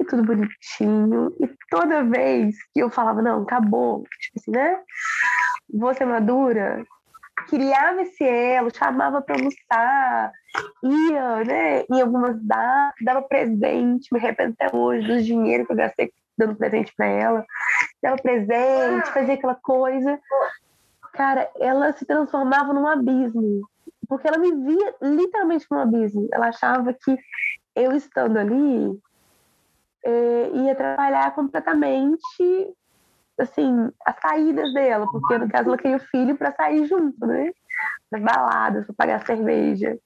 e 0.00 0.04
tudo 0.04 0.24
bonitinho. 0.24 1.34
E 1.40 1.48
toda 1.70 2.04
vez 2.04 2.56
que 2.72 2.80
eu 2.80 2.90
falava: 2.90 3.22
não, 3.22 3.42
acabou, 3.42 4.04
tipo 4.20 4.38
assim, 4.38 4.50
né? 4.50 4.80
Vou 5.72 5.94
ser 5.94 6.04
madura, 6.04 6.84
criava 7.48 8.02
esse 8.02 8.24
elo, 8.24 8.74
chamava 8.74 9.22
para 9.22 9.36
almoçar, 9.36 10.32
ia, 10.82 11.44
né, 11.44 11.84
em 11.90 12.00
algumas 12.00 12.42
datas, 12.42 13.04
dava 13.04 13.22
presente, 13.22 14.08
me 14.12 14.18
arrependo 14.18 14.54
até 14.58 14.74
hoje 14.76 15.06
do 15.06 15.22
dinheiro 15.22 15.66
que 15.66 15.72
eu 15.72 15.76
gastei 15.76 16.12
dando 16.36 16.56
presente 16.56 16.92
para 16.96 17.06
ela, 17.06 17.44
dava 18.02 18.16
presente, 18.16 19.08
ah. 19.08 19.12
fazia 19.12 19.34
aquela 19.34 19.54
coisa. 19.54 20.20
Cara, 21.12 21.50
ela 21.58 21.92
se 21.92 22.04
transformava 22.04 22.72
num 22.72 22.86
abismo, 22.86 23.68
porque 24.08 24.26
ela 24.26 24.38
me 24.38 24.50
via 24.50 24.94
literalmente 25.00 25.66
num 25.70 25.78
abismo. 25.78 26.28
Ela 26.32 26.48
achava 26.48 26.92
que 26.92 27.18
eu 27.74 27.92
estando 27.92 28.38
ali 28.38 29.00
é, 30.04 30.50
ia 30.54 30.74
trabalhar 30.74 31.34
completamente 31.34 32.74
assim 33.38 33.90
as 34.04 34.16
saídas 34.20 34.72
dela, 34.74 35.06
porque 35.10 35.38
no 35.38 35.48
caso 35.48 35.68
ela 35.68 35.78
queria 35.78 35.96
o 35.96 36.00
filho 36.00 36.36
para 36.36 36.54
sair 36.54 36.86
junto, 36.86 37.26
né? 37.26 37.50
Nas 38.10 38.22
baladas, 38.22 38.86
para 38.86 38.94
pagar 38.94 39.26
cerveja. 39.26 39.98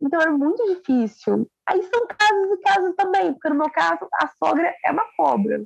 Então 0.00 0.20
era 0.20 0.30
muito 0.30 0.64
difícil. 0.74 1.48
Aí 1.66 1.82
são 1.82 2.06
casos 2.06 2.52
e 2.52 2.62
casos 2.62 2.94
também, 2.96 3.32
porque 3.32 3.48
no 3.48 3.56
meu 3.56 3.70
caso 3.70 4.08
a 4.14 4.28
sogra 4.28 4.74
é 4.84 4.90
uma 4.90 5.04
cobra, 5.16 5.62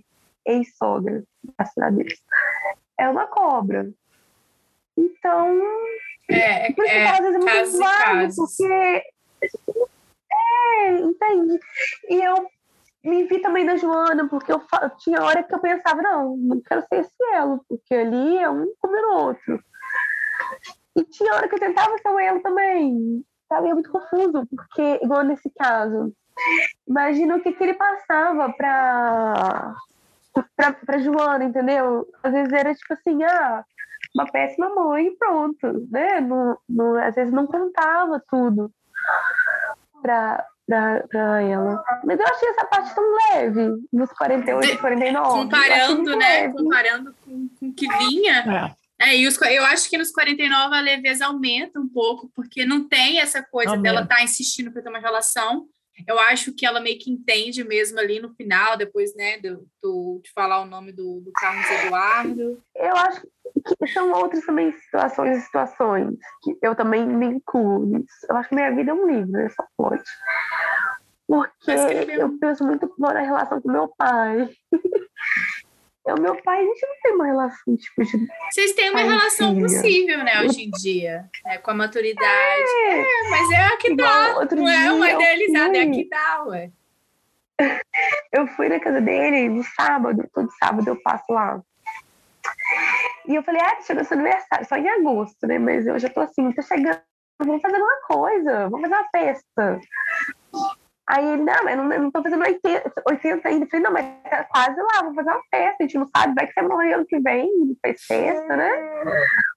ex-sogra, 0.46 1.24
graças 1.56 1.78
a 1.78 1.90
Deus. 1.90 2.14
É 2.98 3.08
uma 3.08 3.26
cobra. 3.26 3.90
Então, 4.96 5.60
é, 6.30 6.72
por 6.72 6.84
isso 6.84 6.94
é, 6.94 7.08
às 7.08 7.18
vezes 7.18 7.34
é 7.34 7.38
muito 7.38 7.78
vago, 7.78 8.34
porque. 8.36 9.02
É, 10.32 10.90
entende? 10.98 11.60
E 12.08 12.22
eu 12.22 12.48
me 13.02 13.24
vi 13.24 13.38
também 13.40 13.66
da 13.66 13.76
Joana, 13.76 14.28
porque 14.28 14.52
eu, 14.52 14.62
eu, 14.82 14.90
tinha 14.98 15.22
hora 15.22 15.42
que 15.42 15.54
eu 15.54 15.60
pensava, 15.60 16.00
não, 16.00 16.36
não 16.36 16.60
quero 16.60 16.82
ser 16.82 17.00
esse 17.00 17.24
elo, 17.34 17.64
porque 17.68 17.94
ali 17.94 18.38
é 18.38 18.48
um 18.48 18.72
comendo 18.78 19.08
o 19.08 19.22
outro. 19.24 19.64
E 20.96 21.04
tinha 21.04 21.34
hora 21.34 21.48
que 21.48 21.54
eu 21.56 21.60
tentava 21.60 21.98
ser 21.98 22.08
o 22.08 22.18
elo 22.18 22.40
também 22.40 23.24
sabe? 23.54 23.68
É 23.68 23.74
muito 23.74 23.90
confuso, 23.90 24.46
porque, 24.46 25.00
igual 25.02 25.22
nesse 25.22 25.50
caso, 25.50 26.12
imagina 26.86 27.36
o 27.36 27.40
que, 27.40 27.52
que 27.52 27.62
ele 27.62 27.74
passava 27.74 28.52
pra, 28.52 29.74
pra, 30.56 30.72
pra 30.72 30.98
Joana, 30.98 31.44
entendeu? 31.44 32.06
Às 32.22 32.32
vezes 32.32 32.52
era 32.52 32.74
tipo 32.74 32.92
assim, 32.92 33.22
ah, 33.24 33.64
uma 34.14 34.30
péssima 34.30 34.68
mãe 34.74 35.06
e 35.06 35.16
pronto, 35.16 35.88
né? 35.90 36.20
Não, 36.20 36.58
não, 36.68 36.96
às 36.96 37.14
vezes 37.14 37.32
não 37.32 37.46
contava 37.46 38.22
tudo 38.28 38.70
pra, 40.02 40.44
pra, 40.66 41.04
pra 41.08 41.42
ela. 41.42 41.82
Mas 42.04 42.18
eu 42.18 42.26
achei 42.26 42.48
essa 42.50 42.64
parte 42.66 42.94
tão 42.94 43.04
leve, 43.32 43.86
nos 43.92 44.10
48 44.12 44.72
e 44.72 44.78
49. 44.78 45.28
Comparando, 45.28 46.16
né? 46.16 46.42
Leve. 46.42 46.54
Comparando 46.54 47.14
com 47.24 47.48
o 47.62 47.72
que 47.72 47.88
vinha. 47.98 48.70
É 48.70 48.84
é, 48.98 49.16
e 49.16 49.26
os, 49.26 49.40
eu 49.42 49.64
acho 49.66 49.90
que 49.90 49.98
nos 49.98 50.12
49 50.12 50.76
a 50.76 50.80
leveza 50.80 51.26
aumenta 51.26 51.80
um 51.80 51.88
pouco, 51.88 52.30
porque 52.34 52.64
não 52.64 52.88
tem 52.88 53.20
essa 53.20 53.42
coisa 53.42 53.72
aumenta. 53.72 53.82
dela 53.82 54.02
estar 54.02 54.16
tá 54.16 54.22
insistindo 54.22 54.70
para 54.70 54.82
ter 54.82 54.88
uma 54.88 55.00
relação. 55.00 55.66
Eu 56.06 56.18
acho 56.18 56.52
que 56.52 56.66
ela 56.66 56.80
meio 56.80 56.98
que 56.98 57.10
entende 57.10 57.62
mesmo 57.62 57.98
ali 57.98 58.18
no 58.20 58.34
final, 58.34 58.76
depois, 58.76 59.14
né, 59.14 59.38
do, 59.38 59.66
do 59.82 60.20
de 60.22 60.30
falar 60.32 60.60
o 60.60 60.66
nome 60.66 60.92
do, 60.92 61.20
do 61.20 61.32
Carlos 61.32 61.70
Eduardo. 61.70 62.62
Eu 62.74 62.96
acho 62.96 63.22
que 63.78 63.86
são 63.88 64.10
outras 64.12 64.44
também 64.44 64.72
situações 64.72 65.38
e 65.38 65.40
situações 65.42 66.16
que 66.42 66.58
eu 66.62 66.74
também 66.74 67.06
me 67.06 67.26
incluo 67.26 67.86
nisso. 67.86 68.26
Eu 68.28 68.36
acho 68.36 68.48
que 68.48 68.54
minha 68.54 68.74
vida 68.74 68.90
é 68.90 68.94
um 68.94 69.08
livro, 69.08 69.30
né? 69.30 69.48
Só 69.50 69.64
pode. 69.76 70.02
Porque 71.26 71.70
eu 72.10 72.38
penso 72.38 72.64
muito 72.64 72.92
na 72.98 73.20
relação 73.20 73.60
com 73.60 73.70
meu 73.70 73.88
pai. 73.96 74.50
o 76.12 76.20
meu 76.20 76.36
pai, 76.42 76.60
a 76.60 76.64
gente 76.66 76.86
não 76.86 76.96
tem 77.02 77.12
uma 77.14 77.26
relação 77.26 77.76
tipo 77.76 78.04
de. 78.04 78.28
Vocês 78.52 78.72
têm 78.72 78.90
uma 78.90 79.00
relação 79.00 79.58
possível, 79.58 80.18
né, 80.18 80.42
hoje 80.42 80.64
em 80.64 80.70
dia, 80.70 81.24
né, 81.44 81.58
com 81.58 81.70
a 81.70 81.74
maturidade. 81.74 82.70
É, 82.86 83.00
é 83.00 83.30
mas 83.30 83.50
é 83.50 83.62
a 83.62 83.76
que 83.78 83.96
dá. 83.96 84.44
Não 84.54 84.68
é 84.68 84.92
uma 84.92 85.10
idealizada, 85.10 85.78
é 85.78 85.82
a 85.82 85.90
que 85.90 86.08
dá, 86.08 86.44
ué. 86.44 86.70
Eu 88.32 88.46
fui 88.48 88.68
na 88.68 88.80
casa 88.80 89.00
dele 89.00 89.48
no 89.48 89.62
sábado, 89.62 90.28
todo 90.34 90.50
sábado 90.58 90.88
eu 90.88 91.00
passo 91.00 91.32
lá. 91.32 91.62
E 93.26 93.34
eu 93.34 93.42
falei, 93.44 93.62
ah, 93.62 93.80
chegou 93.80 94.04
seu 94.04 94.18
aniversário, 94.18 94.66
só 94.66 94.76
em 94.76 94.88
agosto, 94.88 95.46
né? 95.46 95.58
Mas 95.58 95.86
eu 95.86 95.98
já 95.98 96.08
tô 96.08 96.20
assim, 96.20 96.50
tá 96.52 96.62
chegando, 96.62 97.00
vamos 97.38 97.62
fazer 97.62 97.76
uma 97.76 98.00
coisa, 98.08 98.68
vamos 98.68 98.82
fazer 98.82 98.94
uma 98.94 99.08
festa. 99.10 99.80
Aí 101.06 101.26
ele, 101.26 101.42
não, 101.42 101.64
mas 101.64 101.76
não, 101.76 101.86
não 101.86 102.10
tô 102.10 102.22
fazendo 102.22 102.42
80, 102.42 103.02
80 103.06 103.48
ainda. 103.48 103.64
Eu 103.64 103.68
falei, 103.68 103.84
não, 103.84 103.92
mas 103.92 104.06
tá 104.30 104.44
quase 104.44 104.80
lá, 104.80 105.02
vou 105.02 105.14
fazer 105.14 105.30
uma 105.30 105.42
festa. 105.50 105.76
A 105.80 105.82
gente 105.82 105.98
não 105.98 106.08
sabe, 106.16 106.34
vai 106.34 106.46
que 106.46 106.54
você 106.54 106.62
morre 106.62 106.92
ano 106.94 107.06
que 107.06 107.20
vem, 107.20 107.50
fez 107.84 108.04
festa, 108.04 108.56
né? 108.56 108.70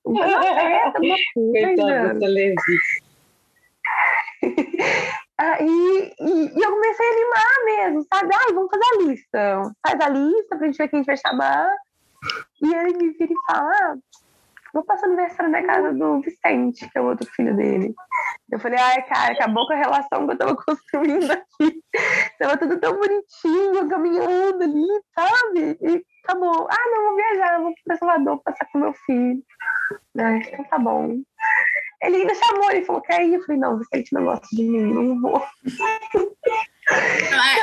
Vamos 0.04 0.20
fazer 0.20 0.36
uma 0.36 0.44
festa, 0.44 1.00
uma 1.00 1.16
coisa. 1.76 2.56
Aí, 5.38 6.14
e, 6.20 6.60
e, 6.60 6.64
eu 6.64 6.72
comecei 6.72 7.06
a 7.06 7.12
animar 7.12 7.66
mesmo, 7.66 8.06
sabe? 8.12 8.34
Ai, 8.34 8.54
vamos 8.54 8.72
fazer 8.72 8.84
a 8.84 9.04
lista. 9.04 9.62
Faz 9.88 10.02
a 10.02 10.10
lista 10.10 10.58
pra 10.58 10.66
gente 10.66 10.78
ver 10.78 10.88
quem 10.88 11.00
a 11.00 11.04
gente 11.04 11.06
vai 11.06 11.18
chamar. 11.18 11.70
E 12.62 12.76
aí 12.76 12.94
me 12.94 13.12
vira 13.12 13.32
e 13.32 13.36
fala, 13.46 13.72
ah, 13.72 13.96
vou 14.74 14.84
passar 14.84 15.06
aniversário 15.06 15.52
na 15.52 15.64
casa 15.64 15.94
do 15.94 16.22
Vicente, 16.22 16.90
que 16.90 16.98
é 16.98 17.02
o 17.02 17.06
outro 17.06 17.30
filho 17.34 17.56
dele. 17.56 17.94
Eu 18.50 18.60
falei, 18.60 18.80
ai, 18.80 19.02
cara, 19.04 19.34
acabou 19.34 19.68
com 19.68 19.74
a 19.74 19.78
relação 19.78 20.26
que 20.26 20.34
eu 20.34 20.38
tava 20.38 20.56
construindo 20.64 21.32
aqui. 21.32 21.84
Tava 22.40 22.58
tudo 22.58 22.80
tão 22.80 22.94
bonitinho, 22.94 23.90
caminhando 23.90 24.64
ali, 24.64 24.88
sabe? 25.14 25.78
E 25.82 26.06
acabou. 26.24 26.68
Ah, 26.70 26.90
não, 26.92 27.04
vou 27.08 27.16
viajar, 27.16 27.62
vou 27.62 27.74
pro 27.86 27.98
Salvador 27.98 28.42
passar 28.44 28.66
com 28.72 28.80
meu 28.80 28.94
filho. 29.06 29.44
É, 30.18 30.38
então 30.38 30.66
tá 30.66 30.80
bom. 30.80 31.18
Ele 32.02 32.18
ainda 32.18 32.36
chamou, 32.36 32.72
ele 32.72 32.86
falou, 32.86 33.02
quer 33.02 33.26
ir? 33.26 33.34
Eu 33.34 33.44
falei, 33.44 33.60
não, 33.60 33.80
Vicente 33.80 34.14
não 34.14 34.24
gosta 34.24 34.48
de 34.52 34.64
mim, 34.64 34.94
não 34.94 35.20
vou. 35.20 35.44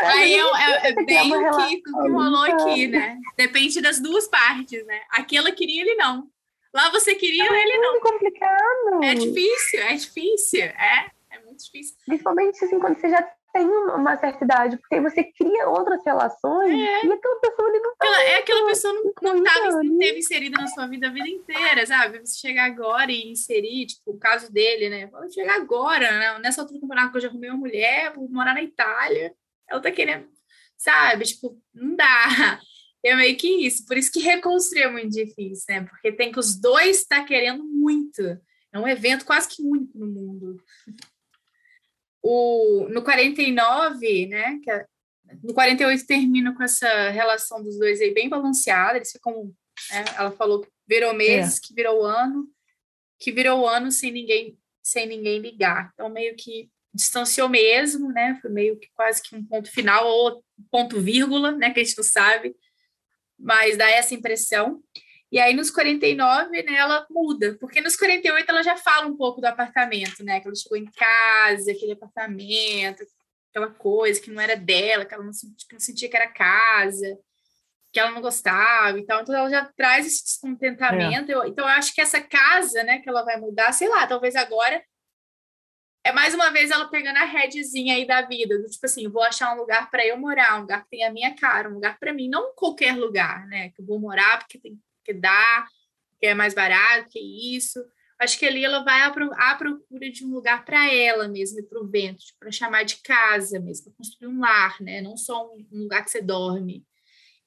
Aí 0.07 0.35
é, 0.35 0.41
é, 0.41 0.91
é 0.91 1.05
bem 1.05 1.35
o 1.35 1.57
que, 1.57 1.81
que 1.81 1.91
rolou 1.91 2.43
aqui, 2.43 2.89
né? 2.89 3.17
Depende 3.39 3.81
das 3.81 4.01
duas 4.01 4.29
partes, 4.29 4.85
né? 4.87 5.01
Aqui 5.11 5.37
ela 5.37 5.53
queria, 5.53 5.83
ele 5.83 5.95
não. 5.95 6.29
Lá 6.75 6.91
você 6.91 7.15
queria, 7.15 7.45
é 7.45 7.63
ele 7.63 7.79
não. 7.79 7.97
É 7.97 8.01
complicado. 8.01 9.05
É 9.05 9.15
difícil, 9.15 9.81
é 9.81 9.95
difícil. 9.95 10.65
É, 10.65 11.11
é 11.31 11.39
muito 11.45 11.63
difícil. 11.65 11.95
Principalmente 12.05 12.65
assim, 12.65 12.81
quando 12.81 12.99
você 12.99 13.09
já 13.09 13.23
tem 13.53 13.65
uma 13.65 14.17
certa 14.17 14.45
idade, 14.45 14.77
porque 14.79 15.01
você 15.01 15.23
cria 15.23 15.69
outras 15.69 16.05
relações 16.05 16.73
é. 16.73 17.07
e 17.07 17.13
aquela 17.13 17.41
pessoa 17.41 17.69
ali 17.69 17.79
não 17.79 17.95
tá. 17.95 18.07
Aquela, 18.07 18.23
é 18.25 18.39
aquela 18.39 18.67
pessoa 18.67 18.93
não, 18.93 19.05
não, 19.23 19.45
tava, 19.45 19.83
não 19.85 19.99
teve 19.99 20.19
inserida 20.19 20.61
na 20.61 20.67
sua 20.67 20.89
vida 20.89 21.07
a 21.07 21.13
vida 21.13 21.29
inteira, 21.29 21.87
sabe? 21.87 22.19
Você 22.19 22.41
chegar 22.41 22.65
agora 22.65 23.13
e 23.13 23.31
inserir, 23.31 23.87
tipo, 23.87 24.11
o 24.11 24.19
caso 24.19 24.53
dele, 24.53 24.89
né? 24.89 25.07
Vou 25.07 25.31
chegar 25.31 25.55
agora, 25.55 26.11
né? 26.11 26.39
Nessa 26.41 26.63
altura 26.63 26.81
do 26.81 26.81
campeonato 26.81 27.13
que 27.13 27.19
eu 27.19 27.23
já 27.23 27.29
arrumei 27.29 27.51
uma 27.51 27.61
mulher, 27.61 28.13
vou 28.13 28.29
morar 28.29 28.55
na 28.55 28.63
Itália. 28.63 29.33
Ela 29.71 29.81
tá 29.81 29.93
querendo, 29.93 30.27
sabe? 30.77 31.25
Tipo, 31.25 31.57
não 31.73 31.95
dá. 31.95 32.59
É 33.05 33.15
meio 33.15 33.37
que 33.37 33.67
isso. 33.67 33.85
Por 33.87 33.99
isso 33.99 34.11
que 34.11 34.21
reconstruir 34.21 34.83
é 34.83 34.91
muito 34.91 35.11
difícil, 35.11 35.65
né? 35.69 35.83
Porque 35.83 36.11
tem 36.11 36.33
que 36.33 36.39
os 36.39 36.59
dois 36.59 37.01
estar 37.01 37.21
tá 37.21 37.25
querendo 37.25 37.63
muito. 37.63 38.23
É 38.73 38.79
um 38.79 38.89
evento 38.89 39.27
quase 39.27 39.47
que 39.49 39.63
único 39.63 39.99
no 39.99 40.07
mundo. 40.07 40.57
O, 42.23 42.89
no 42.89 43.03
49, 43.03 44.27
né? 44.27 44.59
É, 44.67 44.87
no 45.43 45.53
48 45.53 46.07
termina 46.07 46.55
com 46.55 46.63
essa 46.63 47.11
relação 47.11 47.63
dos 47.63 47.79
dois 47.79 48.01
aí 48.01 48.15
bem 48.15 48.29
balanceada. 48.29 48.97
Eles 48.97 49.13
ficam. 49.13 49.55
Né, 49.91 50.05
ela 50.17 50.31
falou 50.31 50.63
que 50.63 50.69
virou 50.89 51.13
meses, 51.13 51.59
é. 51.59 51.61
que 51.63 51.75
virou 51.75 52.05
ano, 52.05 52.49
que 53.19 53.31
virou 53.31 53.69
ano 53.69 53.93
sem 53.93 54.11
ninguém 54.11 54.59
sem 54.83 55.07
ninguém 55.07 55.41
ligar. 55.41 55.91
Então, 55.95 56.09
meio 56.11 56.37
que 56.37 56.71
distanciou 56.93 57.49
mesmo, 57.49 58.13
né? 58.13 58.39
Foi 58.41 58.51
meio 58.51 58.79
que 58.79 58.89
quase 58.95 59.23
que 59.23 59.35
um 59.35 59.45
ponto 59.45 59.71
final 59.71 60.07
ou 60.07 60.45
ponto 60.71 61.01
vírgula, 61.01 61.53
né? 61.53 61.71
Que 61.71 61.81
a 61.81 61.85
gente 61.85 61.97
não 61.97 62.05
sabe 62.05 62.55
mas 63.39 63.77
dá 63.77 63.89
essa 63.91 64.15
impressão. 64.15 64.83
E 65.31 65.39
aí, 65.39 65.55
nos 65.55 65.71
49, 65.71 66.63
né, 66.63 66.75
ela 66.77 67.07
muda, 67.11 67.57
porque 67.59 67.81
nos 67.81 67.97
48 67.97 68.49
ela 68.49 68.63
já 68.63 68.77
fala 68.77 69.07
um 69.07 69.17
pouco 69.17 69.41
do 69.41 69.47
apartamento, 69.47 70.23
né? 70.23 70.41
Que 70.41 70.47
ela 70.47 70.55
chegou 70.55 70.79
em 70.79 70.85
casa, 70.85 71.73
aquele 71.73 71.93
apartamento, 71.93 73.05
aquela 73.51 73.71
coisa 73.71 74.21
que 74.21 74.31
não 74.31 74.41
era 74.41 74.57
dela, 74.57 75.05
que 75.05 75.13
ela 75.13 75.25
não, 75.25 75.33
tipo, 75.33 75.73
não 75.73 75.81
sentia 75.81 76.09
que 76.09 76.17
era 76.17 76.29
casa, 76.29 77.19
que 77.93 77.99
ela 77.99 78.11
não 78.13 78.21
gostava 78.21 78.99
e 78.99 79.05
tal. 79.05 79.23
Então, 79.23 79.35
ela 79.35 79.51
já 79.51 79.65
traz 79.77 80.07
esse 80.07 80.25
descontentamento. 80.25 81.31
É. 81.31 81.35
Eu, 81.35 81.45
então, 81.47 81.65
eu 81.65 81.71
acho 81.73 81.95
que 81.95 82.01
essa 82.01 82.21
casa, 82.21 82.83
né, 82.85 82.99
que 83.01 83.09
ela 83.09 83.25
vai 83.25 83.37
mudar, 83.39 83.73
sei 83.73 83.89
lá, 83.89 84.07
talvez 84.07 84.37
agora 84.37 84.83
é 86.05 86.13
mais 86.13 86.35
uma 86.35 86.51
vez 86.51 86.71
ela 86.71 86.87
pegando 86.89 87.17
a 87.17 87.25
redzinha 87.25 87.95
aí 87.95 88.07
da 88.07 88.21
vida, 88.21 88.59
do 88.59 88.69
tipo 88.69 88.85
assim, 88.85 89.09
vou 89.09 89.23
achar 89.23 89.55
um 89.55 89.59
lugar 89.59 89.91
para 89.91 90.07
eu 90.07 90.19
morar, 90.19 90.59
um 90.59 90.61
lugar 90.61 90.85
que 90.85 90.91
tenha 90.91 91.09
a 91.09 91.13
minha 91.13 91.35
cara, 91.35 91.71
um 91.71 91.75
lugar 91.75 91.99
para 91.99 92.13
mim, 92.13 92.29
não 92.29 92.55
qualquer 92.55 92.95
lugar, 92.95 93.47
né? 93.47 93.71
Que 93.71 93.81
eu 93.81 93.87
vou 93.87 93.99
morar 93.99 94.39
porque 94.39 94.59
tem 94.59 94.79
que 95.03 95.15
dar, 95.15 95.67
que 96.21 96.27
é 96.27 96.35
mais 96.35 96.53
barato, 96.53 97.09
que 97.09 97.19
isso. 97.57 97.83
Acho 98.21 98.39
que 98.39 98.45
ali 98.45 98.65
ela 98.65 98.85
vai 98.85 99.01
à 99.03 99.55
procura 99.55 100.11
de 100.11 100.25
um 100.25 100.31
lugar 100.31 100.65
para 100.67 100.93
ela 100.93 101.27
mesmo, 101.27 101.59
e 101.59 101.63
para 101.63 101.81
o 101.81 101.87
vento, 101.87 102.23
para 102.39 102.51
tipo, 102.51 102.53
chamar 102.53 102.85
de 102.85 102.97
casa 102.97 103.59
mesmo, 103.59 103.87
para 103.87 103.95
construir 103.97 104.29
um 104.29 104.41
lar, 104.41 104.77
né? 104.83 105.01
Não 105.01 105.17
só 105.17 105.47
um, 105.47 105.67
lugar 105.73 106.05
que 106.05 106.11
você 106.11 106.21
dorme. 106.21 106.85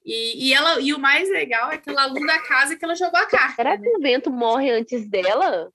E, 0.04 0.48
e, 0.48 0.54
ela, 0.54 0.80
e 0.80 0.92
o 0.92 0.98
mais 0.98 1.30
legal 1.30 1.70
é 1.70 1.78
que 1.78 1.88
ela 1.88 2.02
aluga 2.02 2.32
a 2.32 2.42
casa 2.42 2.76
que 2.76 2.84
ela 2.84 2.96
jogou 2.96 3.20
a 3.20 3.26
carta. 3.26 3.54
Será 3.54 3.76
né? 3.76 3.82
que 3.82 3.96
o 3.96 4.00
vento 4.00 4.30
morre 4.30 4.70
antes 4.70 5.08
dela? 5.08 5.72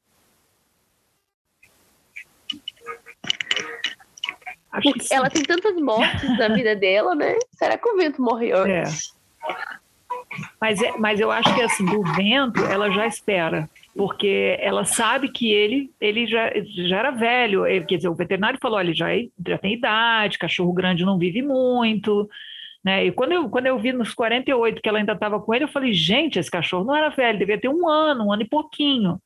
Ela 5.11 5.29
tem 5.29 5.43
tantas 5.43 5.75
mortes 5.75 6.37
na 6.37 6.47
vida 6.49 6.75
dela, 6.75 7.13
né? 7.13 7.35
Será 7.51 7.77
que 7.77 7.87
o 7.87 7.97
vento 7.97 8.21
morreu 8.21 8.65
É. 8.65 8.83
Mas, 10.59 10.81
é, 10.81 10.97
mas 10.97 11.19
eu 11.19 11.29
acho 11.29 11.53
que 11.53 11.61
assim, 11.61 11.85
do 11.85 12.01
vento 12.13 12.63
ela 12.65 12.89
já 12.89 13.05
espera, 13.05 13.69
porque 13.95 14.57
ela 14.59 14.83
sabe 14.83 15.29
que 15.29 15.51
ele, 15.51 15.91
ele 16.01 16.25
já, 16.25 16.51
já 16.87 16.97
era 16.97 17.11
velho. 17.11 17.67
Ele, 17.67 17.85
quer 17.85 17.97
dizer, 17.97 18.09
o 18.09 18.15
veterinário 18.15 18.57
falou: 18.59 18.77
olha, 18.77 18.87
ele 18.87 18.95
já, 18.95 19.07
já 19.47 19.57
tem 19.59 19.73
idade, 19.73 20.39
cachorro 20.39 20.73
grande 20.73 21.05
não 21.05 21.19
vive 21.19 21.43
muito. 21.43 22.27
Né? 22.83 23.05
E 23.05 23.11
quando 23.11 23.33
eu, 23.33 23.47
quando 23.47 23.67
eu 23.67 23.77
vi 23.77 23.93
nos 23.93 24.13
48 24.13 24.81
que 24.81 24.89
ela 24.89 24.97
ainda 24.97 25.13
estava 25.13 25.39
com 25.39 25.53
ele, 25.53 25.65
eu 25.65 25.69
falei: 25.69 25.93
gente, 25.93 26.39
esse 26.39 26.49
cachorro 26.49 26.83
não 26.83 26.95
era 26.95 27.09
velho, 27.09 27.37
devia 27.37 27.59
ter 27.59 27.69
um 27.69 27.87
ano, 27.87 28.25
um 28.25 28.33
ano 28.33 28.41
e 28.41 28.49
pouquinho 28.49 29.19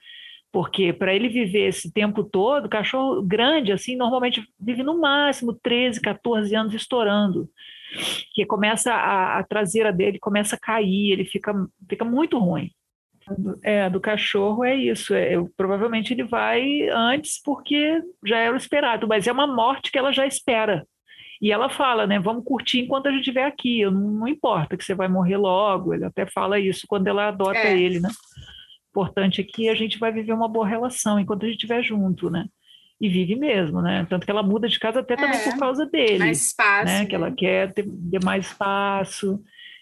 porque 0.52 0.93
para 0.93 1.14
ele 1.14 1.30
viver 1.30 1.68
esse 1.68 1.91
tempo 1.91 2.24
todo, 2.24 2.70
cachorro 2.70 3.22
grande, 3.22 3.72
assim, 3.72 3.95
normalmente 3.95 4.43
vive 4.60 4.84
no 4.84 5.00
máximo 5.00 5.54
13, 5.54 6.02
14 6.02 6.56
anos 6.56 6.74
estourando, 6.74 7.50
que 8.34 8.45
começa 8.45 8.93
a, 8.93 9.39
a 9.39 9.43
traseira 9.43 9.91
dele 9.91 10.20
começa 10.20 10.56
a 10.56 10.60
cair, 10.60 11.12
ele 11.12 11.26
fica, 11.26 11.54
fica 11.89 12.06
muito 12.06 12.38
ruim. 12.38 12.72
É, 13.62 13.89
do 13.89 14.00
cachorro 14.00 14.64
é 14.64 14.74
isso. 14.76 15.14
É, 15.14 15.36
eu, 15.36 15.50
provavelmente 15.58 16.14
ele 16.14 16.24
vai 16.24 16.88
antes 16.89 17.41
porque 17.43 18.02
já 18.26 18.38
era 18.38 18.54
o 18.54 18.58
esperado, 18.58 19.08
mas 19.08 19.28
é 19.28 19.32
uma 19.32 19.48
morte 19.48 19.91
que 19.91 19.98
ela 19.98 20.14
já 20.14 20.26
espera. 20.26 20.88
E 21.41 21.52
ela 21.52 21.70
fala, 21.70 22.08
né? 22.08 22.20
Vamos 22.20 22.43
curtir 22.43 22.80
enquanto 22.80 23.08
a 23.08 23.12
gente 23.12 23.20
estiver 23.20 23.43
aqui. 23.43 23.84
Não, 23.86 23.91
não 23.91 24.28
importa 24.28 24.76
que 24.76 24.84
você 24.84 24.95
vai 24.95 25.08
morrer 25.08 25.38
logo. 25.38 25.93
Ele 25.93 26.06
até 26.06 26.26
fala 26.26 26.60
isso 26.60 26.88
quando 26.88 27.08
ela 27.08 27.28
adota 27.28 27.60
é. 27.60 27.78
ele, 27.78 28.00
né? 28.00 28.10
Importante 28.89 29.41
é 29.41 29.43
que 29.43 29.69
a 29.69 29.75
gente 29.75 29.97
vai 29.97 30.11
viver 30.11 30.33
uma 30.33 30.47
boa 30.47 30.67
relação 30.67 31.19
enquanto 31.19 31.43
a 31.43 31.45
gente 31.47 31.55
estiver 31.55 31.83
junto, 31.83 32.29
né? 32.29 32.45
E 32.99 33.07
vive 33.07 33.35
mesmo, 33.35 33.81
né? 33.81 34.07
Tanto 34.09 34.25
que 34.25 34.31
ela 34.31 34.41
muda 34.41 34.67
de 34.67 34.79
casa 34.79 35.01
até 35.01 35.15
também 35.15 35.39
é, 35.39 35.43
por 35.43 35.59
causa 35.59 35.85
dele. 35.85 36.19
Mais 36.19 36.47
espaço. 36.47 36.85
Né? 36.85 37.05
Que 37.05 37.15
ela 37.15 37.31
quer 37.31 37.73
ter, 37.73 37.85
ter 37.85 38.23
mais 38.23 38.47
espaço. 38.47 39.39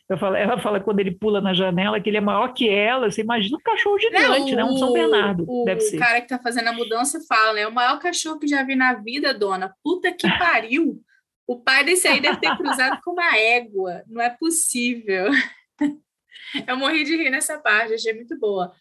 Eu 0.07 0.17
falo, 0.17 0.35
ela 0.35 0.59
fala 0.59 0.79
quando 0.79 0.99
ele 0.99 1.11
pula 1.11 1.41
na 1.41 1.53
janela 1.53 1.99
que 1.99 2.09
ele 2.09 2.17
é 2.17 2.21
maior 2.21 2.53
que 2.53 2.69
ela. 2.69 3.09
Você 3.09 3.21
imagina 3.21 3.57
um 3.57 3.61
cachorro 3.61 3.97
gigante, 3.97 4.51
não, 4.51 4.57
né? 4.57 4.63
Um 4.65 4.77
São 4.77 4.93
Bernardo. 4.93 5.45
O, 5.47 5.63
deve 5.65 5.81
ser. 5.81 5.95
o 5.95 5.99
cara 5.99 6.21
que 6.21 6.27
tá 6.27 6.37
fazendo 6.37 6.67
a 6.67 6.73
mudança 6.73 7.19
fala, 7.27 7.53
né? 7.53 7.67
O 7.67 7.73
maior 7.73 7.97
cachorro 7.99 8.37
que 8.37 8.47
já 8.47 8.63
vi 8.63 8.75
na 8.75 8.93
vida, 8.93 9.33
dona. 9.33 9.73
Puta 9.83 10.11
que 10.11 10.27
pariu! 10.37 11.01
O 11.47 11.59
pai 11.59 11.83
desse 11.83 12.07
aí 12.07 12.19
deve 12.19 12.37
ter 12.39 12.53
cruzado 12.57 12.99
com 13.03 13.11
uma 13.11 13.35
égua. 13.35 14.03
Não 14.07 14.21
é 14.21 14.29
possível. 14.29 15.31
Eu 16.67 16.77
morri 16.77 17.03
de 17.03 17.15
rir 17.15 17.29
nessa 17.29 17.57
parte, 17.57 17.93
achei 17.93 18.13
muito 18.13 18.37
boa. 18.39 18.71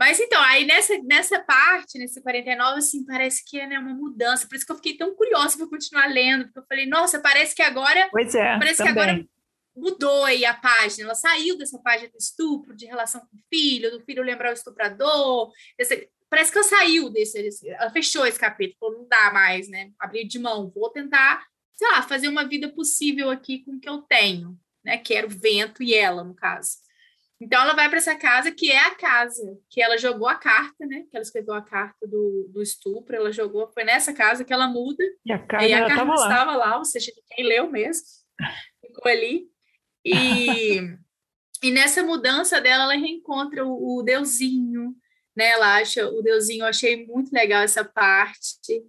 Mas 0.00 0.18
então, 0.18 0.40
aí 0.42 0.64
nessa, 0.64 0.98
nessa 1.02 1.38
parte, 1.40 1.98
nesse 1.98 2.22
49, 2.22 2.78
assim, 2.78 3.04
parece 3.04 3.44
que 3.44 3.60
é 3.60 3.66
né, 3.66 3.78
uma 3.78 3.92
mudança. 3.92 4.48
Por 4.48 4.56
isso 4.56 4.64
que 4.64 4.72
eu 4.72 4.76
fiquei 4.76 4.96
tão 4.96 5.14
curiosa 5.14 5.58
para 5.58 5.68
continuar 5.68 6.06
lendo, 6.06 6.44
porque 6.44 6.58
eu 6.60 6.66
falei, 6.66 6.86
nossa, 6.86 7.20
parece 7.20 7.54
que 7.54 7.60
agora. 7.60 8.08
Pois 8.10 8.34
é. 8.34 8.58
Parece 8.58 8.78
também. 8.78 8.94
que 8.94 8.98
agora 8.98 9.26
mudou 9.76 10.24
aí 10.24 10.46
a 10.46 10.54
página. 10.54 11.04
Ela 11.04 11.14
saiu 11.14 11.58
dessa 11.58 11.78
página 11.80 12.08
do 12.08 12.16
estupro, 12.16 12.74
de 12.74 12.86
relação 12.86 13.20
com 13.20 13.36
o 13.36 13.40
filho, 13.52 13.90
do 13.90 14.00
filho 14.00 14.22
lembrar 14.22 14.48
o 14.48 14.54
estuprador. 14.54 15.52
Esse, 15.78 16.08
parece 16.30 16.50
que 16.50 16.56
ela 16.56 16.66
saiu 16.66 17.10
desse, 17.10 17.42
desse. 17.42 17.68
Ela 17.68 17.90
fechou 17.90 18.24
esse 18.24 18.38
capítulo, 18.38 18.78
falou, 18.80 18.98
não 19.00 19.06
dá 19.06 19.30
mais, 19.34 19.68
né? 19.68 19.90
Abrir 19.98 20.26
de 20.26 20.38
mão, 20.38 20.72
vou 20.74 20.88
tentar, 20.88 21.44
sei 21.74 21.86
lá, 21.88 22.00
fazer 22.00 22.28
uma 22.28 22.48
vida 22.48 22.70
possível 22.70 23.28
aqui 23.28 23.62
com 23.64 23.72
o 23.72 23.78
que 23.78 23.88
eu 23.88 23.98
tenho, 23.98 24.58
né? 24.82 24.96
Que 24.96 25.12
era 25.12 25.26
o 25.26 25.30
vento 25.30 25.82
e 25.82 25.92
ela, 25.92 26.24
no 26.24 26.34
caso. 26.34 26.78
Então 27.40 27.62
ela 27.62 27.74
vai 27.74 27.88
para 27.88 27.96
essa 27.96 28.14
casa 28.14 28.52
que 28.52 28.70
é 28.70 28.78
a 28.78 28.94
casa 28.94 29.58
que 29.70 29.82
ela 29.82 29.96
jogou 29.96 30.28
a 30.28 30.34
carta, 30.34 30.84
né? 30.84 31.04
Que 31.10 31.16
ela 31.16 31.22
escreveu 31.22 31.54
a 31.54 31.62
carta 31.62 32.06
do, 32.06 32.50
do 32.52 32.60
estupro, 32.60 33.16
ela 33.16 33.32
jogou, 33.32 33.70
foi 33.72 33.82
nessa 33.82 34.12
casa 34.12 34.44
que 34.44 34.52
ela 34.52 34.68
muda. 34.68 35.02
E 35.24 35.32
a 35.32 35.38
casa, 35.38 35.66
e 35.66 35.72
a 35.72 35.86
carta 35.86 36.04
lá. 36.04 36.14
estava 36.14 36.56
lá, 36.56 36.76
ou 36.76 36.84
seja, 36.84 37.10
quem 37.30 37.46
leu 37.46 37.70
mesmo, 37.70 38.04
ficou 38.82 39.10
ali. 39.10 39.46
E, 40.04 40.80
e 41.62 41.70
nessa 41.70 42.02
mudança 42.02 42.60
dela, 42.60 42.84
ela 42.84 42.94
reencontra 42.94 43.64
o, 43.64 43.98
o 43.98 44.02
Deusinho, 44.02 44.94
né? 45.34 45.48
Ela 45.52 45.76
acha 45.76 46.06
o 46.10 46.20
Deusinho, 46.20 46.64
eu 46.64 46.68
achei 46.68 47.06
muito 47.06 47.32
legal 47.32 47.62
essa 47.62 47.82
parte. 47.82 48.84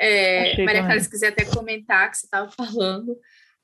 É, 0.00 0.64
Maria 0.64 0.82
Clara, 0.82 1.00
se 1.00 1.10
quiser 1.10 1.28
até 1.28 1.44
comentar 1.44 2.10
que 2.10 2.16
você 2.16 2.24
estava 2.24 2.50
falando 2.50 3.18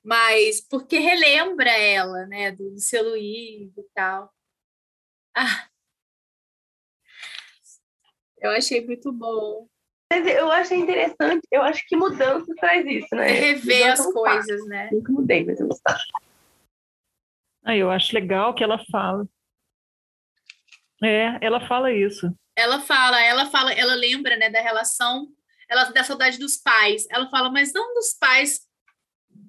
mas 0.07 0.61
porque 0.61 1.01
relembra 1.01 1.69
ela, 1.69 2.27
né, 2.27 2.53
do 2.53 2.79
seu 2.79 3.03
Luiz 3.03 3.77
e 3.77 3.83
tal. 3.93 4.33
Ah, 5.37 5.69
eu 8.39 8.51
achei 8.53 8.87
muito 8.87 9.13
bom. 9.13 9.69
Eu 10.09 10.53
achei 10.53 10.79
interessante, 10.79 11.43
eu 11.51 11.61
acho 11.63 11.85
que 11.89 11.97
mudança 11.97 12.55
traz 12.55 12.87
isso, 12.87 13.13
né? 13.17 13.27
Rever 13.27 13.81
mudança 13.81 14.03
as 14.09 14.13
coisas, 14.13 14.47
fácil. 14.47 14.67
né? 14.67 14.91
Nunca 14.93 15.13
mudei, 15.13 15.45
mas 15.45 15.59
eu 15.59 15.67
gostava. 15.67 15.99
Ah, 17.65 17.77
eu 17.77 17.91
acho 17.91 18.15
legal 18.15 18.55
que 18.55 18.63
ela 18.63 18.79
fala. 18.89 19.29
É, 21.03 21.37
ela 21.45 21.67
fala 21.67 21.93
isso. 21.93 22.33
Ela 22.55 22.81
fala, 22.81 23.21
ela 23.21 23.47
fala, 23.47 23.73
ela 23.73 23.97
lembra, 23.97 24.37
né, 24.37 24.49
da 24.49 24.61
relação, 24.61 25.27
ela 25.69 25.91
da 25.91 26.05
saudade 26.05 26.39
dos 26.39 26.57
pais. 26.57 27.09
Ela 27.11 27.29
fala, 27.29 27.51
mas 27.51 27.73
não 27.73 27.93
dos 27.95 28.15
pais 28.15 28.61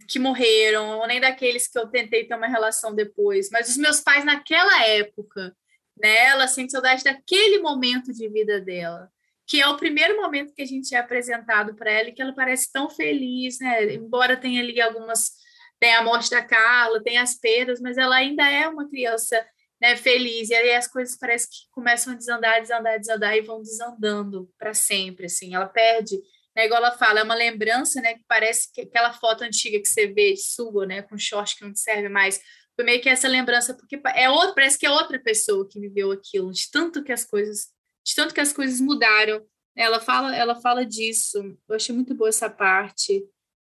que 0.08 0.20
morreram, 0.20 1.00
ou 1.00 1.08
nem 1.08 1.20
daqueles 1.20 1.68
que 1.68 1.78
eu 1.78 1.88
tentei 1.88 2.26
ter 2.26 2.36
uma 2.36 2.48
relação 2.48 2.96
depois, 2.96 3.50
mas 3.52 3.70
os 3.70 3.78
meus 3.78 4.00
pais 4.00 4.24
naquela 4.24 4.86
época, 4.86 5.56
né? 6.00 6.28
Ela 6.28 6.48
sente 6.48 6.72
saudade 6.72 7.04
daquele 7.04 7.60
momento 7.60 8.14
de 8.14 8.28
vida 8.30 8.62
dela, 8.62 9.10
que 9.46 9.62
é 9.62 9.68
o 9.68 9.78
primeiro 9.78 10.16
momento 10.18 10.54
que 10.54 10.62
a 10.62 10.66
gente 10.66 10.96
é 10.96 11.00
apresentado 11.00 11.76
para 11.76 11.92
ela 11.92 12.10
e 12.10 12.14
que 12.14 12.22
ela 12.22 12.34
parece 12.34 12.72
tão 12.72 12.90
feliz, 12.90 13.60
né? 13.60 13.94
Embora 13.94 14.38
tenha 14.38 14.62
ali 14.62 14.80
algumas, 14.80 15.32
tem 15.80 15.94
a 15.96 16.04
morte 16.04 16.30
da 16.30 16.42
Carla, 16.42 17.04
tem 17.04 17.18
as 17.18 17.36
perdas, 17.36 17.82
mas 17.82 17.98
ela 17.98 18.16
ainda 18.16 18.50
é 18.50 18.68
uma 18.68 18.88
criança 18.90 19.46
né, 19.82 19.96
feliz. 19.96 20.50
E 20.50 20.56
aí 20.56 20.76
as 20.76 20.88
coisas 20.88 21.18
parecem 21.18 21.50
que 21.50 21.70
começam 21.72 22.14
a 22.14 22.16
desandar, 22.16 22.62
desandar, 22.62 23.00
desandar 23.00 23.38
e 23.38 23.42
vão 23.42 23.62
desandando 23.62 24.50
para 24.58 24.74
sempre, 24.74 25.26
assim. 25.26 25.54
Ela 25.56 25.68
perde 25.68 26.18
né, 26.58 26.66
igual 26.66 26.84
ela 26.84 26.98
fala, 26.98 27.20
é 27.20 27.24
uma 27.24 27.36
lembrança, 27.36 28.02
né, 28.02 28.16
que 28.16 28.24
parece 28.28 28.74
que 28.74 28.82
aquela 28.82 29.14
foto 29.14 29.44
antiga 29.44 29.80
que 29.80 29.88
você 29.88 30.08
vê 30.08 30.36
sugo, 30.36 30.86
né, 30.86 31.04
com 31.04 31.16
short 31.16 31.56
que 31.56 31.64
não 31.64 31.76
serve 31.76 32.10
mais, 32.10 32.42
foi 32.76 32.84
meio 32.84 33.00
que 33.00 33.08
essa 33.08 33.28
lembrança, 33.28 33.76
porque 33.76 34.02
é 34.16 34.28
outro, 34.28 34.56
parece 34.56 34.76
que 34.76 34.86
é 34.88 34.90
outra 34.90 35.20
pessoa 35.20 35.68
que 35.70 35.80
viveu 35.80 36.12
aquilo, 36.12 36.52
de 36.52 36.68
tanto 36.72 37.04
que 37.04 37.12
as 37.12 37.24
coisas, 37.24 37.68
de 38.04 38.16
tanto 38.16 38.34
que 38.34 38.42
as 38.42 38.52
coisas 38.52 38.82
mudaram. 38.82 39.46
Ela 39.76 40.00
fala, 40.00 40.36
ela 40.36 40.56
fala 40.56 40.84
disso. 40.84 41.38
Eu 41.70 41.76
achei 41.76 41.94
muito 41.94 42.16
boa 42.16 42.30
essa 42.30 42.50
parte. 42.50 43.24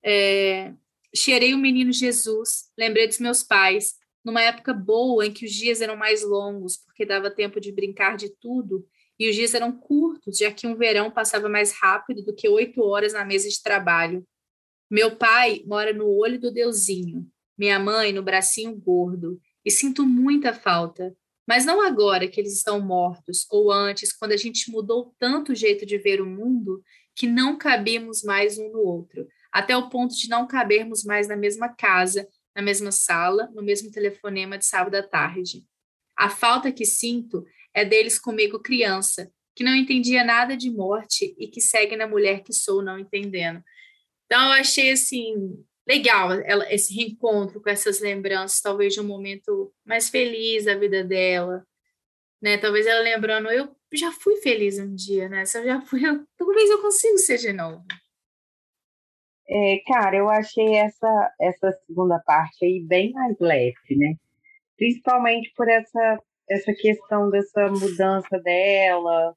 É, 0.05 0.73
cheirei 1.15 1.55
o 1.55 1.59
menino 1.59 1.93
Jesus, 1.93 2.71
lembrei 2.77 3.07
dos 3.07 3.19
meus 3.19 3.45
pais, 3.45 3.95
numa 4.25 4.43
época 4.43 4.73
boa 4.73 5.25
em 5.25 5.33
que 5.33 5.47
os 5.47 5.53
dias 5.53 5.81
eram 5.81 5.97
mais 5.97 6.25
longos, 6.25 6.77
porque 6.79 7.07
dava 7.07 7.31
tempo 7.31 7.61
de 7.61 7.71
brincar 7.71 8.17
de 8.17 8.29
tudo 8.41 8.85
e 9.23 9.31
os 9.31 9.37
dias 9.37 9.55
eram 9.55 9.71
curtos, 9.71 10.39
já 10.39 10.51
que 10.51 10.67
um 10.67 10.75
verão 10.75 11.09
passava 11.09 11.49
mais 11.49 11.71
rápido 11.71 12.25
do 12.25 12.35
que 12.35 12.49
oito 12.49 12.83
horas 12.83 13.13
na 13.13 13.25
mesa 13.25 13.49
de 13.49 13.63
trabalho. 13.63 14.27
Meu 14.91 15.15
pai 15.15 15.63
mora 15.65 15.93
no 15.93 16.09
olho 16.09 16.41
do 16.41 16.51
Deusinho, 16.51 17.25
minha 17.57 17.79
mãe 17.79 18.13
no 18.13 18.21
bracinho 18.21 18.75
gordo, 18.75 19.41
e 19.65 19.71
sinto 19.71 20.05
muita 20.05 20.53
falta. 20.53 21.17
Mas 21.47 21.65
não 21.65 21.81
agora 21.81 22.27
que 22.27 22.41
eles 22.41 22.53
estão 22.57 22.81
mortos, 22.81 23.47
ou 23.49 23.71
antes, 23.71 24.13
quando 24.13 24.33
a 24.33 24.37
gente 24.37 24.73
mudou 24.73 25.15
tanto 25.21 25.53
o 25.53 25.55
jeito 25.55 25.87
de 25.87 25.99
ver 25.99 26.21
o 26.21 26.27
mundo 26.27 26.83
que 27.15 27.29
não 27.29 27.57
cabíamos 27.57 28.25
mais 28.25 28.59
um 28.59 28.73
no 28.73 28.81
outro, 28.81 29.29
até 29.53 29.77
o 29.77 29.89
ponto 29.89 30.17
de 30.17 30.29
não 30.29 30.49
cabermos 30.49 31.05
mais 31.05 31.29
na 31.29 31.37
mesma 31.37 31.69
casa, 31.69 32.27
na 32.57 32.61
mesma 32.61 32.91
sala, 32.91 33.49
no 33.55 33.63
mesmo 33.63 33.89
telefonema 33.89 34.59
de 34.59 34.67
sábado 34.67 34.97
à 34.97 35.03
tarde. 35.03 35.65
A 36.17 36.29
falta 36.29 36.73
que 36.73 36.85
sinto 36.85 37.45
é 37.75 37.85
deles 37.85 38.19
comigo 38.19 38.61
criança, 38.61 39.31
que 39.55 39.65
não 39.65 39.75
entendia 39.75 40.25
nada 40.25 40.57
de 40.57 40.71
morte 40.71 41.35
e 41.39 41.49
que 41.49 41.61
segue 41.61 41.97
na 41.97 42.07
mulher 42.07 42.43
que 42.43 42.53
sou 42.53 42.83
não 42.83 42.99
entendendo. 42.99 43.63
Então 44.27 44.43
eu 44.47 44.53
achei 44.53 44.93
assim 44.93 45.35
legal 45.87 46.33
ela, 46.33 46.73
esse 46.73 46.95
reencontro 46.95 47.61
com 47.61 47.69
essas 47.69 48.01
lembranças, 48.01 48.61
talvez 48.61 48.95
de 48.95 49.01
um 49.01 49.05
momento 49.05 49.73
mais 49.85 50.09
feliz 50.09 50.65
da 50.65 50.75
vida 50.75 51.05
dela, 51.05 51.67
né? 52.41 52.57
Talvez 52.59 52.87
ela 52.87 53.01
lembrando, 53.01 53.51
eu 53.51 53.77
já 53.93 54.13
fui 54.13 54.37
feliz 54.37 54.79
um 54.79 54.95
dia, 54.95 55.29
né? 55.29 55.45
Se 55.45 55.59
eu 55.59 55.65
já 55.65 55.81
fui, 55.83 56.07
eu, 56.07 56.25
talvez 56.37 56.71
eu 56.71 56.81
consiga 56.81 57.19
ser 57.19 57.39
de 57.39 57.53
novo. 57.53 57.85
É, 59.49 59.83
cara, 59.87 60.17
eu 60.17 60.31
achei 60.31 60.77
essa 60.77 61.35
essa 61.41 61.73
segunda 61.87 62.19
parte 62.21 62.65
aí 62.65 62.81
bem 62.81 63.13
mais 63.13 63.37
leve, 63.41 63.97
né? 63.97 64.15
Principalmente 64.77 65.53
por 65.57 65.69
essa 65.69 66.19
essa 66.49 66.73
questão 66.75 67.31
dessa 67.31 67.69
mudança 67.69 68.39
dela, 68.41 69.35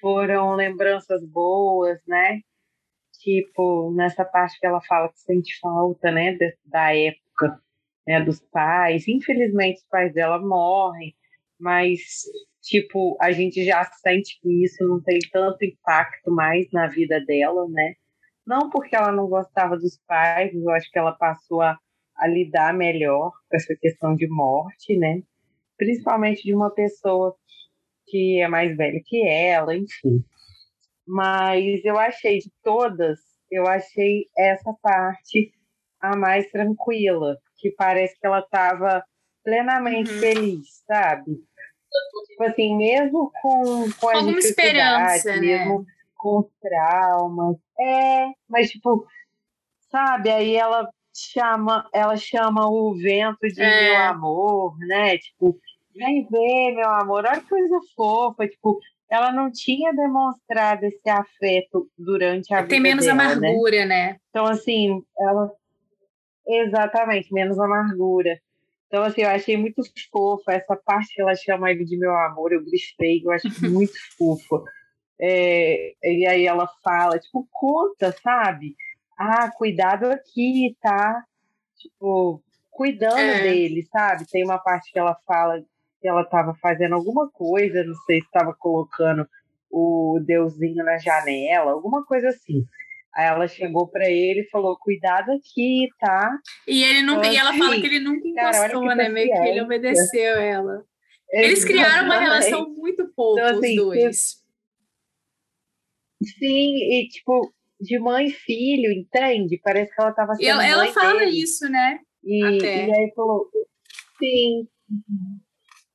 foram 0.00 0.54
lembranças 0.54 1.24
boas, 1.26 1.98
né? 2.06 2.40
Tipo, 3.20 3.90
nessa 3.94 4.24
parte 4.24 4.58
que 4.60 4.66
ela 4.66 4.80
fala 4.82 5.08
que 5.10 5.18
sente 5.20 5.58
falta, 5.60 6.10
né, 6.10 6.36
da 6.64 6.94
época, 6.94 7.58
né, 8.06 8.20
dos 8.22 8.40
pais. 8.40 9.08
Infelizmente, 9.08 9.78
os 9.78 9.86
pais 9.86 10.12
dela 10.12 10.38
morrem, 10.38 11.14
mas, 11.58 12.00
tipo, 12.62 13.16
a 13.20 13.32
gente 13.32 13.64
já 13.64 13.82
sente 13.84 14.38
que 14.42 14.64
isso 14.64 14.86
não 14.86 15.02
tem 15.02 15.18
tanto 15.32 15.64
impacto 15.64 16.30
mais 16.30 16.70
na 16.70 16.86
vida 16.86 17.18
dela, 17.24 17.66
né? 17.70 17.94
Não 18.46 18.68
porque 18.68 18.94
ela 18.94 19.10
não 19.10 19.26
gostava 19.26 19.76
dos 19.78 19.98
pais, 20.06 20.54
eu 20.54 20.70
acho 20.70 20.90
que 20.90 20.98
ela 20.98 21.12
passou 21.12 21.62
a, 21.62 21.78
a 22.18 22.26
lidar 22.26 22.74
melhor 22.74 23.30
com 23.48 23.56
essa 23.56 23.74
questão 23.80 24.14
de 24.14 24.28
morte, 24.28 24.98
né? 24.98 25.22
Principalmente 25.84 26.42
de 26.42 26.54
uma 26.54 26.70
pessoa 26.70 27.36
que 28.06 28.40
é 28.40 28.48
mais 28.48 28.74
velha 28.74 29.00
que 29.04 29.26
ela, 29.26 29.76
enfim. 29.76 30.24
Mas 31.06 31.84
eu 31.84 31.98
achei 31.98 32.38
de 32.38 32.50
todas, 32.62 33.18
eu 33.50 33.66
achei 33.66 34.26
essa 34.36 34.72
parte 34.82 35.52
a 36.00 36.16
mais 36.16 36.50
tranquila, 36.50 37.36
que 37.58 37.70
parece 37.72 38.18
que 38.18 38.26
ela 38.26 38.40
estava 38.40 39.04
plenamente 39.42 40.10
uhum. 40.10 40.20
feliz, 40.20 40.82
sabe? 40.86 41.32
Tipo 42.28 42.44
assim, 42.44 42.76
mesmo 42.76 43.30
com, 43.40 43.90
com 44.00 44.08
a 44.08 44.16
Alguma 44.16 44.38
esperança, 44.38 45.32
né? 45.32 45.40
mesmo 45.40 45.80
né? 45.80 45.86
com 46.16 46.48
traumas. 46.60 47.56
É, 47.78 48.26
mas 48.48 48.70
tipo, 48.70 49.06
sabe, 49.90 50.30
aí 50.30 50.56
ela 50.56 50.88
chama, 51.14 51.88
ela 51.92 52.16
chama 52.16 52.68
o 52.68 52.94
vento 52.94 53.46
de 53.46 53.62
é. 53.62 53.90
meu 53.90 54.02
amor, 54.02 54.78
né? 54.78 55.18
Tipo, 55.18 55.56
vem 55.94 56.26
ver, 56.30 56.74
meu 56.74 56.88
amor, 56.90 57.24
olha 57.24 57.40
que 57.40 57.48
coisa 57.48 57.78
fofa, 57.96 58.48
tipo, 58.48 58.78
ela 59.10 59.32
não 59.32 59.50
tinha 59.50 59.92
demonstrado 59.92 60.84
esse 60.84 61.08
afeto 61.08 61.88
durante 61.96 62.52
a 62.52 62.58
Tem 62.58 62.64
vida 62.64 62.74
Tem 62.74 62.80
menos 62.80 63.04
dela, 63.04 63.16
né? 63.16 63.48
amargura, 63.48 63.78
né? 63.80 63.86
né? 63.86 64.20
Então, 64.30 64.46
assim, 64.46 65.02
ela... 65.18 65.50
Exatamente, 66.46 67.32
menos 67.32 67.58
amargura. 67.58 68.38
Então, 68.86 69.02
assim, 69.02 69.22
eu 69.22 69.30
achei 69.30 69.56
muito 69.56 69.82
fofa 70.12 70.52
essa 70.52 70.76
parte 70.76 71.14
que 71.14 71.22
ela 71.22 71.34
chama 71.34 71.70
ele 71.70 71.84
de 71.84 71.96
meu 71.96 72.14
amor, 72.14 72.52
eu 72.52 72.62
gostei, 72.62 73.22
eu 73.24 73.30
acho 73.32 73.48
muito 73.72 73.94
fofa. 74.16 74.62
É, 75.18 75.94
e 76.02 76.26
aí 76.26 76.46
ela 76.46 76.68
fala, 76.82 77.18
tipo, 77.18 77.48
conta, 77.50 78.12
sabe? 78.22 78.74
ah, 79.16 79.50
cuidado 79.50 80.06
aqui, 80.06 80.76
tá? 80.80 81.24
Tipo, 81.76 82.42
cuidando 82.70 83.18
é. 83.18 83.42
dele, 83.42 83.82
sabe? 83.84 84.26
Tem 84.26 84.44
uma 84.44 84.58
parte 84.58 84.92
que 84.92 84.98
ela 84.98 85.16
fala 85.26 85.62
que 86.04 86.08
ela 86.08 86.20
estava 86.20 86.54
fazendo 86.60 86.94
alguma 86.94 87.30
coisa, 87.30 87.82
não 87.82 87.94
sei 88.04 88.20
se 88.20 88.26
estava 88.26 88.54
colocando 88.54 89.26
o 89.70 90.20
deusinho 90.22 90.84
na 90.84 90.98
janela, 90.98 91.72
alguma 91.72 92.04
coisa 92.04 92.28
assim. 92.28 92.62
Aí 93.14 93.24
ela 93.24 93.48
chegou 93.48 93.88
para 93.88 94.06
ele 94.10 94.40
e 94.40 94.50
falou: 94.50 94.76
"Cuidado 94.78 95.32
aqui, 95.32 95.88
tá?" 95.98 96.38
E 96.68 96.84
ele 96.84 97.00
nunca, 97.00 97.20
então, 97.20 97.32
e 97.32 97.36
ela 97.38 97.50
assim, 97.50 97.58
fala 97.58 97.80
que 97.80 97.86
ele 97.86 98.00
nunca 98.00 98.28
encostou, 98.28 98.82
cara, 98.82 98.94
né? 98.96 99.08
Meio 99.08 99.32
que 99.32 99.48
ele 99.48 99.62
obedeceu 99.62 100.36
ela. 100.36 100.84
Eles 101.30 101.64
criaram 101.64 102.04
uma 102.04 102.18
relação 102.18 102.68
muito 102.74 103.10
pouco, 103.16 103.40
então, 103.40 103.58
assim, 103.58 103.80
os 103.80 103.86
dois. 103.86 104.44
Sim, 106.38 106.76
e 106.92 107.08
tipo, 107.08 107.50
de 107.80 107.98
mãe 107.98 108.26
e 108.26 108.30
filho, 108.30 108.92
entende? 108.92 109.58
Parece 109.64 109.94
que 109.94 110.02
ela 110.02 110.10
estava 110.10 110.34
sendo. 110.34 110.48
Ela, 110.48 110.66
ela 110.66 110.86
fala 110.92 111.20
dele. 111.20 111.42
isso, 111.42 111.66
né? 111.70 111.98
E, 112.22 112.62
e 112.62 112.94
aí 112.94 113.12
falou, 113.16 113.48
sim. 114.18 114.68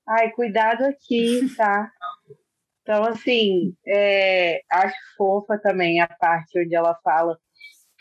Ai, 0.10 0.32
cuidado 0.32 0.86
aqui, 0.86 1.42
tá? 1.56 1.92
Então, 2.82 3.04
assim, 3.04 3.76
é, 3.88 4.62
acho 4.72 4.96
fofa 5.16 5.60
também 5.60 6.02
a 6.02 6.08
parte 6.08 6.60
onde 6.60 6.74
ela 6.76 6.96
fala 7.04 7.38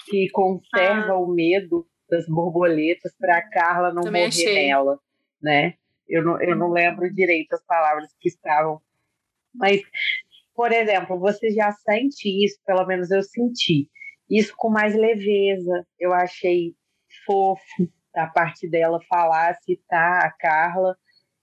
que 0.06 0.30
conserva 0.30 1.12
ah. 1.12 1.18
o 1.18 1.26
medo 1.26 1.86
das 2.09 2.26
borboletas 2.26 3.14
para 3.18 3.36
a 3.36 3.50
Carla 3.50 3.92
não 3.92 4.02
também 4.02 4.22
morrer 4.22 4.28
achei. 4.28 4.66
nela, 4.68 4.98
né? 5.42 5.74
Eu 6.09 6.24
não, 6.24 6.40
eu 6.40 6.56
não 6.56 6.70
lembro 6.70 7.12
direito 7.12 7.52
as 7.52 7.62
palavras 7.66 8.09
que 8.18 8.28
estavam. 8.30 8.80
Mas, 9.54 9.82
por 10.54 10.72
exemplo, 10.72 11.18
você 11.18 11.50
já 11.50 11.70
sente 11.72 12.26
isso, 12.42 12.59
pelo 12.64 12.86
menos 12.86 13.11
eu 13.11 13.22
senti. 13.22 13.90
Isso 14.30 14.54
com 14.56 14.70
mais 14.70 14.94
leveza. 14.94 15.86
Eu 15.98 16.14
achei 16.14 16.74
fofo 17.26 17.62
a 18.14 18.26
parte 18.26 18.66
dela 18.66 18.98
falar, 19.06 19.54
citar 19.56 20.24
a 20.24 20.30
Carla, 20.30 20.96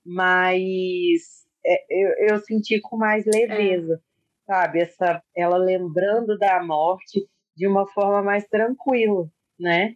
mas 0.06 1.45
é, 1.66 1.86
eu, 1.89 2.30
eu 2.30 2.39
senti 2.39 2.80
com 2.80 2.95
mais 2.95 3.26
leveza, 3.26 3.95
é. 3.95 4.45
sabe? 4.45 4.82
Essa, 4.82 5.22
ela 5.36 5.58
lembrando 5.58 6.38
da 6.38 6.62
morte 6.64 7.28
de 7.56 7.68
uma 7.68 7.88
forma 7.88 8.22
mais 8.22 8.45
tranquila, 8.47 9.28
né? 9.60 9.95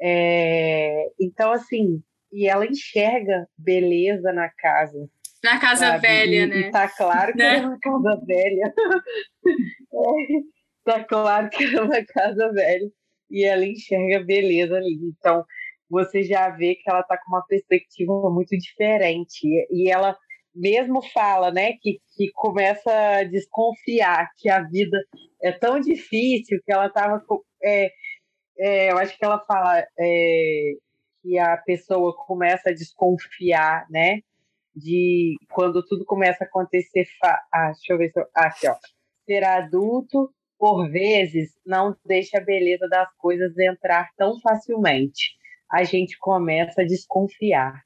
É, 0.00 1.10
então, 1.20 1.52
assim, 1.52 2.02
e 2.32 2.48
ela 2.48 2.64
enxerga 2.64 3.48
beleza 3.58 4.32
na 4.32 4.48
casa. 4.48 5.08
Na 5.42 5.58
casa 5.58 5.86
sabe? 5.86 6.06
velha, 6.06 6.44
e, 6.44 6.46
né? 6.46 6.58
E 6.60 6.70
tá 6.70 6.88
claro 6.88 7.32
que 7.32 7.38
né? 7.42 7.56
é 7.56 7.66
uma 7.66 7.78
casa 7.78 8.22
velha. 8.24 8.74
é, 9.92 10.40
tá 10.84 11.04
claro 11.04 11.50
que 11.50 11.64
é 11.64 11.80
uma 11.80 12.04
casa 12.04 12.52
velha. 12.52 12.90
E 13.30 13.44
ela 13.44 13.64
enxerga 13.64 14.24
beleza 14.24 14.76
ali. 14.76 14.98
Então, 15.02 15.44
você 15.90 16.22
já 16.22 16.48
vê 16.50 16.76
que 16.76 16.88
ela 16.88 17.02
tá 17.02 17.18
com 17.18 17.32
uma 17.32 17.44
perspectiva 17.46 18.12
muito 18.30 18.56
diferente. 18.56 19.46
E 19.70 19.90
ela 19.90 20.16
mesmo 20.54 21.02
fala, 21.12 21.50
né, 21.50 21.74
que, 21.80 22.00
que 22.16 22.30
começa 22.32 22.90
a 22.90 23.24
desconfiar 23.24 24.30
que 24.36 24.48
a 24.48 24.62
vida 24.62 24.98
é 25.42 25.52
tão 25.52 25.80
difícil 25.80 26.60
que 26.64 26.72
ela 26.72 26.86
estava. 26.86 27.22
É, 27.62 27.90
é, 28.58 28.92
eu 28.92 28.98
acho 28.98 29.16
que 29.16 29.24
ela 29.24 29.38
fala 29.46 29.84
é, 29.98 30.72
que 31.22 31.38
a 31.38 31.56
pessoa 31.58 32.14
começa 32.14 32.70
a 32.70 32.74
desconfiar, 32.74 33.86
né? 33.90 34.20
De 34.74 35.36
quando 35.50 35.84
tudo 35.84 36.04
começa 36.04 36.44
a 36.44 36.46
acontecer. 36.46 37.06
Ah, 37.52 37.72
deixa 37.72 37.92
eu 37.92 37.98
ver 37.98 38.10
se 38.10 38.20
eu. 38.20 38.26
Ah, 38.36 38.46
aqui, 38.46 38.68
ó. 38.68 38.76
Ser 39.26 39.44
adulto, 39.44 40.32
por 40.58 40.88
vezes, 40.90 41.52
não 41.66 41.96
deixa 42.04 42.38
a 42.38 42.44
beleza 42.44 42.88
das 42.88 43.08
coisas 43.16 43.56
entrar 43.58 44.10
tão 44.16 44.38
facilmente. 44.40 45.39
A 45.70 45.84
gente 45.84 46.18
começa 46.18 46.82
a 46.82 46.86
desconfiar. 46.86 47.82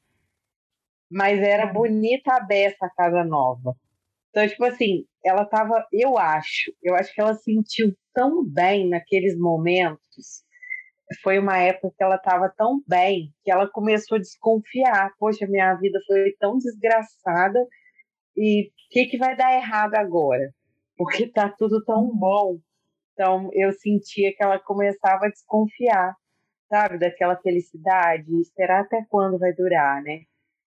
Mas 1.10 1.40
era 1.40 1.66
bonita 1.66 2.34
a 2.34 2.40
beça 2.40 2.86
a 2.86 2.90
casa 2.90 3.22
nova. 3.24 3.76
Então, 4.30 4.48
tipo 4.48 4.64
assim, 4.64 5.04
ela 5.24 5.44
tava, 5.44 5.86
eu 5.92 6.18
acho, 6.18 6.72
eu 6.82 6.94
acho 6.94 7.14
que 7.14 7.20
ela 7.20 7.34
sentiu 7.34 7.94
tão 8.12 8.44
bem 8.44 8.88
naqueles 8.88 9.38
momentos 9.38 10.44
foi 11.22 11.38
uma 11.38 11.58
época 11.58 11.94
que 11.96 12.02
ela 12.02 12.16
estava 12.16 12.52
tão 12.56 12.82
bem 12.86 13.32
que 13.44 13.50
ela 13.50 13.68
começou 13.68 14.16
a 14.16 14.20
desconfiar. 14.20 15.12
Poxa, 15.18 15.46
minha 15.46 15.74
vida 15.74 15.98
foi 16.06 16.34
tão 16.38 16.58
desgraçada 16.58 17.58
e 18.36 18.68
o 18.68 18.70
que, 18.90 19.06
que 19.06 19.18
vai 19.18 19.36
dar 19.36 19.54
errado 19.54 19.94
agora? 19.94 20.52
Porque 20.96 21.28
tá 21.28 21.48
tudo 21.48 21.84
tão 21.84 22.10
bom. 22.16 22.58
Então 23.12 23.50
eu 23.52 23.72
sentia 23.72 24.34
que 24.34 24.42
ela 24.42 24.58
começava 24.58 25.26
a 25.26 25.30
desconfiar, 25.30 26.16
sabe, 26.74 26.98
daquela 26.98 27.36
felicidade. 27.36 28.26
Será 28.56 28.80
até 28.80 29.04
quando 29.08 29.38
vai 29.38 29.52
durar, 29.52 30.02
né? 30.02 30.22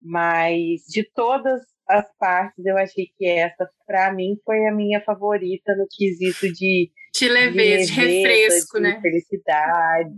Mas 0.01 0.83
de 0.87 1.03
todas 1.13 1.61
as 1.87 2.05
partes, 2.17 2.65
eu 2.65 2.77
achei 2.77 3.07
que 3.17 3.27
essa, 3.27 3.69
para 3.85 4.13
mim, 4.13 4.37
foi 4.45 4.65
a 4.65 4.73
minha 4.73 5.01
favorita 5.01 5.75
no 5.75 5.85
quesito 5.89 6.51
de 6.53 6.89
de 7.13 7.27
leveza, 7.27 7.91
de, 7.91 7.99
refresco, 7.99 8.77
de 8.77 8.83
né? 8.83 8.99
Felicidade. 9.01 10.13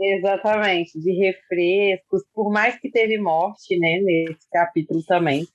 Exatamente, 0.00 0.98
de 0.98 1.12
refrescos. 1.12 2.22
Por 2.34 2.50
mais 2.50 2.80
que 2.80 2.90
teve 2.90 3.18
morte, 3.18 3.78
né, 3.78 4.00
nesse 4.02 4.48
capítulo 4.50 5.04
também, 5.04 5.46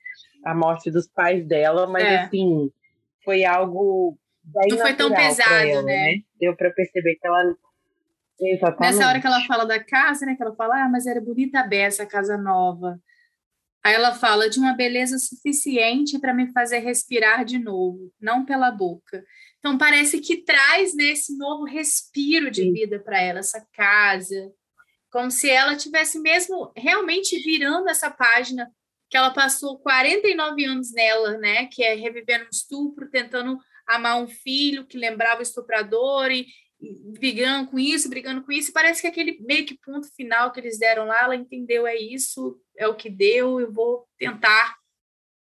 a 0.45 0.55
morte 0.55 0.89
dos 0.89 1.07
pais 1.07 1.45
dela, 1.45 1.87
mas 1.87 2.03
é. 2.03 2.17
assim, 2.19 2.69
foi 3.25 3.43
algo 3.43 4.17
bem 4.43 4.69
Não 4.69 4.77
foi 4.77 4.93
tão 4.93 5.11
pesado, 5.11 5.53
ela, 5.53 5.81
né? 5.81 5.93
né? 5.93 6.13
Deu 6.39 6.55
para 6.55 6.71
perceber 6.71 7.15
que 7.15 7.27
ela 7.27 7.55
Exatamente. 8.39 8.95
Nessa 8.95 9.07
hora 9.07 9.19
que 9.19 9.27
ela 9.27 9.45
fala 9.45 9.65
da 9.65 9.83
casa, 9.83 10.25
né? 10.25 10.35
Que 10.35 10.43
ela 10.43 10.55
fala, 10.55 10.83
ah, 10.83 10.89
mas 10.89 11.05
era 11.05 11.19
bonita 11.19 11.59
a 11.59 11.67
beça, 11.67 12.03
a 12.03 12.07
casa 12.07 12.37
nova. 12.37 12.99
Aí 13.83 13.93
ela 13.93 14.13
fala 14.13 14.49
de 14.49 14.59
uma 14.59 14.73
beleza 14.73 15.17
suficiente 15.17 16.19
para 16.19 16.33
me 16.33 16.51
fazer 16.51 16.79
respirar 16.79 17.45
de 17.45 17.57
novo, 17.57 18.11
não 18.19 18.45
pela 18.45 18.69
boca. 18.69 19.23
Então 19.59 19.77
parece 19.77 20.19
que 20.19 20.43
traz 20.43 20.93
né, 20.93 21.05
esse 21.05 21.37
novo 21.37 21.63
respiro 21.63 22.51
de 22.51 22.69
vida 22.71 22.99
para 22.99 23.21
ela, 23.21 23.39
essa 23.39 23.65
casa, 23.73 24.51
como 25.09 25.31
se 25.31 25.49
ela 25.49 25.75
tivesse 25.75 26.19
mesmo 26.19 26.71
realmente 26.75 27.41
virando 27.41 27.89
essa 27.89 28.11
página 28.11 28.69
que 29.09 29.15
ela 29.15 29.31
passou 29.31 29.79
49 29.79 30.65
anos 30.65 30.91
nela, 30.91 31.37
né? 31.37 31.65
Que 31.67 31.81
é 31.81 31.95
revivendo 31.95 32.45
um 32.45 32.49
estupro, 32.51 33.09
tentando 33.09 33.57
amar 33.87 34.21
um 34.21 34.27
filho 34.27 34.85
que 34.85 34.97
lembrava 34.97 35.39
o 35.39 35.43
estuprador 35.43 36.29
e, 36.29 36.45
brigando 36.79 37.71
com 37.71 37.79
isso, 37.79 38.09
brigando 38.09 38.43
com 38.43 38.51
isso. 38.51 38.69
E 38.69 38.73
parece 38.73 39.01
que 39.01 39.07
aquele 39.07 39.37
meio 39.41 39.65
que 39.65 39.77
ponto 39.79 40.07
final 40.15 40.51
que 40.51 40.59
eles 40.59 40.77
deram 40.77 41.05
lá, 41.05 41.23
ela 41.23 41.35
entendeu, 41.35 41.87
é 41.87 41.95
isso, 41.95 42.59
é 42.77 42.87
o 42.87 42.95
que 42.95 43.09
deu, 43.09 43.59
eu 43.59 43.71
vou 43.71 44.07
tentar 44.17 44.75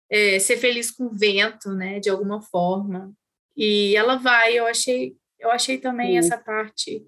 é, 0.10 0.40
ser 0.40 0.58
feliz 0.58 0.92
com 0.92 1.06
o 1.06 1.16
vento, 1.16 1.74
né, 1.74 2.00
de 2.00 2.10
alguma 2.10 2.42
forma. 2.42 3.14
E 3.56 3.96
ela 3.96 4.16
vai, 4.16 4.58
eu 4.58 4.66
achei, 4.66 5.16
eu 5.40 5.50
achei 5.52 5.78
também 5.78 6.12
Sim. 6.12 6.18
essa 6.18 6.38
parte 6.38 7.06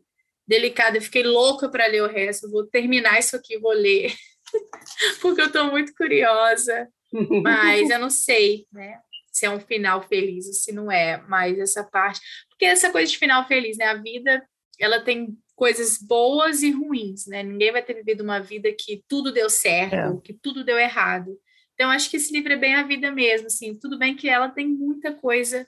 delicada. 0.47 0.97
Eu 0.97 1.01
fiquei 1.01 1.23
louca 1.23 1.69
para 1.69 1.87
ler 1.87 2.03
o 2.03 2.07
resto. 2.07 2.49
Vou 2.49 2.65
terminar 2.65 3.19
isso 3.19 3.35
aqui, 3.35 3.57
vou 3.57 3.73
ler, 3.73 4.13
porque 5.21 5.41
eu 5.41 5.47
estou 5.47 5.65
muito 5.65 5.93
curiosa. 5.95 6.87
Mas 7.43 7.89
eu 7.89 7.99
não 7.99 8.09
sei, 8.09 8.65
né? 8.71 8.99
Se 9.37 9.45
é 9.45 9.49
um 9.49 9.59
final 9.59 10.01
feliz 10.01 10.47
ou 10.47 10.53
se 10.53 10.71
não 10.71 10.91
é, 10.91 11.21
mas 11.27 11.59
essa 11.59 11.83
parte. 11.83 12.19
Porque 12.49 12.65
essa 12.65 12.91
coisa 12.91 13.11
de 13.11 13.17
final 13.17 13.47
feliz, 13.47 13.77
né? 13.77 13.85
A 13.85 13.93
vida, 13.93 14.43
ela 14.79 14.99
tem 14.99 15.37
coisas 15.55 15.97
boas 15.99 16.63
e 16.63 16.71
ruins, 16.71 17.27
né? 17.27 17.43
Ninguém 17.43 17.71
vai 17.71 17.83
ter 17.83 17.93
vivido 17.93 18.21
uma 18.21 18.39
vida 18.39 18.71
que 18.71 19.03
tudo 19.07 19.31
deu 19.31 19.49
certo, 19.49 20.17
é. 20.17 20.21
que 20.23 20.33
tudo 20.33 20.63
deu 20.63 20.77
errado. 20.77 21.37
Então, 21.73 21.91
acho 21.91 22.09
que 22.09 22.17
esse 22.17 22.33
livro 22.33 22.51
é 22.53 22.57
bem 22.57 22.73
a 22.73 22.81
vida 22.81 23.11
mesmo, 23.11 23.45
assim. 23.45 23.77
Tudo 23.77 23.99
bem 23.99 24.15
que 24.15 24.27
ela 24.27 24.49
tem 24.49 24.67
muita 24.67 25.13
coisa 25.13 25.67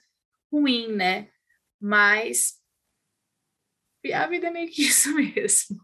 ruim, 0.52 0.88
né? 0.92 1.28
Mas 1.80 2.60
a 4.12 4.26
vida 4.26 4.48
é 4.48 4.50
meio 4.50 4.68
que 4.68 4.82
isso 4.86 5.14
mesmo. 5.14 5.80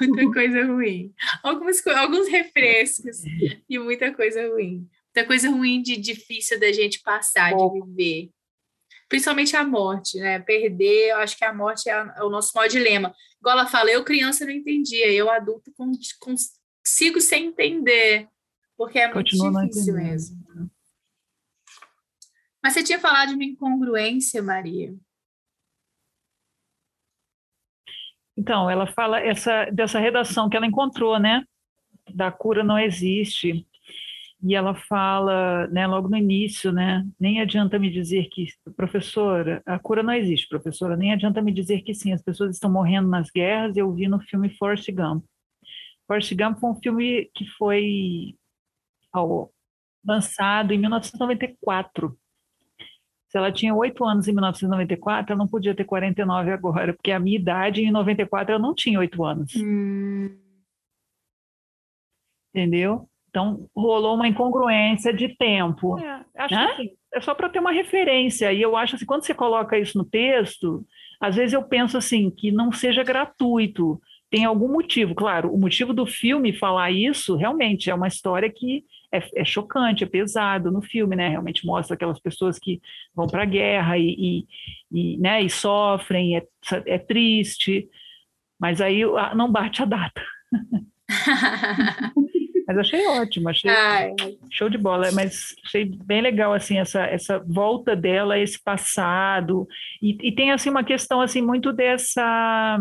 muita 0.00 0.32
coisa 0.32 0.64
ruim. 0.64 1.14
Algumas, 1.42 1.86
alguns 1.86 2.28
refrescos 2.28 3.22
e 3.68 3.78
muita 3.78 4.12
coisa 4.12 4.46
ruim. 4.48 4.86
Muita 5.16 5.26
coisa 5.26 5.48
ruim 5.48 5.80
de 5.80 5.96
difícil 5.96 6.60
da 6.60 6.70
gente 6.70 7.00
passar, 7.00 7.54
de 7.54 7.72
viver 7.72 8.30
principalmente 9.08 9.56
a 9.56 9.64
morte, 9.64 10.18
né? 10.18 10.40
Perder, 10.40 11.10
eu 11.10 11.18
acho 11.18 11.36
que 11.36 11.44
a 11.44 11.54
morte 11.54 11.88
é, 11.88 11.92
é, 11.92 12.22
o 12.22 12.28
nosso 12.28 12.52
maior 12.54 12.68
dilema. 12.68 13.14
Igual 13.40 13.58
ela 13.58 13.66
fala, 13.66 13.90
eu 13.90 14.04
criança 14.04 14.44
não 14.44 14.52
entendia, 14.52 15.10
eu 15.12 15.30
adulto 15.30 15.72
consigo 16.20 17.20
sem 17.20 17.46
entender, 17.46 18.28
porque 18.76 18.98
é 18.98 19.04
muito 19.12 19.30
Continua 19.30 19.66
difícil 19.66 19.94
mesmo. 19.94 20.36
Mas 22.62 22.74
você 22.74 22.82
tinha 22.82 22.98
falado 22.98 23.28
de 23.28 23.34
uma 23.34 23.44
incongruência, 23.44 24.42
Maria. 24.42 24.92
Então, 28.36 28.68
ela 28.68 28.86
fala 28.88 29.20
essa, 29.20 29.66
dessa 29.66 29.98
redação 29.98 30.50
que 30.50 30.56
ela 30.56 30.66
encontrou, 30.66 31.18
né? 31.18 31.44
Da 32.12 32.30
cura 32.30 32.62
não 32.62 32.78
existe 32.78 33.66
e 34.42 34.54
ela 34.54 34.74
fala, 34.74 35.66
né, 35.68 35.86
logo 35.86 36.08
no 36.08 36.16
início, 36.16 36.70
né, 36.70 37.06
nem 37.18 37.40
adianta 37.40 37.78
me 37.78 37.90
dizer 37.90 38.28
que, 38.30 38.46
professora, 38.76 39.62
a 39.64 39.78
cura 39.78 40.02
não 40.02 40.12
existe, 40.12 40.48
professora, 40.48 40.96
nem 40.96 41.12
adianta 41.12 41.40
me 41.40 41.52
dizer 41.52 41.82
que 41.82 41.94
sim, 41.94 42.12
as 42.12 42.22
pessoas 42.22 42.54
estão 42.54 42.70
morrendo 42.70 43.08
nas 43.08 43.30
guerras, 43.30 43.76
eu 43.76 43.92
vi 43.92 44.08
no 44.08 44.20
filme 44.20 44.50
Forrest 44.56 44.90
Gump. 44.92 45.24
Forrest 46.06 46.32
Gump 46.34 46.58
foi 46.58 46.70
um 46.70 46.80
filme 46.80 47.30
que 47.34 47.46
foi 47.58 48.36
ao, 49.12 49.50
lançado 50.06 50.72
em 50.72 50.78
1994. 50.78 52.16
Se 53.28 53.36
ela 53.36 53.50
tinha 53.50 53.74
oito 53.74 54.04
anos 54.04 54.28
em 54.28 54.32
1994, 54.32 55.32
ela 55.32 55.38
não 55.38 55.48
podia 55.48 55.74
ter 55.74 55.84
49 55.84 56.52
agora, 56.52 56.94
porque 56.94 57.10
a 57.10 57.18
minha 57.18 57.36
idade 57.36 57.82
em 57.82 57.90
94 57.90 58.54
eu 58.54 58.58
não 58.58 58.74
tinha 58.74 59.00
oito 59.00 59.24
anos. 59.24 59.52
Hum. 59.56 60.38
Entendeu? 62.54 63.08
Então, 63.36 63.68
rolou 63.76 64.14
uma 64.14 64.26
incongruência 64.26 65.12
de 65.12 65.28
tempo. 65.28 65.98
É, 65.98 66.24
acho 66.38 66.54
né? 66.54 66.74
que 66.74 66.92
é 67.12 67.20
só 67.20 67.34
para 67.34 67.50
ter 67.50 67.58
uma 67.58 67.70
referência. 67.70 68.50
E 68.50 68.62
eu 68.62 68.74
acho 68.74 68.96
assim, 68.96 69.04
quando 69.04 69.24
você 69.24 69.34
coloca 69.34 69.78
isso 69.78 69.98
no 69.98 70.06
texto, 70.06 70.82
às 71.20 71.36
vezes 71.36 71.52
eu 71.52 71.62
penso 71.62 71.98
assim, 71.98 72.30
que 72.30 72.50
não 72.50 72.72
seja 72.72 73.04
gratuito. 73.04 74.00
Tem 74.30 74.46
algum 74.46 74.72
motivo, 74.72 75.14
claro, 75.14 75.52
o 75.52 75.58
motivo 75.58 75.92
do 75.92 76.06
filme 76.06 76.50
falar 76.50 76.90
isso 76.90 77.36
realmente 77.36 77.90
é 77.90 77.94
uma 77.94 78.08
história 78.08 78.50
que 78.50 78.86
é, 79.12 79.22
é 79.34 79.44
chocante, 79.44 80.02
é 80.02 80.06
pesado 80.06 80.72
no 80.72 80.80
filme, 80.80 81.14
né? 81.14 81.28
Realmente 81.28 81.66
mostra 81.66 81.94
aquelas 81.94 82.18
pessoas 82.18 82.58
que 82.58 82.80
vão 83.14 83.26
para 83.26 83.42
a 83.42 83.46
guerra 83.46 83.98
e, 83.98 84.16
e, 84.18 84.46
e, 84.90 85.18
né, 85.18 85.42
e 85.42 85.50
sofrem, 85.50 86.38
é, 86.38 86.46
é 86.86 86.98
triste, 86.98 87.86
mas 88.58 88.80
aí 88.80 89.02
não 89.34 89.52
bate 89.52 89.82
a 89.82 89.84
data. 89.84 90.22
Mas 92.66 92.78
achei 92.78 93.06
ótimo, 93.06 93.48
achei 93.48 93.70
Ai. 93.70 94.14
show 94.50 94.68
de 94.68 94.76
bola, 94.76 95.12
mas 95.12 95.54
achei 95.64 95.84
bem 95.84 96.20
legal 96.20 96.52
assim 96.52 96.78
essa, 96.78 97.02
essa 97.02 97.38
volta 97.38 97.94
dela, 97.94 98.38
esse 98.38 98.60
passado 98.62 99.68
e, 100.02 100.18
e 100.28 100.32
tem 100.32 100.50
assim 100.50 100.68
uma 100.68 100.82
questão 100.82 101.20
assim 101.20 101.40
muito 101.40 101.72
dessa 101.72 102.78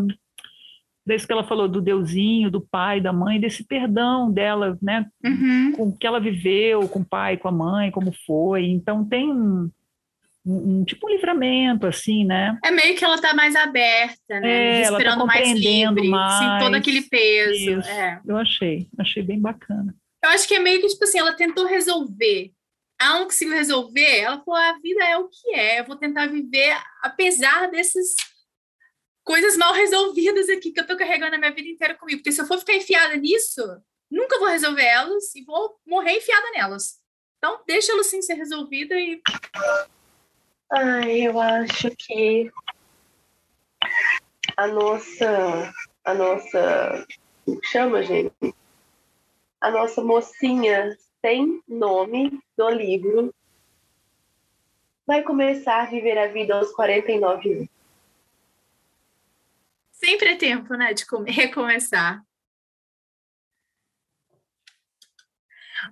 desse 1.05 1.27
que 1.27 1.31
ela 1.31 1.43
falou 1.43 1.67
do 1.67 1.81
deusinho, 1.81 2.49
do 2.49 2.59
pai, 2.59 2.99
da 2.99 3.13
mãe, 3.13 3.39
desse 3.39 3.63
perdão 3.63 4.31
dela, 4.31 4.75
né, 4.81 5.05
uhum. 5.23 5.71
com 5.73 5.83
o 5.89 5.95
que 5.95 6.07
ela 6.07 6.19
viveu, 6.19 6.89
com 6.89 7.01
o 7.01 7.05
pai, 7.05 7.37
com 7.37 7.47
a 7.47 7.51
mãe, 7.51 7.91
como 7.91 8.11
foi. 8.25 8.65
Então 8.65 9.05
tem 9.05 9.31
um, 9.31 9.69
um, 10.45 10.79
um, 10.79 10.85
tipo 10.85 11.07
um 11.07 11.09
livramento, 11.09 11.87
assim, 11.87 12.23
né? 12.23 12.57
É 12.63 12.69
meio 12.69 12.95
que 12.95 13.03
ela 13.03 13.19
tá 13.19 13.33
mais 13.33 13.55
aberta, 13.55 14.39
né? 14.39 14.51
É, 14.51 14.77
Respirando 14.79 15.07
ela 15.07 15.17
tá 15.17 15.25
mais 15.25 15.51
livre, 15.51 16.07
mais, 16.07 16.39
sem 16.39 16.59
todo 16.59 16.75
aquele 16.75 17.01
peso. 17.01 17.81
É. 17.81 18.21
Eu 18.25 18.37
achei, 18.37 18.87
achei 18.99 19.23
bem 19.23 19.39
bacana. 19.39 19.95
Eu 20.23 20.29
acho 20.29 20.47
que 20.47 20.55
é 20.55 20.59
meio 20.59 20.81
que, 20.81 20.87
tipo 20.87 21.03
assim, 21.03 21.19
ela 21.19 21.33
tentou 21.33 21.65
resolver. 21.65 22.51
Ela 23.01 23.19
não 23.19 23.25
conseguiu 23.25 23.55
resolver, 23.55 24.19
ela 24.19 24.41
falou, 24.41 24.59
a 24.59 24.79
vida 24.79 25.03
é 25.03 25.17
o 25.17 25.27
que 25.27 25.53
é, 25.53 25.81
eu 25.81 25.85
vou 25.85 25.97
tentar 25.97 26.27
viver 26.27 26.77
apesar 27.01 27.69
desses 27.69 28.15
coisas 29.21 29.57
mal 29.57 29.73
resolvidas 29.73 30.47
aqui 30.49 30.71
que 30.71 30.79
eu 30.79 30.87
tô 30.87 30.95
carregando 30.95 31.35
a 31.35 31.37
minha 31.39 31.51
vida 31.51 31.67
inteira 31.67 31.95
comigo. 31.95 32.19
Porque 32.19 32.31
se 32.31 32.39
eu 32.39 32.45
for 32.45 32.59
ficar 32.59 32.75
enfiada 32.75 33.17
nisso, 33.17 33.61
nunca 34.09 34.39
vou 34.39 34.47
resolver 34.47 34.85
elas 34.85 35.35
e 35.35 35.43
vou 35.43 35.77
morrer 35.85 36.17
enfiada 36.17 36.51
nelas. 36.51 36.99
Então, 37.37 37.61
deixa 37.67 37.91
ela 37.91 38.01
assim 38.01 38.21
ser 38.21 38.35
resolvida 38.35 38.95
e 38.95 39.21
Ai, 40.71 41.27
eu 41.27 41.39
acho 41.39 41.89
que 41.91 42.51
a 44.57 44.67
nossa, 44.67 45.73
a 46.03 46.13
nossa, 46.13 47.07
chama, 47.63 48.03
gente? 48.03 48.33
A 49.61 49.69
nossa 49.71 50.03
mocinha 50.03 50.97
sem 51.21 51.61
nome 51.67 52.39
do 52.57 52.69
livro 52.69 53.33
vai 55.05 55.23
começar 55.23 55.83
a 55.83 55.85
viver 55.85 56.17
a 56.17 56.27
vida 56.27 56.55
aos 56.55 56.71
49 56.71 57.53
anos. 57.53 57.69
Sempre 59.91 60.33
é 60.33 60.35
tempo, 60.35 60.73
né, 60.75 60.93
de 60.93 61.05
recomeçar. 61.31 62.23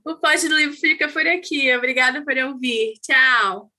O 0.03 0.15
Pode 0.15 0.47
do 0.47 0.57
Livro 0.57 0.75
fica 0.75 1.07
por 1.07 1.25
aqui. 1.27 1.75
Obrigada 1.75 2.23
por 2.23 2.35
ouvir. 2.37 2.93
Tchau. 3.01 3.72